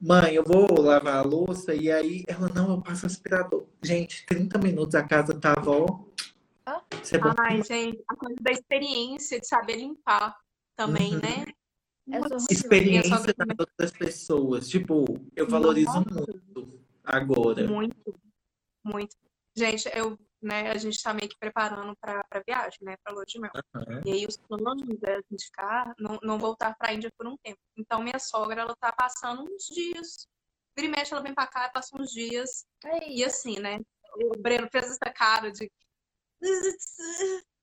mãe, 0.00 0.34
eu 0.34 0.44
vou 0.44 0.80
lavar 0.80 1.16
a 1.16 1.22
louça 1.22 1.74
e 1.74 1.90
aí 1.90 2.24
ela, 2.26 2.48
não, 2.48 2.70
eu 2.72 2.82
passo 2.82 3.06
aspirador. 3.06 3.66
Gente, 3.82 4.26
30 4.26 4.58
minutos 4.58 4.94
a 4.94 5.02
casa 5.02 5.38
tava, 5.38 5.70
ó. 5.70 6.04
Ah. 6.66 6.82
É 6.92 7.18
Ai, 7.38 7.62
gente, 7.62 8.02
a 8.08 8.14
coisa 8.16 8.36
da 8.42 8.50
experiência 8.52 9.40
de 9.40 9.46
saber 9.46 9.76
limpar 9.76 10.36
também, 10.76 11.14
Uhum. 11.14 11.20
né? 11.20 11.44
Muito 12.06 12.28
ruim. 12.34 12.46
experiência 12.50 13.16
sogra 13.16 13.34
das 13.46 13.58
outras 13.58 13.90
pessoas. 13.92 14.68
Tipo, 14.68 15.04
eu 15.36 15.46
valorizo 15.48 15.92
Nossa. 15.92 16.10
muito 16.10 16.80
agora. 17.04 17.66
Muito, 17.66 18.14
muito. 18.84 19.16
Gente, 19.56 19.90
eu, 19.94 20.18
né, 20.40 20.70
a 20.70 20.76
gente 20.76 21.02
tá 21.02 21.12
meio 21.12 21.28
que 21.28 21.38
preparando 21.38 21.96
pra, 22.00 22.22
pra 22.24 22.42
viagem, 22.46 22.78
né, 22.82 22.96
pra 23.02 23.12
lua 23.12 23.24
de 23.24 23.40
mel. 23.40 23.50
Aham. 23.74 24.02
E 24.06 24.12
aí 24.12 24.26
os 24.26 24.36
planos 24.36 24.82
é 25.04 25.14
a 25.14 25.22
gente 25.30 25.44
ficar, 25.46 25.94
não, 25.98 26.18
não 26.22 26.38
voltar 26.38 26.74
pra 26.76 26.92
Índia 26.92 27.10
por 27.16 27.26
um 27.26 27.36
tempo. 27.38 27.58
Então 27.76 28.02
minha 28.02 28.18
sogra, 28.18 28.60
ela 28.60 28.76
tá 28.76 28.92
passando 28.92 29.42
uns 29.42 29.64
dias. 29.66 30.26
Vira 30.76 30.88
e 30.88 30.90
mexe, 30.90 31.12
ela 31.12 31.22
vem 31.22 31.34
pra 31.34 31.46
cá, 31.46 31.68
passa 31.70 31.96
uns 32.00 32.10
dias. 32.10 32.64
E 33.06 33.24
assim, 33.24 33.58
né, 33.58 33.80
o 34.14 34.38
Breno 34.38 34.68
fez 34.70 34.86
essa 34.86 35.12
cara 35.12 35.50
de... 35.50 35.70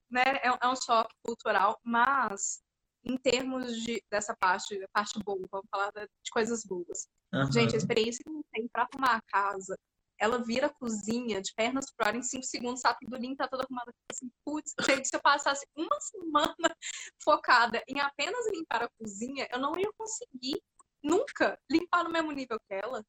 Né, 0.09 0.23
é, 0.43 0.47
é 0.47 0.67
um 0.67 0.75
choque 0.75 1.15
cultural, 1.23 1.79
mas 1.83 2.61
em 3.03 3.17
termos 3.17 3.81
de, 3.83 4.03
dessa 4.09 4.35
parte, 4.35 4.83
a 4.83 4.87
parte 4.89 5.17
boa, 5.23 5.39
vamos 5.49 5.67
falar 5.69 5.91
de 5.91 6.31
coisas 6.31 6.63
boas. 6.63 7.07
Aham. 7.33 7.51
Gente, 7.51 7.75
a 7.75 7.77
experiência 7.77 8.23
que 8.23 8.31
tem 8.51 8.67
pra 8.67 8.87
arrumar 8.91 9.17
a 9.17 9.21
casa, 9.21 9.77
ela 10.19 10.43
vira 10.43 10.67
a 10.67 10.73
cozinha 10.73 11.41
de 11.41 11.53
pernas 11.53 11.85
pro 11.91 12.07
ar 12.07 12.15
em 12.15 12.23
5 12.23 12.43
segundos, 12.43 12.81
tá 12.81 12.95
tudo 12.99 13.17
limpo, 13.17 13.37
tá 13.37 13.47
tudo 13.47 13.61
arrumado. 13.61 13.93
Assim, 14.11 14.29
putz, 14.43 14.73
gente, 14.85 15.07
se 15.07 15.15
eu 15.15 15.21
passasse 15.21 15.65
uma 15.75 15.99
semana 15.99 16.75
focada 17.23 17.83
em 17.87 17.99
apenas 17.99 18.49
limpar 18.51 18.83
a 18.83 18.89
cozinha, 18.99 19.47
eu 19.51 19.59
não 19.59 19.77
ia 19.77 19.89
conseguir 19.97 20.61
nunca 21.03 21.59
limpar 21.69 22.03
no 22.03 22.09
mesmo 22.09 22.31
nível 22.31 22.59
que 22.67 22.73
ela. 22.73 23.03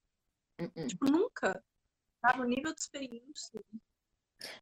Uh-uh. 0.60 0.86
Tipo, 0.86 1.10
nunca. 1.10 1.62
Tá 2.20 2.36
no 2.36 2.44
nível 2.44 2.74
de 2.74 2.80
experiência. 2.80 3.60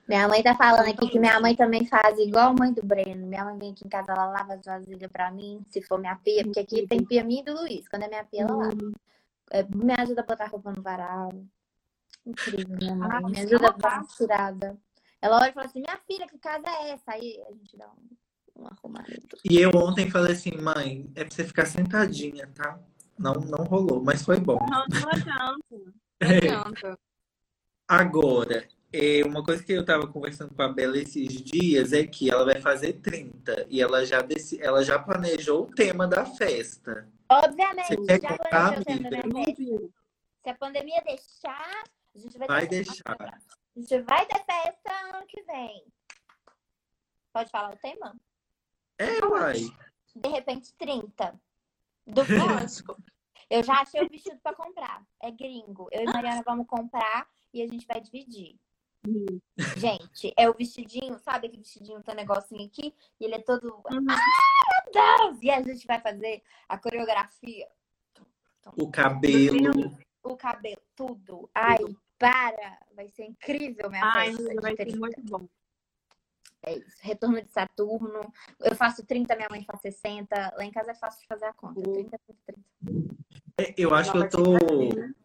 Minha 0.07 0.29
mãe 0.29 0.43
tá 0.43 0.55
falando 0.55 0.89
aqui 0.89 1.09
que 1.09 1.19
minha 1.19 1.41
mãe 1.41 1.57
também 1.57 1.87
faz 1.87 2.19
igual 2.19 2.51
a 2.51 2.53
mãe 2.53 2.73
do 2.73 2.85
Breno. 2.85 3.27
Minha 3.27 3.45
mãe 3.45 3.59
vem 3.59 3.73
aqui 3.73 3.85
em 3.85 3.89
casa, 3.89 4.13
ela 4.13 4.27
lava 4.27 4.55
as 4.55 4.65
vasilhas 4.65 5.11
pra 5.11 5.31
mim, 5.31 5.65
se 5.69 5.83
for 5.83 5.99
minha 5.99 6.17
pia, 6.17 6.45
porque 6.45 6.61
aqui 6.61 6.87
tem 6.87 7.05
pia 7.05 7.25
minha 7.25 7.43
e 7.43 7.45
do 7.45 7.55
Luiz. 7.55 7.89
Quando 7.89 8.05
é 8.05 8.09
minha 8.09 8.25
pia, 8.25 8.43
ela 8.43 8.55
lava. 8.55 8.93
É, 9.51 9.63
me 9.63 9.95
ajuda 9.99 10.23
a 10.23 10.25
botar 10.25 10.47
roupa 10.47 10.73
no 10.73 10.83
varal. 10.83 11.31
Incrível, 12.27 12.77
minha 12.81 12.95
mãe. 12.95 13.11
Ah, 13.13 13.21
Me 13.29 13.39
ajuda 13.41 13.57
a 13.57 13.69
ela 13.69 13.77
dar 13.79 13.99
uma 13.99 14.07
tirada. 14.07 14.79
Ela 15.21 15.37
olha 15.41 15.51
e 15.51 15.53
fala 15.53 15.67
assim: 15.67 15.81
Minha 15.81 15.99
filha, 16.07 16.27
que 16.27 16.39
casa 16.39 16.65
é 16.69 16.91
essa? 16.91 17.13
Aí 17.13 17.41
a 17.47 17.53
gente 17.53 17.77
dá 17.77 17.89
um, 17.89 18.63
um 18.63 18.67
arrumado. 18.67 19.07
E 19.49 19.59
eu 19.61 19.71
ontem 19.75 20.11
falei 20.11 20.33
assim, 20.33 20.53
mãe, 20.57 21.11
é 21.15 21.25
pra 21.25 21.35
você 21.35 21.45
ficar 21.45 21.67
sentadinha, 21.67 22.49
tá? 22.55 22.79
Não, 23.19 23.35
não 23.35 23.65
rolou, 23.65 24.03
mas 24.03 24.23
foi 24.25 24.39
bom. 24.41 24.59
Não, 24.69 24.85
não 25.01 25.09
adianta. 25.09 25.63
Não 26.21 26.31
É. 26.31 26.37
adianta. 26.39 26.99
Agora, 27.87 28.67
é, 28.93 29.23
uma 29.27 29.45
coisa 29.45 29.63
que 29.63 29.73
eu 29.73 29.85
tava 29.85 30.07
conversando 30.07 30.55
com 30.55 30.63
a 30.63 30.69
Bela 30.69 30.97
esses 30.97 31.29
dias 31.43 31.93
é 31.93 32.07
que 32.07 32.31
ela 32.31 32.45
vai 32.45 32.61
fazer 32.61 32.95
30 32.95 33.67
e 33.69 33.81
ela 33.83 34.07
já, 34.07 34.23
deci- 34.23 34.61
ela 34.63 34.83
já 34.83 34.99
planejou 34.99 35.65
o 35.65 35.67
tema 35.75 36.07
da 36.07 36.25
festa. 36.25 37.07
Obviamente, 37.29 38.23
já 38.23 38.37
planejou 38.39 38.81
o 38.81 38.85
tempo 38.85 39.11
da 39.11 39.45
festa. 39.45 39.91
Se 40.43 40.51
a 40.51 40.55
pandemia 40.55 41.03
deixar, 41.05 41.85
a 42.15 42.19
gente 42.19 42.39
vai, 42.39 42.49
Vai 42.49 42.61
ter- 42.69 42.85
deixar. 42.85 43.05
A 43.17 43.81
gente 43.81 44.01
vai 44.03 44.27
ter 44.27 44.45
festa 44.45 44.93
ano 45.15 45.27
que 45.27 45.43
vem. 45.43 45.85
Pode 47.33 47.51
falar 47.51 47.75
o 47.75 47.79
tema? 47.79 48.15
É, 48.99 49.25
uai. 49.27 49.61
De 50.15 50.29
repente, 50.29 50.73
30. 50.75 51.41
Do 52.07 52.21
Lógico. 52.23 52.97
Eu 53.51 53.63
já 53.63 53.81
achei 53.83 54.03
o 54.03 54.09
vestido 54.09 54.39
pra 54.41 54.55
comprar. 54.55 55.05
É 55.21 55.31
gringo. 55.31 55.89
Eu 55.93 56.03
e 56.03 56.07
Mariana 56.07 56.43
vamos 56.47 56.67
comprar 56.67 57.29
e 57.53 57.63
a 57.63 57.67
gente 57.67 57.87
vai 57.87 58.01
dividir. 58.01 58.57
Hum. 59.07 59.39
Gente, 59.77 60.33
é 60.37 60.49
o 60.49 60.55
vestidinho, 60.55 61.19
sabe 61.19 61.47
aquele 61.49 61.63
vestidinho 61.63 62.03
tem 62.03 62.15
um 62.15 62.17
negocinho 62.17 62.65
aqui? 62.67 62.95
E 63.21 63.25
ele 63.25 63.35
é 63.35 63.43
todo. 63.43 63.83
Uhum. 63.91 64.01
Meu 64.01 64.93
Deus! 64.93 65.43
E 65.43 65.51
a 65.51 65.63
gente 65.63 65.87
vai 65.87 66.01
fazer 66.01 66.43
a 66.69 66.79
coreografia, 66.79 67.69
O 68.79 68.91
cabelo. 68.91 69.99
o 70.23 70.37
cabelo, 70.37 70.81
tudo. 70.97 71.51
Ai, 71.55 71.77
para! 72.19 72.79
Vai 72.95 73.09
ser 73.09 73.25
incrível, 73.25 73.91
minha 73.91 74.05
Ai, 74.05 74.33
festa. 74.35 74.61
vai 74.61 74.77
ser 74.77 74.85
30. 74.87 74.99
muito 74.99 75.23
bom. 75.23 75.49
É 76.63 76.79
isso. 76.79 76.97
Retorno 77.01 77.43
de 77.43 77.51
Saturno. 77.51 78.33
Eu 78.61 78.75
faço 78.75 79.05
30, 79.05 79.37
minha 79.37 79.49
mãe 79.51 79.65
faz 79.65 79.81
60. 79.83 80.55
Lá 80.57 80.65
em 80.65 80.71
casa 80.71 80.93
é 80.93 80.95
fácil 80.95 81.21
de 81.21 81.27
fazer 81.27 81.45
a 81.45 81.53
conta. 81.53 81.81
30, 81.83 82.19
30, 82.27 82.41
30. 82.47 83.15
É, 83.59 83.75
Eu 83.77 83.95
acho 83.95 84.13
que 84.13 84.19
eu 84.19 84.29
tô 84.29 84.43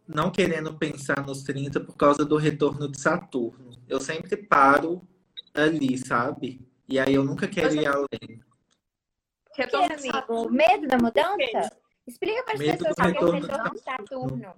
não 0.07 0.31
querendo 0.31 0.77
pensar 0.77 1.25
nos 1.25 1.43
30 1.43 1.79
por 1.79 1.95
causa 1.95 2.25
do 2.25 2.35
retorno 2.35 2.89
de 2.89 2.99
Saturno. 2.99 3.71
Eu 3.87 4.01
sempre 4.01 4.35
paro 4.35 5.01
ali, 5.53 5.97
sabe? 5.97 6.67
E 6.87 6.99
aí 6.99 7.13
eu 7.13 7.23
nunca 7.23 7.47
quero 7.47 7.73
ir 7.75 7.87
além. 7.87 8.43
Que, 9.53 9.61
Retorno 9.61 9.87
de 9.87 9.93
amigo? 9.93 10.13
Saturno. 10.13 10.51
Medo 10.51 10.87
da 10.87 10.97
mudança? 10.97 11.77
Explica 12.05 12.43
para 12.43 12.53
as 12.53 12.59
pessoas 12.59 12.91
o 12.91 12.95
que 12.95 13.01
é 13.01 13.05
o 13.05 13.07
retorno 13.07 13.41
de 13.41 13.47
retorno 13.47 13.71
de 13.71 13.79
Saturno. 13.79 14.55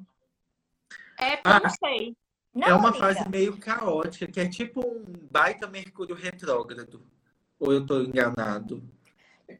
É, 1.21 1.37
porque 1.37 1.57
eu 1.57 1.63
não 1.63 1.69
sei. 1.69 2.17
Não, 2.53 2.67
é 2.67 2.73
uma 2.73 2.89
amiga. 2.89 3.05
fase 3.05 3.29
meio 3.29 3.57
caótica, 3.57 4.27
que 4.27 4.39
é 4.39 4.49
tipo 4.49 4.85
um 4.85 5.05
baita 5.31 5.67
Mercúrio 5.67 6.15
retrógrado. 6.15 7.01
Ou 7.59 7.71
eu 7.71 7.85
tô 7.85 8.01
enganado? 8.01 8.83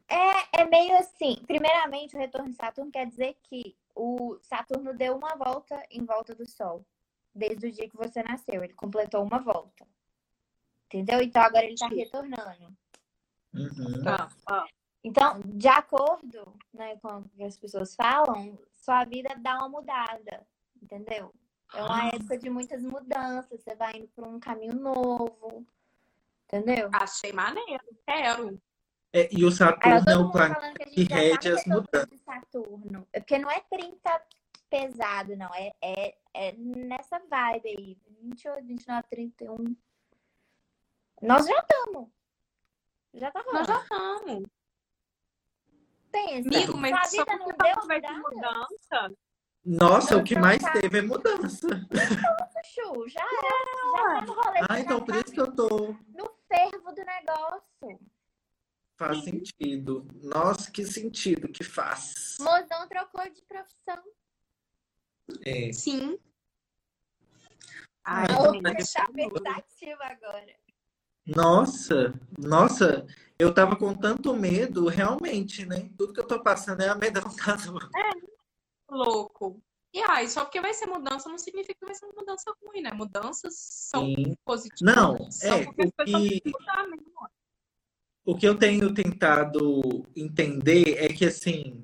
É 0.08 0.66
meio 0.66 0.98
assim. 0.98 1.38
Primeiramente, 1.46 2.16
o 2.16 2.20
retorno 2.20 2.50
de 2.50 2.56
Saturno 2.56 2.92
quer 2.92 3.08
dizer 3.08 3.38
que 3.44 3.76
o 3.96 4.38
Saturno 4.42 4.94
deu 4.94 5.16
uma 5.16 5.36
volta 5.36 5.82
em 5.90 6.04
volta 6.04 6.34
do 6.34 6.50
Sol. 6.50 6.86
Desde 7.34 7.68
o 7.68 7.72
dia 7.72 7.90
que 7.90 7.98
você 7.98 8.24
nasceu. 8.24 8.64
Ele 8.64 8.74
completou 8.74 9.24
uma 9.24 9.40
volta. 9.40 9.86
Entendeu? 10.88 11.22
Então 11.22 11.42
agora 11.42 11.66
ele 11.66 11.76
tá 11.76 11.88
retornando. 11.88 12.76
Uhum. 13.54 14.04
Tá, 14.04 14.30
ó. 14.50 14.66
Então, 15.04 15.40
de 15.46 15.68
acordo 15.68 16.54
né, 16.74 16.96
com 16.98 17.20
o 17.20 17.30
que 17.30 17.44
as 17.44 17.58
pessoas 17.58 17.96
falam, 17.96 18.58
sua 18.72 19.04
vida 19.06 19.34
dá 19.38 19.58
uma 19.60 19.70
mudada. 19.70 20.46
Entendeu? 20.82 21.34
É 21.74 21.84
uma 21.84 22.08
época 22.08 22.38
de 22.38 22.50
muitas 22.50 22.84
mudanças. 22.84 23.62
Você 23.62 23.76
vai 23.76 23.98
indo 23.98 24.08
para 24.10 24.28
um 24.28 24.40
caminho 24.40 24.74
novo. 24.74 25.66
Entendeu? 26.46 26.90
Achei 26.94 27.32
maneiro. 27.32 27.84
Quero. 28.06 28.62
É, 29.14 29.30
e 29.32 29.44
o 29.44 29.48
ó, 29.48 29.52
Saturno 29.52 30.10
é 30.10 30.18
o 30.18 30.32
planeta 30.32 30.86
que 30.86 31.08
tá 31.08 31.16
rege 31.16 31.52
as 31.52 31.66
mudanças. 31.66 32.20
Saturno. 32.22 33.08
É 33.14 33.20
porque 33.20 33.38
não 33.38 33.50
é 33.50 33.60
30 33.70 34.22
pesado, 34.70 35.36
não. 35.36 35.54
É, 35.54 35.72
é, 35.82 36.18
é 36.34 36.52
nessa 36.54 37.20
vibe 37.20 37.70
aí. 37.70 37.98
28, 38.22 38.66
29, 38.66 39.04
31. 39.10 39.76
Nós 41.22 41.46
já 41.46 41.58
estamos. 41.60 42.10
Já 43.14 43.32
tá 43.32 43.44
Nós 43.52 43.68
já 43.68 43.82
estamos. 43.82 44.44
Pensa. 46.12 46.50
Amigo, 46.50 46.78
mas 46.78 47.10
Sua 47.10 47.26
vida 47.26 47.38
não 47.38 47.48
deu 47.48 48.18
mudança. 48.18 49.16
Nossa, 49.64 50.18
o 50.18 50.24
que 50.24 50.34
Então 50.34 50.42
mais 50.42 50.62
tá. 50.62 50.72
teve 50.74 50.98
é 50.98 51.02
mudança. 51.02 51.68
Chu, 52.74 53.08
já 53.08 53.22
era. 53.22 53.82
Já 53.92 54.16
tá 54.20 54.22
no 54.26 54.34
rolê. 54.34 54.60
Ah, 54.70 54.80
então 54.80 55.04
por 55.04 55.16
isso 55.16 55.32
que 55.32 55.40
eu 55.42 55.52
tô. 55.56 55.96
no 56.14 56.32
fervo 56.48 56.92
do 56.92 57.04
negócio. 57.04 58.00
Faz 58.98 59.24
sentido. 59.24 60.08
Nossa, 60.24 60.72
que 60.72 60.86
sentido 60.86 61.48
que 61.50 61.64
faz. 61.64 62.38
Mozão 62.40 62.88
trocou 62.88 63.24
de 63.30 63.42
profissão. 63.44 64.04
É. 65.46 65.72
Sim. 65.74 66.18
Ai, 68.04 68.26
A 68.32 68.40
outra 68.40 68.62
tá 68.64 68.76
pensativa 68.76 70.04
agora. 70.06 70.56
Nossa, 71.26 72.14
nossa, 72.38 73.06
eu 73.38 73.54
tava 73.54 73.76
com 73.76 73.94
tanto 73.94 74.34
medo, 74.36 74.88
realmente, 74.88 75.66
né? 75.66 75.90
Tudo 75.98 76.14
que 76.14 76.20
eu 76.20 76.28
tô 76.28 76.42
passando 76.42 76.82
é 76.82 76.90
amedrontador. 76.90 77.90
Louco. 78.92 79.62
E 79.94 80.00
aí, 80.10 80.28
só 80.30 80.46
porque 80.46 80.62
vai 80.62 80.74
ser 80.74 80.86
mudança 80.86 81.28
não 81.30 81.38
significa 81.38 81.76
que 81.80 81.86
vai 81.86 81.96
ser 81.96 82.06
uma 82.06 82.14
mudança 82.16 82.54
ruim, 82.64 82.82
né? 82.82 82.92
Mudanças 82.94 83.56
são 83.58 84.06
Sim. 84.06 84.36
positivas. 84.46 84.96
Não, 84.96 85.32
são 85.32 85.58
é, 85.58 85.64
porque 85.66 85.82
o 85.84 85.92
que- 86.06 86.42
mudar 86.46 86.88
mesmo. 86.88 87.12
O 88.24 88.36
que 88.36 88.48
eu 88.48 88.56
tenho 88.56 88.94
tentado 88.94 90.06
entender 90.16 91.04
é 91.04 91.08
que, 91.08 91.26
assim, 91.26 91.84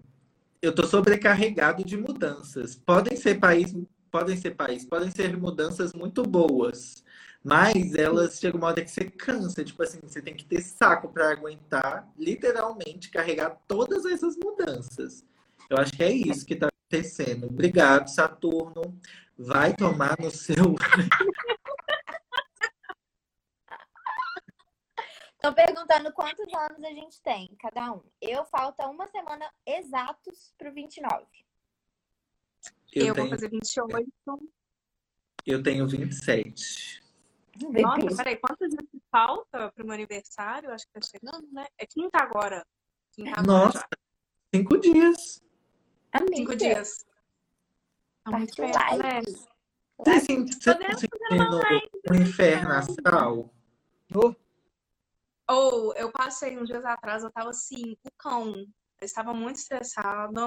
eu 0.61 0.73
tô 0.73 0.85
sobrecarregado 0.85 1.83
de 1.83 1.97
mudanças. 1.97 2.75
Podem 2.75 3.17
ser 3.17 3.39
país, 3.39 3.75
podem 4.11 4.37
ser 4.37 4.51
país, 4.51 4.85
podem 4.85 5.09
ser 5.09 5.35
mudanças 5.35 5.93
muito 5.93 6.21
boas, 6.23 7.03
mas 7.43 7.95
elas 7.95 8.39
chegam 8.39 8.59
uma 8.59 8.67
hora 8.67 8.83
que 8.83 8.91
você 8.91 9.09
cansa, 9.09 9.63
tipo 9.63 9.81
assim, 9.81 9.99
você 10.03 10.21
tem 10.21 10.35
que 10.35 10.45
ter 10.45 10.61
saco 10.61 11.09
para 11.09 11.31
aguentar, 11.31 12.07
literalmente, 12.17 13.09
carregar 13.09 13.59
todas 13.67 14.05
essas 14.05 14.37
mudanças. 14.37 15.25
Eu 15.69 15.77
acho 15.77 15.91
que 15.91 16.03
é 16.03 16.11
isso 16.11 16.45
que 16.45 16.55
tá 16.55 16.67
acontecendo. 16.87 17.47
Obrigado, 17.47 18.07
Saturno. 18.07 18.99
Vai 19.37 19.75
tomar 19.75 20.17
no 20.19 20.31
seu. 20.31 20.55
Estão 25.33 25.53
perguntando 25.53 26.11
quantos 26.13 26.51
anos 26.51 26.83
a 26.83 26.89
gente 26.89 27.21
tem, 27.21 27.55
cada 27.59 27.93
um. 27.93 28.01
Eu 28.19 28.43
falta 28.45 28.87
uma 28.87 29.05
semana 29.07 29.47
exatos 29.65 30.53
pro 30.57 30.73
29. 30.73 31.23
Eu, 32.93 33.05
Eu 33.07 33.13
vou 33.13 33.15
tenho, 33.15 33.29
fazer 33.29 33.49
28. 33.49 34.09
eu 35.45 35.61
tenho 35.61 35.87
27. 35.87 37.03
Nossa, 37.71 38.17
peraí, 38.17 38.37
quantos 38.37 38.69
dias 38.69 38.85
falta 39.11 39.71
pro 39.71 39.85
meu 39.85 39.93
aniversário? 39.93 40.71
Acho 40.71 40.85
que 40.87 40.93
tá 40.93 41.01
chegando, 41.01 41.47
né? 41.51 41.67
É 41.77 41.85
quinta 41.85 42.17
agora. 42.17 42.65
Quinta 43.11 43.39
agora 43.39 43.47
Nossa, 43.47 43.79
já. 43.79 43.87
cinco 44.53 44.77
dias. 44.79 45.41
Cinco 46.33 46.55
dias. 46.55 47.05
Tá 48.23 48.31
muito 48.31 48.61
né? 48.61 48.71
live. 48.71 49.31
Você 49.97 50.03
tá 50.03 50.19
sentindo 50.19 51.59
um 52.11 52.15
inferno 52.15 52.71
astral? 52.71 53.53
Ou 55.49 55.95
eu 55.95 56.11
passei 56.11 56.57
uns 56.57 56.67
dias 56.67 56.85
atrás, 56.85 57.23
eu 57.23 57.31
tava 57.31 57.49
assim, 57.49 57.97
o 58.03 58.11
cão. 58.17 58.53
Eu 58.53 59.05
estava 59.05 59.33
muito 59.33 59.57
estressada. 59.57 60.41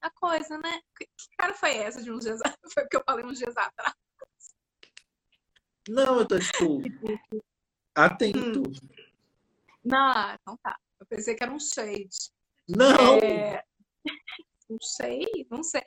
A 0.00 0.10
coisa, 0.10 0.58
né? 0.58 0.80
Que, 0.96 1.06
que 1.06 1.36
cara 1.38 1.54
foi 1.54 1.76
essa 1.76 2.02
de 2.02 2.10
uns 2.10 2.24
dias 2.24 2.40
atrás? 2.42 2.72
Foi 2.74 2.84
o 2.84 2.88
que 2.88 2.96
eu 2.96 3.02
falei 3.06 3.24
uns 3.24 3.38
dias 3.38 3.56
atrás. 3.56 3.94
Não, 5.88 6.20
eu 6.20 6.28
tô, 6.28 6.38
tipo, 6.38 6.80
atento. 7.94 8.62
Não, 9.84 10.34
então 10.34 10.56
tá. 10.62 10.76
Eu 11.00 11.06
pensei 11.06 11.34
que 11.34 11.42
era 11.42 11.52
um 11.52 11.58
shade. 11.58 12.32
Não! 12.68 13.18
É, 13.18 13.64
Não 14.72 14.78
sei, 14.80 15.46
não 15.50 15.62
sei. 15.62 15.82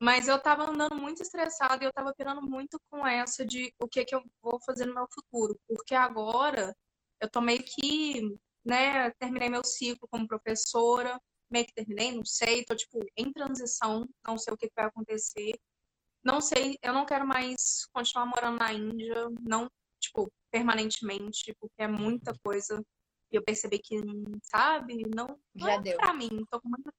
Mas 0.00 0.26
eu 0.26 0.40
tava 0.40 0.70
andando 0.70 0.96
muito 0.96 1.22
estressada 1.22 1.84
e 1.84 1.86
eu 1.86 1.92
tava 1.92 2.14
pirando 2.14 2.40
muito 2.40 2.80
com 2.88 3.06
essa 3.06 3.44
de 3.44 3.74
o 3.78 3.86
que 3.86 4.04
que 4.04 4.14
eu 4.14 4.22
vou 4.42 4.58
fazer 4.64 4.86
no 4.86 4.94
meu 4.94 5.06
futuro. 5.12 5.58
Porque 5.68 5.94
agora 5.94 6.74
eu 7.20 7.30
tô 7.30 7.40
meio 7.40 7.62
que, 7.62 8.22
né, 8.64 9.10
terminei 9.12 9.50
meu 9.50 9.62
ciclo 9.64 10.08
como 10.08 10.26
professora, 10.26 11.20
meio 11.50 11.66
que 11.66 11.74
terminei, 11.74 12.12
não 12.12 12.24
sei, 12.24 12.64
tô 12.64 12.74
tipo 12.74 12.98
em 13.16 13.30
transição, 13.32 14.08
não 14.26 14.38
sei 14.38 14.54
o 14.54 14.56
que 14.56 14.68
que 14.68 14.74
vai 14.74 14.86
acontecer. 14.86 15.52
Não 16.24 16.40
sei, 16.40 16.78
eu 16.82 16.94
não 16.94 17.04
quero 17.04 17.26
mais 17.26 17.86
continuar 17.92 18.26
morando 18.26 18.58
na 18.58 18.72
Índia, 18.72 19.28
não, 19.40 19.68
tipo, 20.00 20.32
permanentemente, 20.50 21.54
porque 21.60 21.82
é 21.82 21.88
muita 21.88 22.32
coisa. 22.42 22.82
E 23.30 23.36
eu 23.36 23.42
percebi 23.42 23.78
que, 23.78 23.96
sabe, 24.44 25.02
não, 25.14 25.26
não 25.54 25.66
Já 25.66 25.72
é 25.74 25.80
deu. 25.80 25.96
pra 25.96 26.14
mim. 26.14 26.44
Tô 26.50 26.60
com 26.60 26.68
muita... 26.68 26.92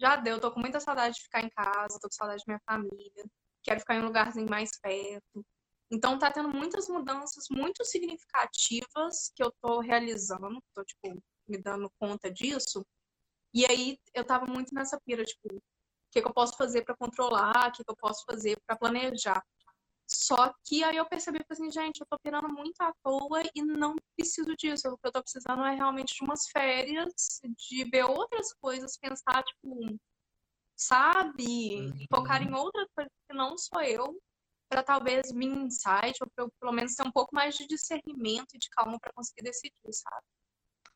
Já 0.00 0.16
deu, 0.16 0.40
tô 0.40 0.50
com 0.52 0.60
muita 0.60 0.80
saudade 0.80 1.14
de 1.16 1.22
ficar 1.22 1.40
em 1.42 1.48
casa, 1.50 1.98
tô 2.00 2.08
com 2.08 2.14
saudade 2.14 2.42
da 2.46 2.52
minha 2.52 2.60
família, 2.66 3.24
quero 3.62 3.80
ficar 3.80 3.96
em 3.96 4.02
um 4.02 4.06
lugarzinho 4.06 4.48
mais 4.50 4.70
perto. 4.80 5.44
Então 5.90 6.18
tá 6.18 6.30
tendo 6.30 6.48
muitas 6.48 6.88
mudanças 6.88 7.44
muito 7.50 7.84
significativas 7.84 9.30
que 9.34 9.42
eu 9.42 9.52
tô 9.60 9.80
realizando, 9.80 10.60
tô, 10.74 10.84
tipo, 10.84 11.22
me 11.48 11.58
dando 11.58 11.90
conta 11.98 12.30
disso. 12.30 12.84
E 13.54 13.64
aí 13.66 13.98
eu 14.14 14.24
tava 14.24 14.46
muito 14.46 14.74
nessa 14.74 15.00
pira, 15.00 15.24
tipo, 15.24 15.54
o 15.56 15.62
que 16.10 16.20
que 16.22 16.28
eu 16.28 16.34
posso 16.34 16.56
fazer 16.56 16.84
pra 16.84 16.96
controlar, 16.96 17.68
o 17.68 17.72
que 17.72 17.84
que 17.84 17.90
eu 17.90 17.96
posso 17.96 18.24
fazer 18.26 18.58
pra 18.66 18.76
planejar. 18.76 19.42
Só 20.06 20.52
que 20.64 20.84
aí 20.84 20.96
eu 20.96 21.06
percebi 21.06 21.40
assim, 21.48 21.70
gente, 21.70 22.00
eu 22.00 22.06
tô 22.06 22.18
pirando 22.18 22.48
muito 22.48 22.80
à 22.80 22.92
toa 23.02 23.42
e 23.54 23.62
não 23.62 23.96
preciso 24.16 24.54
disso. 24.56 24.88
O 24.88 24.98
que 24.98 25.06
eu 25.08 25.12
tô 25.12 25.22
precisando 25.22 25.62
é 25.64 25.74
realmente 25.74 26.14
de 26.14 26.22
umas 26.22 26.46
férias, 26.48 27.40
de 27.42 27.84
ver 27.84 28.04
outras 28.04 28.52
coisas, 28.54 28.98
pensar, 28.98 29.42
tipo, 29.42 29.98
sabe? 30.76 31.90
Uhum. 31.90 32.06
Focar 32.14 32.42
em 32.42 32.52
outras 32.54 32.86
coisas 32.94 33.12
que 33.28 33.34
não 33.36 33.56
sou 33.56 33.80
eu, 33.80 34.20
para 34.68 34.82
talvez 34.82 35.30
um 35.32 35.40
insight, 35.40 36.18
ou 36.20 36.28
pra 36.34 36.44
eu, 36.44 36.50
pelo 36.60 36.72
menos 36.72 36.94
ter 36.94 37.06
um 37.06 37.12
pouco 37.12 37.34
mais 37.34 37.54
de 37.56 37.66
discernimento 37.66 38.54
e 38.54 38.58
de 38.58 38.68
calma 38.70 38.98
para 39.00 39.12
conseguir 39.12 39.42
decidir, 39.42 39.92
sabe? 39.92 40.22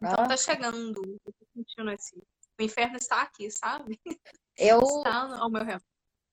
Então 0.03 0.25
Ah. 0.25 0.29
tá 0.29 0.37
chegando, 0.37 1.03
eu 1.05 1.33
tô 1.33 1.47
sentindo 1.55 1.91
esse. 1.91 2.17
O 2.61 2.63
inferno 2.63 2.97
está 2.97 3.23
aqui, 3.23 3.51
sabe? 3.51 4.01
Eu, 4.57 4.81
Está 5.07 5.39
ao 5.39 5.51
meu 5.51 5.65
redor. 5.65 5.83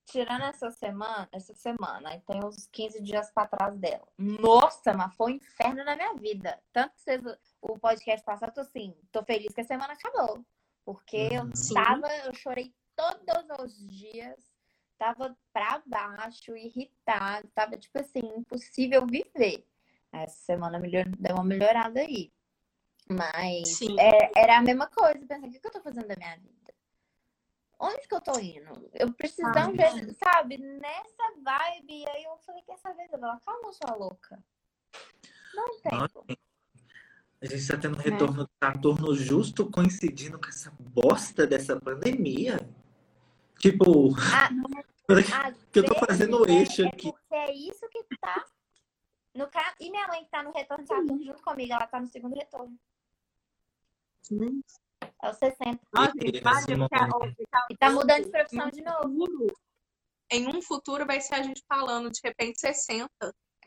Tirando 0.05 0.43
essa 0.43 0.69
semana, 0.71 1.27
essa 1.31 1.53
semana, 1.53 2.09
aí 2.11 2.21
tem 2.21 2.43
uns 2.43 2.67
15 2.67 3.01
dias 3.01 3.31
pra 3.31 3.47
trás 3.47 3.75
dela. 3.77 4.07
Nossa, 4.17 4.93
mas 4.93 5.13
foi 5.15 5.33
um 5.33 5.35
inferno 5.35 5.83
na 5.83 5.95
minha 5.95 6.13
vida. 6.13 6.61
Tanto 6.71 6.93
que 6.95 7.01
vocês, 7.01 7.21
o 7.61 7.77
podcast 7.79 8.23
passado, 8.25 8.49
eu 8.49 8.53
tô 8.55 8.61
assim, 8.61 8.95
tô 9.11 9.23
feliz 9.23 9.53
que 9.53 9.61
a 9.61 9.65
semana 9.65 9.93
acabou. 9.93 10.45
Porque 10.85 11.17
eu 11.31 11.43
Uhum. 11.43 11.55
Sim. 11.55 11.73
tava, 11.73 12.07
eu 12.25 12.33
chorei 12.35 12.73
todos 12.95 13.45
os 13.59 13.87
dias, 13.87 14.39
tava 14.97 15.35
pra 15.51 15.81
baixo, 15.85 16.55
irritada, 16.55 17.45
tava 17.53 17.75
tipo 17.75 17.99
assim, 17.99 18.19
impossível 18.37 19.05
viver. 19.05 19.65
Essa 20.11 20.37
semana 20.45 20.79
melhor, 20.79 21.05
deu 21.19 21.35
uma 21.35 21.43
melhorada 21.43 21.99
aí. 21.99 22.31
Mas 23.09 23.79
é- 23.99 24.31
era 24.35 24.57
a 24.57 24.61
mesma 24.61 24.87
coisa, 24.87 25.19
pensando, 25.27 25.47
o 25.47 25.51
que 25.51 25.59
que 25.59 25.67
eu 25.67 25.71
tô 25.71 25.81
fazendo 25.81 26.07
da 26.07 26.15
minha 26.15 26.37
vida? 26.37 26.64
Onde 27.79 28.07
que 28.07 28.15
eu 28.15 28.21
tô 28.21 28.39
indo? 28.39 28.89
Eu 28.93 29.07
um 29.07 29.13
Ah, 29.47 29.91
jeito, 29.91 30.13
sabe? 30.13 30.57
Nessa 30.57 31.23
vibe. 31.43 32.03
E 32.03 32.09
aí 32.09 32.23
eu 32.23 32.37
falei, 32.45 32.61
quer 32.63 32.77
saber, 32.77 33.05
Isabela? 33.05 33.39
Calma, 33.45 33.73
sua 33.73 33.95
louca. 33.95 34.43
Não 35.53 35.81
tem. 35.81 35.91
Nossa. 35.99 36.23
A 37.41 37.45
gente 37.45 37.59
está 37.59 37.77
tendo 37.77 37.97
retorno 37.97 38.45
de 38.45 38.51
Saturno 38.63 39.15
justo 39.15 39.69
coincidindo 39.69 40.39
com 40.39 40.47
essa 40.47 40.71
bosta 40.79 41.45
dessa 41.45 41.79
pandemia. 41.79 42.57
Tipo, 43.59 44.15
Ah, 44.33 44.49
que 45.71 45.79
eu 45.79 45.85
tô 45.85 45.95
fazendo 45.95 46.43
vezes 46.45 46.69
eixo 46.69 46.81
é, 46.83 46.87
aqui. 46.87 47.13
É 47.31 47.35
é 47.49 47.53
isso 47.53 47.87
que 47.89 48.03
tá. 48.19 48.45
No 49.33 49.47
ca... 49.49 49.75
E 49.79 49.91
minha 49.91 50.07
mãe 50.07 50.23
que 50.23 50.31
tá 50.31 50.41
no 50.41 50.51
retorno 50.51 50.83
de 50.83 50.87
Saturno 50.87 51.23
junto 51.23 51.43
comigo, 51.43 51.73
ela 51.73 51.85
tá 51.85 51.99
no 51.99 52.07
segundo 52.07 52.35
retorno. 52.35 52.79
É 55.23 55.29
o 55.29 55.33
60. 55.33 55.79
Nossa, 55.93 56.11
que 56.11 56.41
mano. 56.75 56.87
E 57.69 57.77
tá 57.77 57.89
mudando 57.89 58.23
de 58.23 58.29
profissão 58.29 58.69
de 58.69 58.81
novo. 58.81 59.47
em 60.31 60.47
um 60.47 60.61
futuro 60.61 61.05
vai 61.05 61.21
ser 61.21 61.35
a 61.35 61.43
gente 61.43 61.63
falando 61.67 62.11
de 62.11 62.19
repente 62.23 62.59
60. 62.59 63.09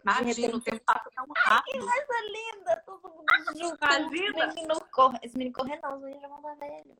Imagina, 0.02 0.56
o 0.56 0.60
tempo 0.60 0.80
passa 0.84 1.10
tão 1.14 1.26
rápido. 1.36 1.80
Coisa 1.80 2.20
linda, 2.30 2.82
todo 2.86 3.08
mundo 3.08 3.24
junto. 3.56 3.84
Os 3.84 4.10
meninos 4.10 4.78
correm. 4.92 5.20
Os 5.24 5.32
meninos 5.32 5.56
correm 5.56 5.80
não, 5.82 5.96
os 5.96 6.02
meninos 6.02 6.22
já 6.22 6.28
vão 6.28 6.38
estar 6.38 6.54
velhos. 6.54 6.96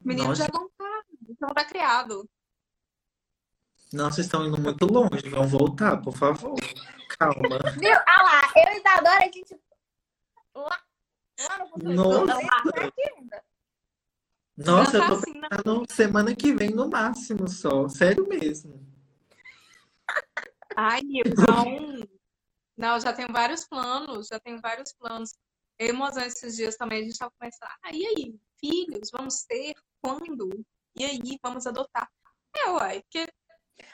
Meninos 0.00 0.38
Nossa. 0.38 0.44
já 0.44 0.58
vão 0.58 0.66
estar, 0.66 1.04
já 1.28 1.46
vão 1.46 1.54
tá 1.54 1.64
criado. 1.64 2.30
Não, 3.92 4.10
vocês 4.10 4.26
estão 4.26 4.46
indo 4.46 4.60
muito 4.60 4.86
longe. 4.86 5.28
Vão 5.30 5.46
voltar, 5.46 6.02
por 6.02 6.16
favor. 6.16 6.54
Calma. 7.18 7.58
Viu? 7.78 7.96
Ah 8.06 8.22
lá, 8.22 8.42
eu 8.56 8.72
e 8.72 8.78
Isadora, 8.78 9.18
a 9.18 9.32
gente. 9.32 9.60
Lá, 10.54 10.83
futuro. 11.70 11.94
Nossa. 11.94 12.26
Tá. 12.26 13.42
Nossa, 14.56 14.96
eu 14.96 15.00
Não 15.00 15.08
tá 15.08 15.08
tô 15.08 15.14
assim, 15.14 15.34
não. 15.34 15.48
pensando 15.48 15.92
semana 15.92 16.36
que 16.36 16.54
vem 16.54 16.70
no 16.70 16.88
máximo 16.88 17.48
só. 17.48 17.88
Sério 17.88 18.28
mesmo. 18.28 18.86
Ai, 20.76 21.00
então. 21.02 21.64
Não, 22.76 22.98
já 22.98 23.12
tenho 23.12 23.32
vários 23.32 23.64
planos, 23.64 24.26
já 24.26 24.40
tenho 24.40 24.60
vários 24.60 24.92
planos. 24.92 25.34
Eu 25.78 25.90
e 25.90 25.92
Mozão, 25.92 26.24
esses 26.24 26.56
dias 26.56 26.76
também, 26.76 27.02
a 27.02 27.04
gente 27.04 27.16
tava 27.16 27.32
começando. 27.38 27.68
Ah, 27.82 27.92
e 27.92 28.04
aí? 28.04 28.36
Filhos, 28.58 29.10
vamos 29.12 29.44
ter? 29.44 29.74
Quando? 30.02 30.64
E 30.96 31.04
aí, 31.04 31.38
vamos 31.40 31.66
adotar? 31.68 32.10
É, 32.56 32.70
uai, 32.70 33.02
porque. 33.02 33.28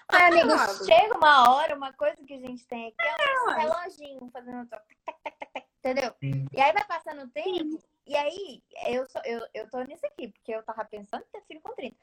Ai, 0.09 0.27
amigo, 0.41 0.49
chega 0.85 1.17
uma 1.17 1.51
hora, 1.55 1.77
uma 1.77 1.93
coisa 1.93 2.17
que 2.27 2.35
a 2.35 2.39
gente 2.39 2.67
tem 2.67 2.89
aqui 2.89 2.97
é 3.01 3.41
um 3.43 3.47
uai. 3.47 3.61
reloginho 3.61 4.31
fazendo 4.33 4.67
tac, 4.69 4.83
tac, 5.05 5.17
tac, 5.23 5.53
tac, 5.53 5.67
entendeu? 5.79 6.15
E 6.53 6.61
aí 6.61 6.73
vai 6.73 6.85
passando 6.85 7.23
o 7.23 7.29
tempo, 7.31 7.83
e 8.07 8.17
aí 8.17 8.63
eu, 8.87 9.07
sou, 9.09 9.23
eu, 9.25 9.41
eu 9.55 9.71
tô 9.71 9.81
nisso 9.83 10.05
aqui, 10.07 10.29
porque 10.29 10.53
eu 10.53 10.63
tava 10.65 10.85
pensando 10.85 11.23
em 11.23 11.31
ter 11.31 11.43
filho 11.47 11.61
com 11.61 11.75
30. 11.75 11.97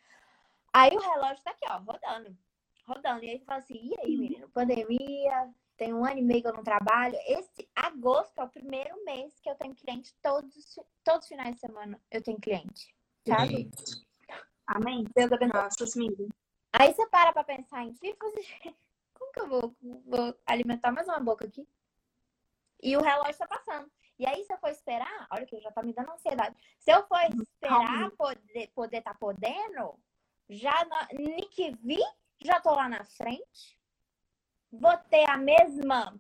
Aí 0.74 0.96
o 0.96 1.00
relógio 1.00 1.44
tá 1.44 1.52
aqui, 1.52 1.66
ó, 1.70 1.78
rodando. 1.80 2.38
Rodando. 2.86 3.24
E 3.26 3.30
aí 3.30 3.40
você 3.40 3.46
fala 3.46 3.60
assim, 3.60 3.76
e 3.76 4.00
aí, 4.00 4.18
menino? 4.18 4.50
Pandemia, 4.50 5.50
tem 5.76 5.94
um 5.94 6.06
ano 6.06 6.20
e 6.20 6.24
meio 6.24 6.42
que 6.42 6.48
eu 6.48 6.54
não 6.54 6.64
trabalho. 6.64 7.18
Esse 7.26 7.68
agosto 7.76 8.40
é 8.40 8.44
o 8.44 8.50
primeiro 8.50 9.04
mês 9.04 9.38
que 9.42 9.50
eu 9.50 9.56
tenho 9.56 9.76
cliente 9.76 10.16
todos, 10.22 10.56
os- 10.56 10.80
todos 11.04 11.24
os 11.24 11.28
finais 11.28 11.56
de 11.56 11.60
semana. 11.60 12.00
Eu 12.10 12.24
tenho 12.24 12.40
cliente. 12.40 12.96
Sabe? 13.28 13.70
Amém. 14.66 15.04
Deus 15.16 15.32
abençoe. 15.32 15.52
Graças, 15.52 15.96
amiga. 15.98 16.28
Aí 16.74 16.94
você 16.94 17.08
para 17.08 17.34
pra 17.34 17.44
pensar 17.44 17.84
em 17.84 17.96
e 18.02 18.16
fala 18.16 18.32
assim, 18.32 18.76
como 19.14 19.32
que 19.32 19.40
eu 19.40 19.48
vou, 19.48 19.76
vou 20.06 20.40
alimentar 20.46 20.92
mais 20.92 21.08
uma 21.08 21.20
boca 21.20 21.46
aqui? 21.46 21.68
E 22.82 22.96
o 22.96 23.02
relógio 23.02 23.38
tá 23.38 23.48
passando. 23.48 23.92
E 24.20 24.26
aí, 24.26 24.44
se 24.44 24.52
eu 24.52 24.58
for 24.58 24.70
esperar, 24.70 25.28
olha 25.32 25.46
que 25.46 25.60
já 25.60 25.72
tá 25.72 25.84
me 25.84 25.94
dando 25.94 26.12
ansiedade. 26.12 26.56
Se 26.80 26.92
eu 26.92 27.06
for 27.08 27.20
esperar 27.42 27.86
Calma. 27.86 28.12
poder 28.12 28.68
poder 28.74 29.02
tá 29.02 29.14
podendo, 29.14 30.00
já 30.50 30.74
nem 31.14 31.48
que 31.50 31.72
vi, 31.76 32.00
já 32.42 32.60
tô 32.60 32.72
lá 32.72 32.90
na 32.90 33.04
frente. 33.06 33.80
Vou 34.72 34.98
ter 35.10 35.30
a 35.30 35.38
mesma, 35.38 36.20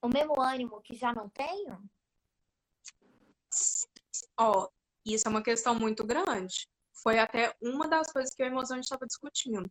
o 0.00 0.08
mesmo 0.08 0.40
ânimo 0.40 0.80
que 0.82 0.94
já 0.94 1.12
não 1.12 1.28
tenho. 1.28 1.82
Ó, 4.36 4.68
isso 5.04 5.26
é 5.26 5.30
uma 5.30 5.42
questão 5.42 5.74
muito 5.74 6.04
grande. 6.04 6.68
Foi 7.02 7.18
até 7.18 7.54
uma 7.60 7.88
das 7.88 8.12
coisas 8.12 8.34
que 8.34 8.42
eu 8.42 8.46
e 8.46 8.50
o 8.50 8.54
Mozão 8.54 8.76
a 8.76 8.78
gente 8.78 8.84
estava 8.84 9.06
discutindo. 9.06 9.70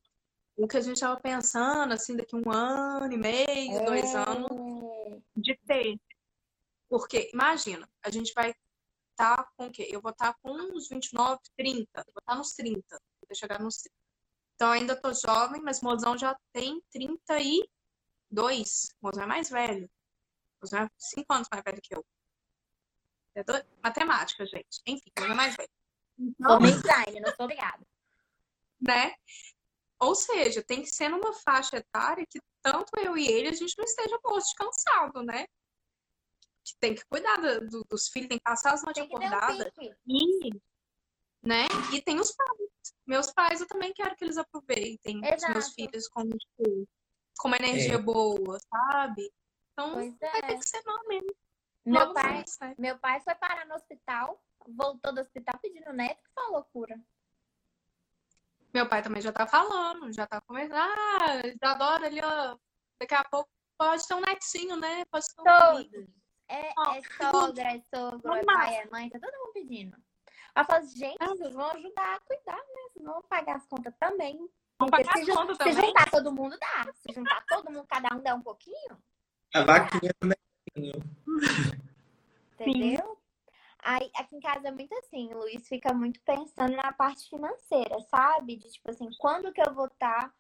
O 0.58 0.68
que 0.68 0.78
a 0.78 0.82
gente 0.82 0.96
estava 0.96 1.20
pensando, 1.20 1.94
assim, 1.94 2.16
daqui 2.16 2.36
um 2.36 2.52
ano 2.52 3.14
e 3.14 3.18
meio, 3.18 3.86
dois 3.86 4.14
anos, 4.14 4.52
É, 4.52 5.22
de 5.38 5.58
ter. 5.66 5.98
Porque, 6.90 7.32
imagina, 7.34 7.90
a 8.04 8.10
gente 8.10 8.34
vai 8.34 8.54
estar 9.12 9.50
com 9.56 9.68
o 9.68 9.72
quê? 9.72 9.88
Eu 9.90 10.02
vou 10.02 10.12
estar 10.12 10.34
com 10.42 10.52
uns 10.52 10.90
29, 10.90 11.40
30. 11.58 12.00
Eu 12.00 12.14
vou 12.14 12.20
estar 12.20 12.36
nos 12.36 12.54
30. 12.54 13.02
Vou 13.28 13.36
chegar 13.36 13.62
nos 13.62 13.78
30. 13.78 13.96
Então, 14.56 14.72
ainda 14.72 14.96
tô 14.96 15.14
jovem, 15.14 15.62
mas 15.62 15.82
Mozão 15.82 16.18
já 16.18 16.38
tem 16.52 16.82
32. 16.92 18.96
Mozão 19.02 19.24
é 19.24 19.28
mais 19.28 19.50
velho. 19.50 19.90
Mozão 20.62 20.82
é 20.82 20.90
5 20.98 21.34
anos 21.34 21.48
mais 21.50 21.64
velho 21.64 21.82
que 21.82 21.96
eu. 21.96 22.06
É? 23.36 23.44
Matemática, 23.82 24.46
gente. 24.46 24.82
Enfim, 24.86 25.10
Mozão 25.18 25.32
é 25.32 25.36
mais 25.36 25.56
velho. 25.56 25.70
Então, 26.22 26.52
Formei 26.52 26.72
design, 26.72 27.20
não 27.20 27.36
sou 27.36 27.46
obrigada. 27.46 27.84
né? 28.80 29.14
Ou 30.00 30.16
seja, 30.16 30.64
tem 30.64 30.82
que 30.82 30.90
ser 30.90 31.10
numa 31.10 31.34
faixa 31.34 31.78
etária 31.78 32.26
que 32.30 32.40
tanto 32.62 32.92
eu 33.00 33.18
e 33.18 33.28
ele 33.28 33.50
a 33.50 33.54
gente 33.54 33.76
não 33.78 33.86
esteja 33.86 34.18
de 34.18 34.56
cansado, 34.56 35.24
né? 35.24 35.46
Que 36.64 36.76
tem 36.80 36.96
que 36.96 37.04
cuidar 37.06 37.36
do- 37.38 37.68
do- 37.68 37.84
dos 37.90 38.08
filhos, 38.10 38.30
tem 38.30 38.38
que 38.38 38.44
passar 38.44 38.74
as 38.74 38.84
noites 38.84 39.02
Tem 39.02 39.10
que 39.10 39.20
ter 39.20 39.26
um 39.26 39.28
acordadas. 39.36 39.74
E, 40.08 40.50
né? 41.44 41.66
E 41.94 42.02
tem 42.02 42.20
os 42.20 42.32
pais. 42.32 42.60
Meus 43.06 43.32
pais, 43.32 43.62
eu 43.62 43.68
também 43.68 43.94
quero 43.94 44.16
que 44.16 44.24
eles 44.24 44.38
aproveitem 44.38 45.18
os 45.18 45.22
meus 45.22 45.44
Exato. 45.44 45.74
filhos 45.76 46.08
com, 46.08 46.28
tipo, 46.30 46.88
com 47.38 47.48
uma 47.48 47.58
energia 47.58 47.96
É. 47.96 48.02
boa, 48.02 48.60
sabe? 48.60 49.32
Então, 49.74 49.94
Pois 49.94 50.18
vai 50.20 50.38
é. 50.40 50.42
ter 50.48 50.58
que 50.60 50.68
ser 50.68 50.82
não 50.86 51.08
mesmo. 51.08 51.36
Meu 51.86 52.00
Vamos 52.00 52.14
pai, 52.22 52.34
nessa? 52.38 52.76
Meu 52.78 52.98
pai 53.00 53.20
foi 53.22 53.36
parar 53.36 53.66
no 53.66 53.74
hospital, 53.76 54.40
voltou 54.68 55.14
do 55.14 55.22
hospital 55.22 55.60
pedindo 55.62 55.92
neto, 55.94 56.22
que 56.24 56.34
foi 56.34 56.44
uma 56.44 56.58
loucura. 56.58 57.00
Meu 58.74 58.88
pai 58.88 59.02
também 59.02 59.22
já 59.22 59.32
tá 59.34 59.46
falando, 59.46 60.12
já 60.14 60.26
tá 60.26 60.40
começando. 60.42 60.78
Ah, 60.78 61.42
Isadora 61.48 62.08
ali, 62.08 62.22
ó. 62.24 62.58
Daqui 63.00 63.16
a 63.16 63.24
pouco 63.26 63.50
pode 63.78 64.08
ter 64.08 64.14
um 64.14 64.22
netinho, 64.22 64.76
né? 64.78 65.04
Pode 65.12 65.26
ter 65.28 65.42
um 65.42 65.78
filho. 65.78 65.92
Todos. 65.92 66.10
É, 66.48 66.74
Ó, 66.78 66.94
é 66.96 67.02
sogra, 67.32 67.76
é 67.76 67.82
sogro, 67.96 68.34
é 68.36 68.44
pai, 68.44 68.76
é 68.76 68.90
mãe, 68.90 69.10
tá 69.10 69.20
todo 69.20 69.32
mundo 69.40 69.54
pedindo. 69.54 69.98
Ela 70.54 70.66
fala 70.66 70.80
assim, 70.80 70.98
gente, 70.98 71.18
vocês 71.26 71.54
vão 71.54 71.66
ajudar 71.72 72.16
a 72.16 72.20
cuidar, 72.22 72.58
né? 72.58 72.82
Vocês 72.92 73.06
vão 73.06 73.22
pagar 73.24 73.56
as 73.56 73.66
contas 73.68 73.94
também. 73.98 74.50
Porque 74.78 74.92
pagar 75.04 75.14
se, 75.24 75.32
as 75.32 75.38
contas 75.38 75.58
se 75.58 75.64
também. 75.64 75.88
juntar 75.88 76.10
todo 76.12 76.32
mundo, 76.32 76.58
dá. 76.60 76.94
Se 76.94 77.14
juntar 77.14 77.44
todo 77.48 77.72
mundo, 77.72 77.86
cada 77.88 78.16
um 78.16 78.22
dá 78.22 78.36
um 78.36 78.42
pouquinho, 78.42 78.98
A 79.54 79.64
vaquinha 79.64 80.12
do 80.22 80.28
netinho. 80.28 81.04
entendeu? 82.60 83.11
Aí, 83.84 84.12
aqui 84.16 84.36
em 84.36 84.40
casa 84.40 84.68
é 84.68 84.72
muito 84.72 84.94
assim, 84.96 85.34
o 85.34 85.40
Luiz 85.40 85.68
fica 85.68 85.94
muito 85.94 86.20
pensando 86.22 86.76
na 86.76 86.92
parte 86.94 87.30
financeira, 87.30 88.00
sabe? 88.10 88.58
De 88.58 88.72
tipo 88.72 88.90
assim, 88.90 89.10
quando 89.20 89.52
que 89.52 89.62
eu 89.62 89.74
vou 89.74 89.88
estar 89.88 90.34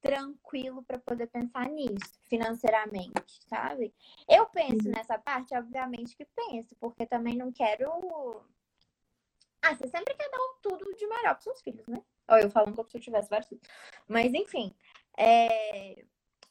tranquilo 0.00 0.82
para 0.82 0.98
poder 0.98 1.26
pensar 1.26 1.68
nisso, 1.68 2.20
financeiramente, 2.28 3.40
sabe? 3.48 3.92
Eu 4.28 4.46
penso 4.46 4.88
nessa 4.88 5.18
parte, 5.18 5.54
obviamente 5.56 6.16
que 6.16 6.24
penso, 6.24 6.76
porque 6.76 7.04
também 7.06 7.36
não 7.36 7.50
quero. 7.50 7.90
Ah, 9.60 9.74
você 9.74 9.88
sempre 9.88 10.14
quer 10.14 10.30
dar 10.30 10.38
um 10.38 10.54
tudo 10.62 10.94
de 10.94 11.06
melhor 11.06 11.34
para 11.34 11.40
seus 11.40 11.60
filhos, 11.62 11.86
né? 11.88 12.00
Ou 12.28 12.38
eu 12.38 12.50
falando 12.50 12.76
como 12.76 12.88
se 12.88 12.96
eu 12.96 13.00
tivesse 13.00 13.28
vários 13.28 13.48
filhos. 13.48 13.64
Mas 14.06 14.32
enfim. 14.32 14.72
é, 15.16 16.04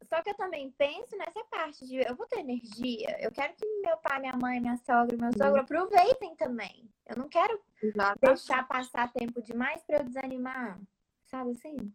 Só 0.10 0.22
que 0.22 0.30
eu 0.30 0.36
também 0.36 0.72
penso 0.78 1.18
nessa 1.18 1.44
parte 1.50 1.86
de 1.86 1.98
eu 1.98 2.16
vou 2.16 2.28
ter 2.28 2.40
energia. 2.40 3.18
Eu 3.20 3.32
quero 3.32 3.54
que 3.56 3.66
meu 3.82 3.98
pai, 3.98 4.20
minha 4.20 4.36
mãe, 4.36 4.60
minha 4.60 4.78
sogra, 4.78 5.18
meu 5.18 5.34
sogro 5.34 5.62
aproveitem 5.62 6.36
também. 6.36 6.90
Eu 7.08 7.18
não 7.18 7.28
quero 7.28 7.60
Exato. 7.82 8.20
deixar 8.22 8.68
passar 8.68 9.12
tempo 9.12 9.42
demais 9.42 9.82
para 9.86 9.98
eu 10.00 10.04
desanimar. 10.06 10.80
Sabe 11.26 11.52
assim? 11.52 11.92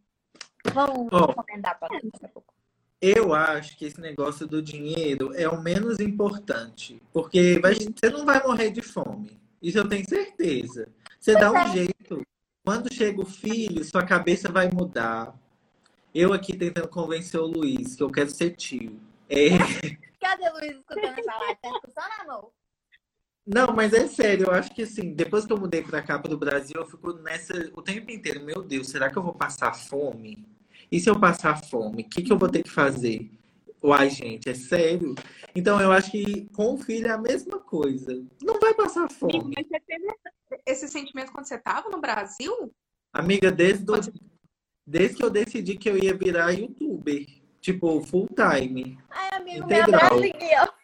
Vamos 0.75 1.09
recomendar 1.11 1.79
para 1.79 1.89
daqui 1.95 2.25
a 2.25 2.29
pouco. 2.29 2.53
Eu 3.01 3.35
acho 3.35 3.77
que 3.77 3.87
esse 3.87 4.01
negócio 4.01 4.47
do 4.47 4.63
dinheiro 4.63 5.35
é 5.35 5.49
o 5.49 5.61
menos 5.61 5.99
importante. 5.99 7.03
Porque 7.13 7.59
vai- 7.61 7.75
você 7.75 8.11
não 8.11 8.25
vai 8.25 8.43
morrer 8.47 8.71
de 8.71 8.81
fome. 8.83 9.41
Isso 9.61 9.79
eu 9.79 9.89
tenho 9.89 10.09
certeza. 10.09 10.89
Você 11.19 11.33
dá 11.35 11.51
um 11.51 11.73
jeito. 11.73 12.23
Quando 12.65 12.93
chega 12.93 13.21
o 13.21 13.27
filho, 13.27 13.83
sua 13.85 14.05
cabeça 14.07 14.53
vai 14.53 14.71
mudar. 14.71 15.35
Eu 16.15 16.33
aqui 16.33 16.57
tentando 16.57 16.89
convencer 16.89 17.41
o 17.41 17.47
Luiz 17.47 17.95
que 17.97 18.03
eu 18.03 18.11
quero 18.11 18.31
ser 18.31 18.51
tio. 18.57 19.01
É, 19.29 19.51
Cadê 20.21 20.49
o 20.51 20.53
Luiz 20.55 20.77
escutando 20.77 21.19
essa 21.19 21.39
live? 21.39 21.59
Tá? 21.95 22.43
Não, 23.47 23.73
mas 23.75 23.93
é 23.93 24.07
sério, 24.07 24.47
eu 24.47 24.53
acho 24.53 24.73
que 24.75 24.83
assim, 24.83 25.15
depois 25.15 25.45
que 25.45 25.53
eu 25.53 25.59
mudei 25.59 25.83
pra 25.83 26.01
cá, 26.03 26.19
pro 26.19 26.37
Brasil, 26.37 26.77
eu 26.77 26.87
fico 26.87 27.13
nessa 27.15 27.55
o 27.75 27.83
tempo 27.83 28.11
inteiro, 28.11 28.45
meu 28.45 28.63
Deus, 28.63 28.89
será 28.89 29.11
que 29.11 29.17
eu 29.19 29.23
vou 29.23 29.35
passar 29.35 29.75
fome? 29.75 30.47
E 30.91 31.01
se 31.01 31.09
eu 31.11 31.19
passar 31.19 31.65
fome, 31.65 32.03
o 32.03 32.09
que 32.09 32.23
que 32.23 32.33
eu 32.33 32.39
vou 32.39 32.49
ter 32.49 32.63
que 32.63 32.71
fazer? 32.71 33.31
Uai, 33.83 34.11
gente, 34.11 34.49
é 34.49 34.55
sério? 34.55 35.15
Então 35.57 35.81
eu 35.81 35.91
acho 35.91 36.13
que 36.13 36.45
com 36.51 36.75
o 36.75 36.79
filho 36.79 37.09
é 37.09 37.11
a 37.11 37.19
mesma 37.19 37.59
coisa. 37.59 38.23
Não 38.41 38.61
vai 38.61 38.75
passar 38.75 39.11
fome. 39.11 39.55
mas 39.57 39.67
você 39.67 39.81
teve 39.81 40.07
esse 40.65 40.87
sentimento 40.87 41.33
quando 41.33 41.47
você 41.47 41.57
estava 41.57 41.89
no 41.91 42.01
Brasil? 42.01 42.73
Amiga, 43.13 43.51
desde, 43.51 43.85
do- 43.85 43.95
desde 44.87 45.17
que 45.17 45.25
eu 45.25 45.31
decidi 45.31 45.77
que 45.77 45.89
eu 45.89 45.97
ia 45.97 46.15
virar 46.15 46.51
youtuber, 46.53 47.25
tipo, 47.61 48.01
full 48.03 48.29
time. 48.29 48.99
Ai, 49.11 49.31
amigo, 49.37 49.67
me 49.67 49.75
Integral. 49.75 50.01
abraça 50.05 50.27
aqui, 50.27 50.51
ó. 50.61 50.83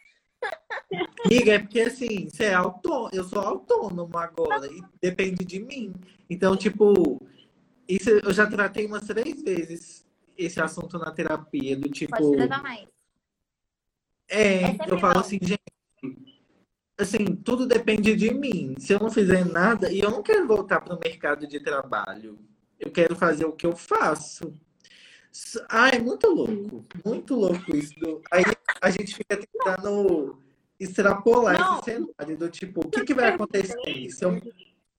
Amiga, 1.24 1.52
é 1.54 1.58
porque 1.58 1.80
assim, 1.80 2.28
você 2.30 2.44
é 2.44 2.54
autônomo, 2.54 3.10
eu 3.12 3.24
sou 3.24 3.40
autônomo 3.42 4.16
agora 4.16 4.66
e 4.66 4.80
depende 5.00 5.44
de 5.44 5.58
mim. 5.58 5.92
Então, 6.30 6.56
tipo, 6.56 7.20
isso 7.88 8.08
eu 8.10 8.32
já 8.32 8.46
tratei 8.46 8.86
umas 8.86 9.06
três 9.06 9.42
vezes 9.42 10.06
esse 10.36 10.60
assunto 10.60 10.96
na 10.98 11.10
terapia, 11.10 11.76
do 11.76 11.88
tipo, 11.90 12.16
Pode 12.16 12.36
levar 12.36 12.62
mais. 12.62 12.86
é, 14.28 14.62
É 14.62 14.76
eu 14.86 14.98
falo 15.00 15.18
assim, 15.18 15.38
gente, 15.42 15.60
assim, 16.96 17.24
tudo 17.44 17.66
depende 17.66 18.14
de 18.14 18.32
mim. 18.32 18.76
Se 18.78 18.92
eu 18.92 19.00
não 19.00 19.10
fizer 19.10 19.44
nada, 19.44 19.90
e 19.92 19.98
eu 19.98 20.10
não 20.12 20.22
quero 20.22 20.46
voltar 20.46 20.80
para 20.80 20.94
o 20.94 21.00
mercado 21.00 21.46
de 21.48 21.58
trabalho, 21.60 22.38
eu 22.78 22.90
quero 22.90 23.16
fazer 23.16 23.44
o 23.44 23.52
que 23.52 23.66
eu 23.66 23.74
faço. 23.76 24.52
Ah, 25.68 25.88
é 25.90 25.98
muito 25.98 26.28
louco, 26.28 26.84
muito 27.04 27.34
louco 27.34 27.76
isso. 27.76 27.94
do- 28.00 28.22
Aí 28.32 28.42
a 28.80 28.90
gente 28.90 29.14
fica 29.14 29.36
tentando 29.36 30.38
extrapolar 30.80 31.58
Não. 31.58 31.74
esse 31.76 31.84
cenário 31.84 32.36
do 32.38 32.48
tipo, 32.48 32.80
o 32.86 32.90
que 32.90 33.04
que 33.04 33.14
vai 33.14 33.28
acontecer 33.28 34.10
se 34.10 34.24
eu, 34.24 34.40
se 34.40 34.52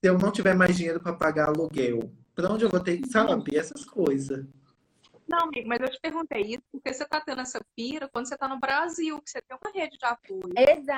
eu 0.04 0.18
não 0.18 0.32
tiver 0.32 0.54
mais 0.56 0.78
dinheiro 0.78 1.00
para 1.00 1.14
pagar 1.14 1.50
aluguel? 1.50 2.12
Para 2.36 2.54
onde 2.54 2.64
eu 2.64 2.70
vou 2.70 2.80
ter 2.80 2.98
que, 2.98 3.10
sabe? 3.10 3.56
Essas 3.58 3.84
coisas. 3.86 4.46
Não, 5.30 5.42
amigo, 5.42 5.70
mas 5.70 5.80
eu 5.80 5.92
te 5.92 6.00
perguntei 6.02 6.42
isso 6.42 6.64
porque 6.72 6.92
você 6.92 7.06
tá 7.08 7.22
tendo 7.22 7.42
essa 7.42 7.64
pira 7.76 8.10
quando 8.10 8.28
você 8.28 8.36
tá 8.36 8.48
no 8.48 8.60
Brasil, 8.60 9.22
que 9.22 9.30
você 9.30 9.40
tem 9.42 9.56
uma 9.62 9.72
rede 9.72 9.96
de 9.96 10.06
apoio. 10.06 10.42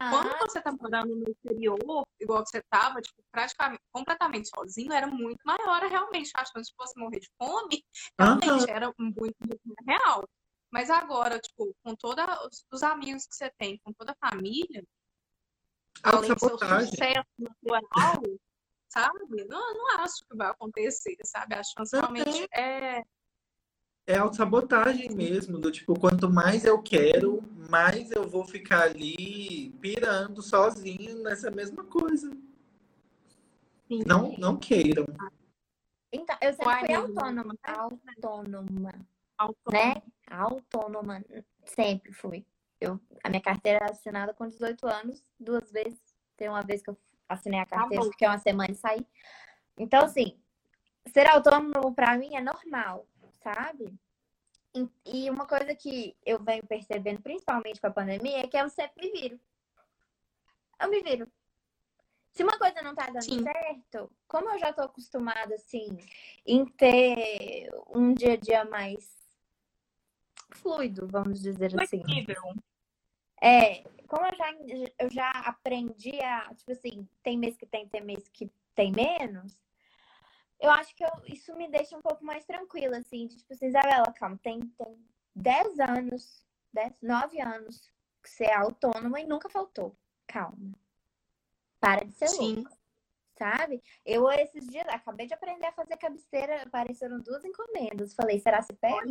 Quando 0.10 0.28
Exato. 0.28 0.46
você 0.48 0.62
tá 0.62 0.72
morando 0.72 1.16
no 1.16 1.30
exterior, 1.30 2.08
igual 2.18 2.46
você 2.46 2.64
tava, 2.70 3.02
tipo, 3.02 3.22
praticamente, 3.30 3.82
completamente 3.92 4.48
sozinho, 4.48 4.94
era 4.94 5.06
muito 5.06 5.42
maior 5.44 5.82
realmente. 5.82 6.32
A 6.36 6.46
chance 6.46 6.70
de 6.70 6.76
você 6.78 6.98
morrer 6.98 7.20
de 7.20 7.30
fome, 7.38 7.84
realmente 8.18 8.70
era 8.70 8.94
muito, 8.98 9.36
muito 9.42 9.76
real. 9.86 10.24
Mas 10.72 10.90
agora, 10.90 11.38
tipo, 11.38 11.76
com 11.84 11.94
todos 11.96 12.24
os 12.72 12.84
amigos 12.84 13.28
que 13.28 13.36
você 13.36 13.52
tem, 13.58 13.78
com 13.84 13.92
toda 13.92 14.14
a 14.14 14.30
família, 14.30 14.82
além 16.04 16.34
do 16.34 16.40
seu 16.40 16.58
sucesso 16.58 17.26
natural, 17.38 18.22
sabe? 18.88 19.46
Não, 19.46 19.74
não 19.74 19.88
acho 20.00 20.26
que 20.26 20.38
vai 20.38 20.50
acontecer, 20.50 21.18
sabe? 21.26 21.56
A 21.56 21.64
chance 21.64 21.94
realmente 21.94 22.48
é. 22.54 23.04
É 24.12 24.18
autossabotagem 24.18 25.09
mesmo, 25.12 25.57
do 25.57 25.72
tipo, 25.72 25.97
quanto 25.97 26.30
mais 26.30 26.66
eu 26.66 26.82
quero, 26.82 27.41
mais 27.70 28.12
eu 28.12 28.28
vou 28.28 28.43
ficar 28.43 28.82
ali 28.82 29.70
pirando 29.80 30.41
sozinho 30.41 31.24
nessa 31.24 31.49
mesma 31.49 31.86
coisa. 31.86 32.30
Sim. 33.88 34.03
Não, 34.05 34.36
não 34.38 34.57
queiram. 34.57 35.05
Então, 36.12 36.36
eu 36.41 36.51
sempre 36.51 36.88
fui 36.88 36.93
autônoma. 36.93 37.55
Autônoma. 37.64 38.91
autônomo. 39.38 39.72
né? 39.72 40.01
Autônoma, 40.30 41.24
sempre 41.64 42.12
fui. 42.12 42.45
Eu, 42.82 42.99
a 43.24 43.30
minha 43.30 43.41
carteira 43.41 43.86
é 43.86 43.91
assinada 43.91 44.34
com 44.34 44.45
18 44.45 44.88
anos, 44.88 45.24
duas 45.39 45.72
vezes. 45.72 46.01
Tem 46.36 46.49
uma 46.49 46.64
vez 46.64 46.82
que 46.82 46.89
eu 46.89 46.97
assinei 47.30 47.62
a 47.62 47.66
carteira, 47.66 48.03
bom. 48.03 48.12
fiquei 48.12 48.28
uma 48.28 48.38
semana 48.39 48.72
e 48.74 48.76
saí. 48.76 49.07
Então, 49.78 50.03
assim, 50.03 50.38
ser 51.07 51.28
autônomo 51.28 51.95
pra 51.95 52.18
mim 52.18 52.36
é 52.36 52.41
normal, 52.41 53.07
sabe? 53.44 53.94
E- 55.06 55.30
uma 55.30 55.46
coisa 55.46 55.76
que 55.76 56.16
eu 56.26 56.39
venho 56.39 56.66
percebendo, 56.66 57.22
principalmente 57.22 57.82
com 57.82 57.88
a 57.88 57.92
pandemia, 57.92 58.39
é 58.39 58.48
que 58.48 58.58
eu 58.58 58.70
sempre 58.70 59.12
me 59.12 59.20
viro. 59.20 59.39
Eu 60.80 60.89
me 60.89 61.02
viro. 61.02 61.32
Se 62.32 62.44
uma 62.44 62.58
coisa 62.58 62.82
não 62.82 62.96
tá 62.96 63.08
dando 63.08 63.24
Sim. 63.24 63.44
certo, 63.44 64.10
como 64.28 64.50
eu 64.50 64.58
já 64.60 64.72
tô 64.72 64.82
acostumada, 64.82 65.56
assim, 65.56 65.98
em 66.46 66.66
ter 66.66 67.70
um 67.94 68.14
dia 68.14 68.34
a 68.34 68.38
dia 68.38 68.66
mais 68.66 69.22
fluido, 70.52 71.08
vamos 71.08 71.42
dizer 71.42 71.78
assim. 71.80 72.02
Flexível. 72.02 72.54
É, 73.42 73.84
como 74.08 74.26
eu 74.26 74.36
já, 74.36 74.54
eu 75.00 75.10
já 75.10 75.32
aprendi 75.32 76.22
a, 76.22 76.54
tipo 76.56 76.72
assim, 76.72 77.08
tem 77.22 77.38
mês 77.38 77.58
que 77.58 77.66
tem, 77.66 77.88
tem 77.88 78.02
mês 78.02 78.30
que 78.30 78.50
tem 78.74 78.92
menos, 78.92 79.58
eu 80.62 80.70
acho 80.72 80.95
que 80.95 81.03
eu- 81.03 81.26
isso 81.26 81.55
me 81.55 81.68
deixa 81.68 81.97
um 81.97 82.01
pouco 82.01 82.24
mais 82.24 82.45
tranquila, 82.45 82.97
assim, 82.97 83.28
tipo 83.28 83.51
assim, 83.51 83.68
Isabela, 83.68 84.14
calma, 84.14 84.39
tem, 84.41 84.59
tem 84.59 85.05
10 85.36 85.80
anos, 85.80 86.45
10, 86.72 86.93
9 87.01 87.41
anos 87.41 87.91
que 88.22 88.30
você 88.30 88.45
é 88.45 88.53
autônoma 88.55 89.20
e 89.20 89.26
nunca 89.26 89.49
faltou. 89.49 89.97
Calma. 90.28 90.74
Para 91.80 92.05
de 92.05 92.14
ser 92.14 92.28
Sim. 92.30 92.55
louca, 92.57 92.78
sabe? 93.38 93.82
Eu, 94.05 94.30
esses 94.30 94.68
dias, 94.68 94.88
acabei 94.88 95.26
de 95.26 95.34
aprender 95.34 95.66
a 95.66 95.72
fazer 95.74 95.97
cabeceira, 95.97 96.62
apareceram 96.62 97.20
duas 97.20 97.43
encomendas. 97.43 98.14
Falei, 98.14 98.39
será 98.39 98.62
se 98.62 98.74
pega? 98.74 99.03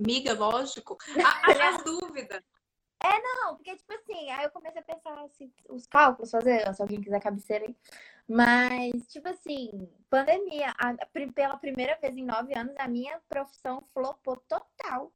Amiga, 0.00 0.32
lógico. 0.34 0.96
A, 1.28 1.52
a, 1.52 1.68
a 1.74 1.82
dúvida. 1.82 2.42
Não, 3.22 3.56
porque, 3.56 3.76
tipo 3.76 3.92
assim, 3.92 4.30
aí 4.30 4.44
eu 4.44 4.50
comecei 4.50 4.80
a 4.80 4.84
pensar 4.84 5.18
assim, 5.24 5.52
os 5.68 5.86
cálculos, 5.86 6.30
fazer, 6.30 6.74
se 6.74 6.80
alguém 6.80 7.00
quiser 7.00 7.20
cabeceira 7.20 7.66
aí. 7.66 7.76
Mas, 8.26 9.06
tipo 9.08 9.28
assim, 9.28 9.88
pandemia, 10.08 10.74
a- 10.78 10.94
pela 11.34 11.56
primeira 11.58 11.98
vez 12.00 12.16
em 12.16 12.24
nove 12.24 12.56
anos, 12.56 12.74
a 12.78 12.88
minha 12.88 13.20
profissão 13.28 13.82
flopou 13.92 14.36
total. 14.48 15.12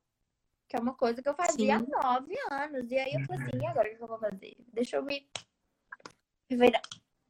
Que 0.68 0.76
é 0.76 0.80
uma 0.80 0.92
coisa 0.92 1.22
que 1.22 1.28
eu 1.28 1.34
fazia 1.34 1.78
Sim. 1.78 1.86
há 1.94 2.02
nove 2.02 2.34
anos. 2.50 2.90
E 2.90 2.98
aí 2.98 3.14
eu 3.14 3.24
falei 3.24 3.42
assim, 3.46 3.58
e 3.58 3.66
agora 3.66 3.88
o 3.90 3.96
que 3.96 4.02
eu 4.02 4.06
vou 4.06 4.18
fazer? 4.18 4.54
Deixa 4.74 4.96
eu 4.96 5.02
me 5.02 5.26
revirar. 6.50 6.82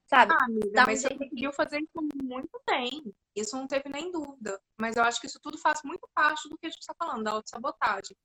Sabe? 0.07 0.33
Ah, 0.33 0.45
amiga, 0.47 0.71
Dá 0.73 0.83
um 0.83 0.87
mas 0.87 1.01
você 1.03 1.17
conseguiu 1.17 1.53
fazer 1.53 1.81
isso 1.81 2.09
muito 2.25 2.61
bem. 2.67 3.15
Isso 3.37 3.57
não 3.57 3.69
teve 3.69 3.89
nem 3.91 4.11
dúvida. 4.11 4.61
Mas 4.77 4.97
eu 4.97 5.05
acho 5.05 5.21
que 5.21 5.27
isso 5.29 5.39
tudo 5.41 5.57
faz 5.59 5.81
muito 5.85 6.09
parte 6.13 6.49
do 6.49 6.59
que 6.59 6.67
a 6.67 6.71
gente 6.71 6.81
está 6.81 6.95
falando, 6.99 7.23
da 7.23 7.31
autossabotagem. 7.33 8.17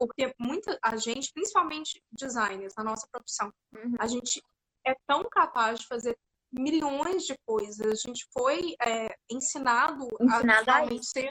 Porque 0.00 0.34
muita, 0.38 0.78
a 0.82 0.96
gente, 0.96 1.30
principalmente 1.34 2.02
designers, 2.10 2.72
na 2.74 2.82
nossa 2.82 3.06
profissão, 3.12 3.52
Uhum. 3.74 3.96
a 3.98 4.06
gente 4.06 4.42
é 4.86 4.96
tão 5.06 5.22
capaz 5.24 5.80
de 5.80 5.86
fazer 5.86 6.18
milhões 6.50 7.24
de 7.24 7.36
coisas. 7.44 7.86
A 7.86 8.08
gente 8.08 8.26
foi 8.32 8.74
é, 8.82 9.14
ensinado, 9.30 10.08
Ensinado 10.18 10.70
a 10.70 10.74
realmente 10.76 11.06
ser. 11.06 11.30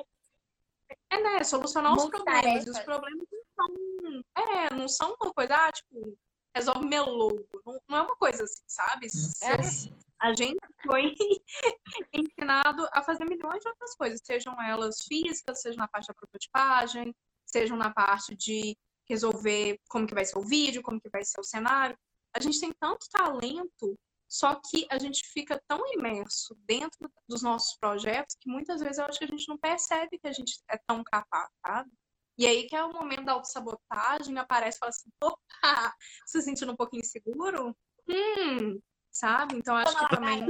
É, 1.09 1.21
né? 1.21 1.43
Solucionar 1.43 1.95
os 1.95 2.05
problemas. 2.05 2.67
E 2.67 2.69
os 2.69 2.79
problemas 2.79 3.27
não 3.31 3.41
são. 3.55 4.23
É, 4.37 4.73
não 4.73 4.87
são 4.87 5.15
uma 5.19 5.33
coisa, 5.33 5.55
ah, 5.55 5.71
tipo, 5.71 6.15
resolve 6.55 6.85
meu 6.87 7.05
logo. 7.05 7.45
Não, 7.65 7.79
não 7.89 7.97
é 7.97 8.01
uma 8.03 8.15
coisa 8.17 8.43
assim, 8.43 8.63
sabe? 8.67 9.07
É. 9.43 9.99
A 10.21 10.33
gente 10.35 10.59
foi 10.85 11.15
ensinado 12.13 12.87
a 12.91 13.01
fazer 13.01 13.25
milhões 13.25 13.61
de 13.61 13.69
outras 13.69 13.95
coisas, 13.95 14.19
sejam 14.23 14.61
elas 14.61 14.97
físicas, 15.07 15.61
seja 15.61 15.77
na 15.77 15.87
parte 15.87 16.07
da 16.07 16.13
prototipagem, 16.13 17.15
sejam 17.51 17.77
na 17.77 17.91
parte 17.91 18.35
de 18.35 18.77
resolver 19.07 19.79
como 19.89 20.05
que 20.05 20.13
vai 20.13 20.25
ser 20.25 20.37
o 20.37 20.43
vídeo, 20.43 20.83
como 20.83 21.01
que 21.01 21.09
vai 21.09 21.23
ser 21.23 21.39
o 21.39 21.43
cenário. 21.43 21.97
A 22.33 22.39
gente 22.39 22.59
tem 22.59 22.71
tanto 22.79 23.07
talento, 23.11 23.97
só 24.27 24.55
que 24.55 24.85
a 24.91 24.99
gente 24.99 25.27
fica 25.33 25.59
tão 25.67 25.81
imerso 25.93 26.55
dentro 26.65 27.11
dos 27.27 27.41
nossos 27.41 27.75
projetos 27.77 28.35
que 28.39 28.49
muitas 28.49 28.79
vezes 28.79 28.99
eu 28.99 29.05
acho 29.05 29.17
que 29.17 29.25
a 29.25 29.29
gente 29.29 29.47
não 29.47 29.57
percebe 29.57 30.19
que 30.19 30.27
a 30.27 30.31
gente 30.31 30.59
é 30.69 30.77
tão 30.87 31.03
capaz, 31.03 31.49
sabe? 31.65 31.89
E 32.37 32.45
aí 32.45 32.67
que 32.67 32.75
é 32.75 32.83
o 32.83 32.93
momento 32.93 33.25
da 33.25 33.33
autossabotagem, 33.33 34.37
aparece 34.37 34.77
e 34.77 34.79
fala 34.79 34.89
assim, 34.91 35.09
opa, 35.21 35.39
se 36.27 36.41
sentindo 36.41 36.71
um 36.71 36.75
pouquinho 36.75 37.01
inseguro? 37.01 37.75
Hum, 38.07 38.79
sabe? 39.11 39.57
Então 39.57 39.75
acho 39.75 39.97
que 39.97 40.15
também 40.15 40.45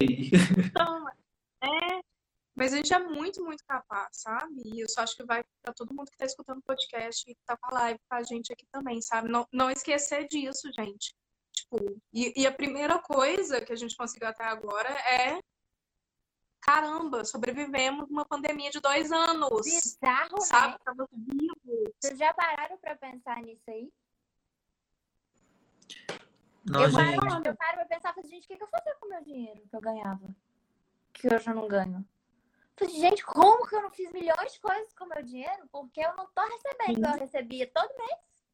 então, 0.00 1.08
é, 1.62 2.00
mas 2.58 2.72
a 2.72 2.76
gente 2.76 2.92
é 2.92 2.98
muito, 2.98 3.44
muito 3.44 3.64
capaz, 3.64 4.08
sabe? 4.10 4.62
E 4.64 4.80
eu 4.80 4.88
só 4.88 5.02
acho 5.02 5.14
que 5.14 5.22
vai 5.22 5.44
para 5.62 5.72
todo 5.72 5.94
mundo 5.94 6.10
que 6.10 6.16
tá 6.16 6.26
escutando 6.26 6.58
o 6.58 6.62
podcast 6.62 7.22
e 7.30 7.34
que 7.34 7.40
tá 7.46 7.56
com 7.56 7.72
a 7.72 7.78
live 7.78 8.00
com 8.08 8.16
a 8.16 8.22
gente 8.24 8.52
aqui 8.52 8.66
também, 8.72 9.00
sabe? 9.00 9.28
Não, 9.28 9.46
não 9.52 9.70
esquecer 9.70 10.26
disso, 10.26 10.68
gente. 10.76 11.14
Tipo, 11.52 12.00
e, 12.12 12.42
e 12.42 12.46
a 12.48 12.52
primeira 12.52 12.98
coisa 12.98 13.60
que 13.60 13.72
a 13.72 13.76
gente 13.76 13.96
conseguiu 13.96 14.26
até 14.26 14.42
agora 14.42 14.88
é 14.88 15.38
caramba, 16.60 17.24
sobrevivemos 17.24 18.10
uma 18.10 18.24
pandemia 18.24 18.70
de 18.70 18.80
dois 18.80 19.12
anos. 19.12 19.62
Bizarro, 19.62 20.40
sabe? 20.40 20.72
né? 20.72 20.76
Estamos 20.78 21.06
vivos. 21.12 21.92
Vocês 22.00 22.18
já 22.18 22.34
pararam 22.34 22.76
pra 22.78 22.96
pensar 22.96 23.40
nisso 23.40 23.62
aí? 23.68 23.88
Não, 26.64 26.82
eu, 26.82 26.90
gente. 26.90 27.20
paro, 27.20 27.42
eu 27.46 27.56
paro 27.56 27.76
pra 27.76 27.86
pensar, 27.86 28.12
falei, 28.12 28.28
gente, 28.28 28.44
o 28.44 28.48
que, 28.48 28.56
que 28.56 28.64
eu 28.64 28.68
fazia 28.68 28.96
com 28.96 29.06
o 29.06 29.10
meu 29.10 29.22
dinheiro 29.22 29.62
que 29.68 29.76
eu 29.76 29.80
ganhava? 29.80 30.28
Que 31.12 31.32
hoje 31.32 31.48
eu 31.48 31.54
não 31.54 31.68
ganho. 31.68 32.04
Gente, 32.86 33.24
como 33.24 33.66
que 33.66 33.74
eu 33.74 33.82
não 33.82 33.90
fiz 33.90 34.10
milhões 34.12 34.52
de 34.52 34.60
coisas 34.60 34.92
com 34.94 35.04
o 35.04 35.08
meu 35.08 35.22
dinheiro? 35.22 35.68
Porque 35.70 36.00
eu 36.00 36.14
não 36.16 36.26
tô 36.28 36.42
recebendo, 36.42 37.06
eu 37.06 37.18
recebia 37.18 37.66
todo 37.72 37.96
mês. 37.96 38.46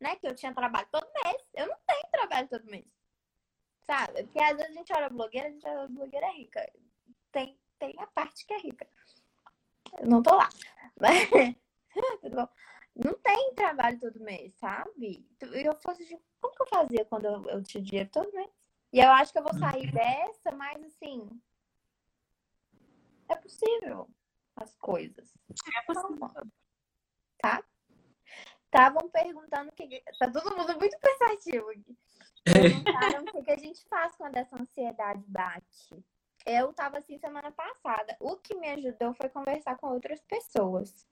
Né? 0.00 0.16
Que 0.16 0.26
eu 0.26 0.34
tinha 0.34 0.54
trabalho 0.54 0.86
todo 0.90 1.06
mês. 1.24 1.42
Eu 1.54 1.66
não 1.66 1.76
tenho 1.86 2.10
trabalho 2.10 2.48
todo 2.48 2.70
mês. 2.70 2.86
Sabe? 3.86 4.24
Porque 4.24 4.40
às 4.40 4.56
vezes 4.56 4.70
a 4.70 4.74
gente 4.74 4.92
olha 4.92 5.08
blogueira, 5.08 5.48
a 5.48 5.50
gente 5.50 5.66
olha 5.66 5.88
blogueira 5.88 6.30
rica. 6.32 6.72
Tem, 7.32 7.58
tem 7.78 7.94
a 7.98 8.06
parte 8.06 8.46
que 8.46 8.54
é 8.54 8.58
rica. 8.58 8.86
Eu 9.98 10.06
não 10.06 10.22
tô 10.22 10.34
lá. 10.34 10.48
Mas 11.00 11.28
tudo 12.20 12.36
bom. 12.36 12.48
Não 12.94 13.12
tem 13.14 13.54
trabalho 13.54 14.00
todo 14.00 14.20
mês, 14.20 14.54
sabe? 14.54 15.26
E 15.42 15.66
eu 15.66 15.74
fosse 15.74 16.02
assim, 16.02 16.18
como 16.40 16.54
que 16.54 16.62
eu 16.62 16.66
fazia 16.66 17.04
quando 17.04 17.26
eu, 17.26 17.44
eu 17.50 17.62
tinha 17.62 17.82
dinheiro 17.82 18.08
todo 18.10 18.32
mês? 18.32 18.50
E 18.92 19.00
eu 19.00 19.10
acho 19.10 19.32
que 19.32 19.38
eu 19.38 19.42
vou 19.42 19.54
sair 19.54 19.92
dessa, 19.92 20.50
mas 20.52 20.82
assim. 20.82 21.28
É 23.28 23.36
possível 23.36 24.08
as 24.56 24.74
coisas. 24.76 25.32
É 25.76 25.82
possível. 25.82 26.30
Tá? 27.38 27.62
Estavam 28.64 29.08
perguntando 29.10 29.70
o 29.70 29.72
que. 29.72 30.02
Tá 30.18 30.30
todo 30.30 30.56
mundo 30.56 30.78
muito 30.78 30.98
pensativo 30.98 31.70
aqui. 31.70 31.96
Perguntaram 32.44 33.22
o 33.22 33.26
que, 33.26 33.42
que 33.42 33.50
a 33.50 33.58
gente 33.58 33.84
faz 33.88 34.14
quando 34.16 34.36
essa 34.36 34.60
ansiedade 34.60 35.24
bate. 35.26 36.04
Eu 36.44 36.72
tava 36.72 36.98
assim 36.98 37.18
semana 37.18 37.50
passada. 37.50 38.16
O 38.20 38.36
que 38.36 38.54
me 38.54 38.68
ajudou 38.68 39.14
foi 39.14 39.28
conversar 39.28 39.76
com 39.76 39.88
outras 39.88 40.20
pessoas. 40.22 41.06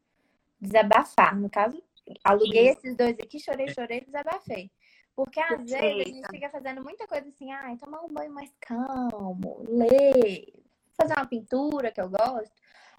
Desabafar. 0.61 1.37
No 1.37 1.51
caso, 1.51 1.83
aluguei 2.23 2.69
esses 2.69 2.97
dois 2.97 3.19
aqui, 3.19 3.41
chorei, 3.41 3.69
chorei, 3.69 4.01
desabafei. 4.03 4.71
Porque 5.17 5.41
às 5.41 5.59
vezes 5.59 5.75
a 5.75 5.81
gente 5.81 6.05
Perfeita. 6.05 6.29
fica 6.31 6.51
fazendo 6.51 6.83
muita 6.83 7.07
coisa 7.07 7.29
assim, 7.29 7.53
ai, 7.53 7.77
tomar 7.77 8.01
um 8.03 8.09
banho 8.09 8.33
mais 8.33 8.53
calmo, 8.61 9.65
ler, 9.69 10.64
fazer 10.97 11.15
uma 11.15 11.27
pintura 11.27 11.93
que 11.93 12.01
eu 12.01 12.09
gosto, 12.09 12.55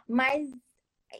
mas 0.07 0.49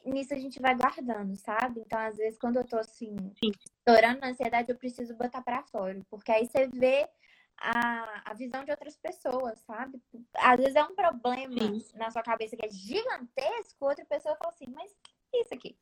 nisso 0.06 0.34
a 0.34 0.38
gente 0.38 0.62
vai 0.62 0.76
guardando, 0.76 1.36
sabe? 1.36 1.82
Então, 1.82 2.00
às 2.00 2.18
vezes, 2.18 2.38
quando 2.40 2.58
eu 2.58 2.66
tô 2.66 2.78
assim, 2.78 3.16
Sim. 3.44 3.52
estourando 3.66 4.20
na 4.20 4.30
ansiedade, 4.30 4.72
eu 4.72 4.78
preciso 4.78 5.16
botar 5.16 5.42
pra 5.42 5.64
fora. 5.64 6.00
Porque 6.10 6.32
aí 6.32 6.48
você 6.48 6.68
vê 6.68 7.10
a, 7.58 8.32
a 8.32 8.34
visão 8.34 8.64
de 8.64 8.72
outras 8.72 8.98
pessoas, 8.98 9.60
sabe? 9.60 10.02
Às 10.36 10.58
vezes 10.58 10.76
é 10.76 10.84
um 10.84 10.96
problema 10.96 11.54
Sim. 11.54 11.86
na 11.96 12.12
sua 12.12 12.22
cabeça 12.22 12.56
que 12.56 12.66
é 12.66 12.70
gigantesco, 12.70 13.86
outra 13.86 14.06
pessoa 14.06 14.36
fala 14.36 14.54
assim, 14.54 14.66
mas 14.70 14.94
isso 15.34 15.54
aqui? 15.54 15.78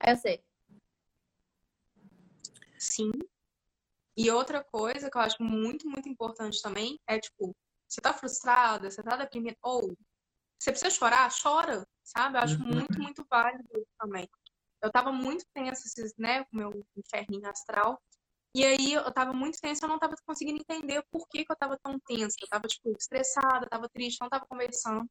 Aí 0.00 0.12
eu 0.12 0.16
sei. 0.16 0.44
Sim. 2.78 3.12
E 4.16 4.30
outra 4.30 4.62
coisa 4.62 5.10
que 5.10 5.16
eu 5.16 5.22
acho 5.22 5.42
muito, 5.42 5.88
muito 5.88 6.08
importante 6.08 6.60
também 6.62 6.98
é, 7.06 7.18
tipo, 7.18 7.54
você 7.88 8.00
tá 8.00 8.12
frustrada, 8.12 8.90
você 8.90 9.02
tá 9.02 9.16
deprimida, 9.16 9.56
ou 9.62 9.96
você 10.64 10.70
precisa 10.72 10.90
chorar, 10.90 11.30
chora, 11.42 11.86
sabe? 12.02 12.38
Eu 12.38 12.42
acho 12.42 12.58
Uhum. 12.62 12.68
muito, 12.68 12.98
muito 13.00 13.26
válido 13.28 13.68
isso 13.74 13.90
também. 13.98 14.26
Eu 14.82 14.90
tava 14.90 15.12
muito 15.12 15.44
tensa, 15.52 15.84
né, 16.18 16.44
com 16.44 16.56
o 16.56 16.56
meu 16.56 16.86
inferninho 16.96 17.46
astral. 17.48 18.00
E 18.56 18.64
aí 18.64 18.92
eu 18.94 19.12
tava 19.12 19.32
muito 19.32 19.58
tensa, 19.60 19.84
eu 19.84 19.88
não 19.88 19.98
tava 19.98 20.14
conseguindo 20.26 20.58
entender 20.58 21.02
por 21.10 21.26
que 21.28 21.44
que 21.44 21.52
eu 21.52 21.56
tava 21.56 21.78
tão 21.82 21.98
tensa. 22.00 22.36
Eu 22.40 22.48
tava, 22.48 22.66
tipo, 22.66 22.90
estressada, 22.96 23.68
tava 23.68 23.88
triste, 23.88 24.20
não 24.20 24.28
tava 24.28 24.46
conversando. 24.46 25.02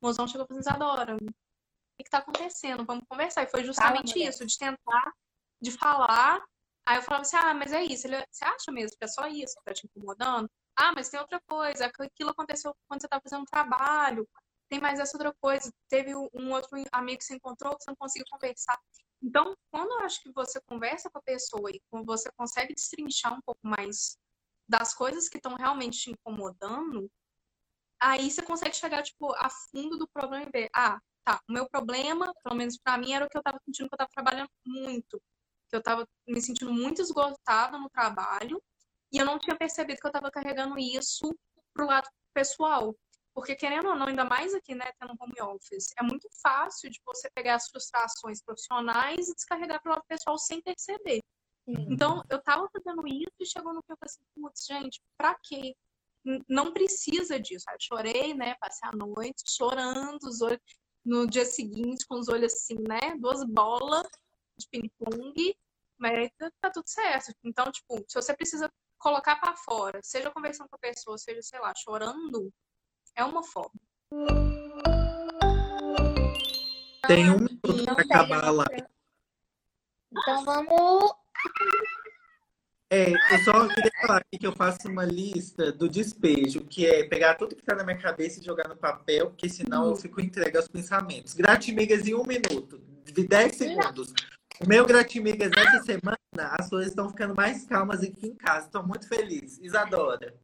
O 0.00 0.06
mozão 0.06 0.26
chegou 0.26 0.44
e 0.44 0.48
falou 0.48 0.60
assim, 0.60 0.70
Isadora, 0.70 1.16
o 1.16 1.18
que 1.18 2.04
que 2.04 2.10
tá 2.10 2.18
acontecendo? 2.18 2.84
Vamos 2.86 3.04
conversar. 3.08 3.42
E 3.42 3.50
foi 3.50 3.64
justamente 3.64 4.18
isso, 4.18 4.46
de 4.46 4.56
tentar, 4.56 5.12
de 5.60 5.72
falar. 5.72 6.42
Aí 6.86 6.96
eu 6.96 7.02
falava 7.02 7.22
assim, 7.22 7.36
ah, 7.36 7.52
mas 7.52 7.72
é 7.72 7.82
isso. 7.82 8.06
Ele, 8.06 8.24
você 8.30 8.44
acha 8.44 8.72
mesmo 8.72 8.96
que 8.96 9.04
é 9.04 9.08
só 9.08 9.26
isso 9.26 9.54
que 9.56 9.64
tá 9.64 9.74
te 9.74 9.86
incomodando? 9.86 10.48
Ah, 10.76 10.92
mas 10.94 11.08
tem 11.10 11.20
outra 11.20 11.40
coisa. 11.46 11.86
Aquilo 11.86 12.30
aconteceu 12.30 12.74
quando 12.88 13.02
você 13.02 13.08
tá 13.08 13.20
fazendo 13.20 13.42
um 13.42 13.46
trabalho. 13.46 14.26
Tem 14.72 14.80
mais 14.80 14.98
essa 14.98 15.18
outra 15.18 15.34
coisa. 15.38 15.70
Teve 15.86 16.16
um 16.16 16.50
outro 16.50 16.70
amigo 16.92 17.18
que 17.18 17.24
você 17.26 17.34
encontrou 17.34 17.76
que 17.76 17.84
você 17.84 17.90
não 17.90 17.96
conseguiu 17.96 18.24
conversar. 18.30 18.80
Então, 19.22 19.54
quando 19.70 19.90
eu 19.90 19.98
acho 19.98 20.22
que 20.22 20.32
você 20.32 20.62
conversa 20.62 21.10
com 21.10 21.18
a 21.18 21.22
pessoa 21.22 21.70
e 21.70 21.78
você 22.06 22.32
consegue 22.38 22.72
destrinchar 22.72 23.34
um 23.34 23.42
pouco 23.42 23.60
mais 23.62 24.16
das 24.66 24.94
coisas 24.94 25.28
que 25.28 25.36
estão 25.36 25.56
realmente 25.56 25.98
te 25.98 26.10
incomodando, 26.12 27.06
aí 28.00 28.30
você 28.30 28.40
consegue 28.40 28.74
chegar, 28.74 29.02
tipo, 29.02 29.34
a 29.34 29.50
fundo 29.50 29.98
do 29.98 30.08
problema 30.08 30.46
e 30.46 30.50
ver, 30.50 30.70
ah, 30.74 30.98
tá, 31.22 31.38
o 31.46 31.52
meu 31.52 31.68
problema, 31.68 32.32
pelo 32.42 32.56
menos 32.56 32.78
pra 32.78 32.96
mim, 32.96 33.12
era 33.12 33.26
o 33.26 33.28
que 33.28 33.36
eu 33.36 33.42
tava 33.42 33.58
sentindo 33.66 33.90
que 33.90 33.94
eu 33.94 33.98
tava 33.98 34.10
trabalhando 34.10 34.50
muito. 34.64 35.20
Que 35.68 35.76
eu 35.76 35.82
tava 35.82 36.08
me 36.26 36.40
sentindo 36.40 36.72
muito 36.72 37.02
esgotada 37.02 37.78
no 37.78 37.90
trabalho 37.90 38.58
e 39.12 39.18
eu 39.18 39.26
não 39.26 39.38
tinha 39.38 39.54
percebido 39.54 40.00
que 40.00 40.06
eu 40.06 40.12
tava 40.12 40.30
carregando 40.30 40.78
isso 40.78 41.30
pro 41.74 41.84
lado 41.84 42.08
pessoal. 42.32 42.96
Porque, 43.34 43.56
querendo 43.56 43.88
ou 43.88 43.94
não, 43.94 44.06
ainda 44.06 44.24
mais 44.24 44.54
aqui, 44.54 44.74
né, 44.74 44.92
tendo 45.00 45.14
home 45.18 45.54
office, 45.54 45.92
é 45.98 46.02
muito 46.02 46.28
fácil 46.42 46.90
de 46.90 47.00
você 47.04 47.30
pegar 47.30 47.54
as 47.54 47.68
frustrações 47.68 48.42
profissionais 48.42 49.28
e 49.28 49.34
descarregar 49.34 49.80
pro 49.80 49.92
lado 49.92 50.04
pessoal 50.06 50.38
sem 50.38 50.60
perceber. 50.60 51.22
Sim. 51.64 51.86
Então, 51.90 52.22
eu 52.28 52.42
tava 52.42 52.68
fazendo 52.70 53.06
isso 53.06 53.32
e 53.40 53.46
chegou 53.46 53.72
no 53.72 53.82
que 53.82 53.92
eu 53.92 53.96
falei 53.96 54.10
assim, 54.10 54.20
putz, 54.34 54.66
gente, 54.66 55.00
pra 55.16 55.34
quê? 55.42 55.74
Não 56.48 56.72
precisa 56.72 57.40
disso. 57.40 57.64
Aí 57.68 57.74
eu 57.76 57.80
chorei, 57.80 58.34
né? 58.34 58.54
Passei 58.60 58.88
a 58.88 58.96
noite 58.96 59.42
chorando, 59.48 60.22
os 60.24 60.42
olhos, 60.42 60.60
no 61.04 61.26
dia 61.26 61.44
seguinte, 61.44 62.06
com 62.06 62.18
os 62.18 62.28
olhos 62.28 62.52
assim, 62.52 62.76
né? 62.86 63.16
Duas 63.18 63.44
bolas 63.44 64.06
de 64.58 64.68
ping-pong, 64.68 65.56
mas 65.96 66.12
aí 66.12 66.30
tá, 66.38 66.50
tá 66.60 66.70
tudo 66.70 66.86
certo. 66.86 67.32
Então, 67.42 67.70
tipo, 67.72 68.04
se 68.06 68.14
você 68.14 68.34
precisa 68.34 68.70
colocar 68.98 69.36
pra 69.36 69.56
fora, 69.56 70.00
seja 70.02 70.30
conversando 70.30 70.68
com 70.68 70.76
a 70.76 70.78
pessoa, 70.78 71.18
seja, 71.18 71.42
sei 71.42 71.58
lá, 71.58 71.72
chorando, 71.76 72.52
é 73.16 73.24
uma 73.24 73.42
forma. 73.42 73.72
Tem 77.06 77.30
um 77.30 77.36
minuto 77.36 77.84
tem 77.84 77.86
acabar 77.88 78.44
a 78.44 78.50
live. 78.50 78.84
Então 80.10 80.44
vamos. 80.44 81.12
É, 82.90 83.10
eu 83.10 83.38
só 83.44 83.68
queria 83.68 83.90
falar 84.02 84.18
aqui 84.18 84.38
que 84.38 84.46
eu 84.46 84.52
faço 84.52 84.86
uma 84.86 85.04
lista 85.04 85.72
do 85.72 85.88
despejo, 85.88 86.60
que 86.60 86.86
é 86.86 87.04
pegar 87.04 87.36
tudo 87.36 87.56
que 87.56 87.64
tá 87.64 87.74
na 87.74 87.84
minha 87.84 87.98
cabeça 87.98 88.38
e 88.38 88.44
jogar 88.44 88.68
no 88.68 88.76
papel, 88.76 89.30
porque 89.30 89.48
senão 89.48 89.88
eu 89.88 89.96
fico 89.96 90.20
entregue 90.20 90.58
aos 90.58 90.68
pensamentos. 90.68 91.32
Gratimigas 91.32 92.06
em 92.06 92.14
um 92.14 92.24
minuto, 92.24 92.82
de 93.04 93.26
10 93.26 93.56
segundos. 93.56 94.12
O 94.60 94.68
meu 94.68 94.84
Gratimigas 94.84 95.50
essa 95.56 95.82
semana, 95.82 96.18
as 96.58 96.68
coisas 96.68 96.90
estão 96.90 97.08
ficando 97.08 97.34
mais 97.34 97.64
calmas 97.64 98.02
aqui 98.02 98.26
em 98.26 98.34
casa. 98.34 98.66
Estou 98.66 98.86
muito 98.86 99.08
feliz. 99.08 99.58
Isadora. 99.58 100.34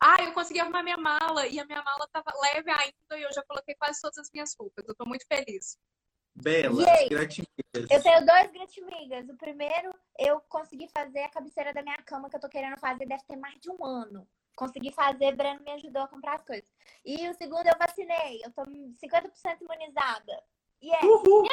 Ah, 0.00 0.22
eu 0.22 0.32
consegui 0.32 0.60
arrumar 0.60 0.82
minha 0.82 0.96
mala 0.96 1.46
e 1.46 1.58
a 1.58 1.64
minha 1.64 1.82
mala 1.82 2.06
tava 2.12 2.32
leve 2.42 2.70
ainda 2.70 3.18
e 3.18 3.22
eu 3.22 3.32
já 3.32 3.42
coloquei 3.44 3.74
quase 3.74 4.00
todas 4.00 4.18
as 4.18 4.30
minhas 4.32 4.54
roupas. 4.58 4.84
Eu 4.86 4.94
tô 4.94 5.06
muito 5.06 5.26
feliz. 5.26 5.78
Bela! 6.34 6.84
Gratimigas. 7.08 7.90
Eu 7.90 8.02
tenho 8.02 8.26
dois 8.26 8.50
gratimigas. 8.50 9.28
O 9.28 9.36
primeiro, 9.36 9.94
eu 10.18 10.40
consegui 10.42 10.88
fazer 10.88 11.20
a 11.20 11.30
cabeceira 11.30 11.72
da 11.72 11.82
minha 11.82 11.96
cama 11.98 12.28
que 12.28 12.36
eu 12.36 12.40
tô 12.40 12.48
querendo 12.48 12.78
fazer, 12.78 13.06
deve 13.06 13.22
ter 13.24 13.36
mais 13.36 13.58
de 13.60 13.70
um 13.70 13.84
ano. 13.84 14.26
Consegui 14.56 14.92
fazer, 14.92 15.34
Breno 15.34 15.62
me 15.64 15.72
ajudou 15.72 16.02
a 16.02 16.08
comprar 16.08 16.34
as 16.34 16.44
coisas. 16.44 16.68
E 17.04 17.28
o 17.28 17.34
segundo, 17.34 17.66
eu 17.66 17.78
vacinei. 17.78 18.40
Eu 18.44 18.52
tô 18.52 18.62
50% 18.62 19.62
imunizada. 19.62 20.42
E 20.82 20.90
é. 20.90 21.04
Uhul! 21.04 21.46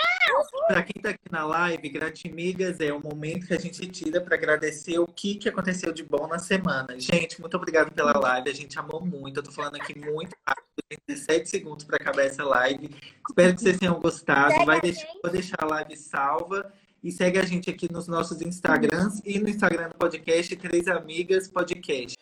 Para 0.68 0.84
quem 0.84 1.02
tá 1.02 1.10
aqui 1.10 1.32
na 1.32 1.46
live, 1.46 1.90
Gratimigas 1.90 2.80
é 2.80 2.94
o 2.94 3.02
momento 3.02 3.48
que 3.48 3.54
a 3.54 3.60
gente 3.60 3.86
tira 3.88 4.22
para 4.22 4.36
agradecer 4.36 5.00
o 5.00 5.08
que, 5.08 5.36
que 5.36 5.50
aconteceu 5.50 5.92
de 5.92 6.04
bom 6.04 6.28
na 6.28 6.40
semana. 6.40 7.00
Gente, 7.00 7.40
muito 7.40 7.56
obrigado 7.58 7.92
pela 7.92 8.18
live. 8.18 8.50
A 8.50 8.54
gente 8.54 8.78
amou 8.78 9.06
muito. 9.06 9.38
Eu 9.38 9.44
tô 9.44 9.52
falando 9.52 9.76
aqui 9.76 9.98
muito 9.98 10.36
rápido, 10.48 10.66
tem 10.88 10.98
17 11.08 11.50
segundos 11.50 11.86
para 11.86 11.98
acabar 11.98 12.24
essa 12.24 12.44
live. 12.44 12.90
Espero 13.28 13.56
que 13.56 13.62
vocês 13.62 13.80
tenham 13.80 14.00
gostado. 14.00 14.52
Segue 14.52 14.66
Vai 14.66 14.82
deixar, 14.82 15.08
vou 15.22 15.32
deixar 15.32 15.58
a 15.60 15.66
live 15.66 15.98
salva. 15.98 16.72
E 17.04 17.12
segue 17.12 17.40
a 17.40 17.46
gente 17.46 17.70
aqui 17.70 17.92
nos 17.92 18.08
nossos 18.08 18.42
Instagrams 18.42 19.22
e 19.26 19.40
no 19.40 19.50
Instagram 19.50 19.90
do 19.90 19.96
podcast 19.96 20.56
Três 20.56 20.88
Amigas 20.88 21.48
Podcast. 21.48 22.16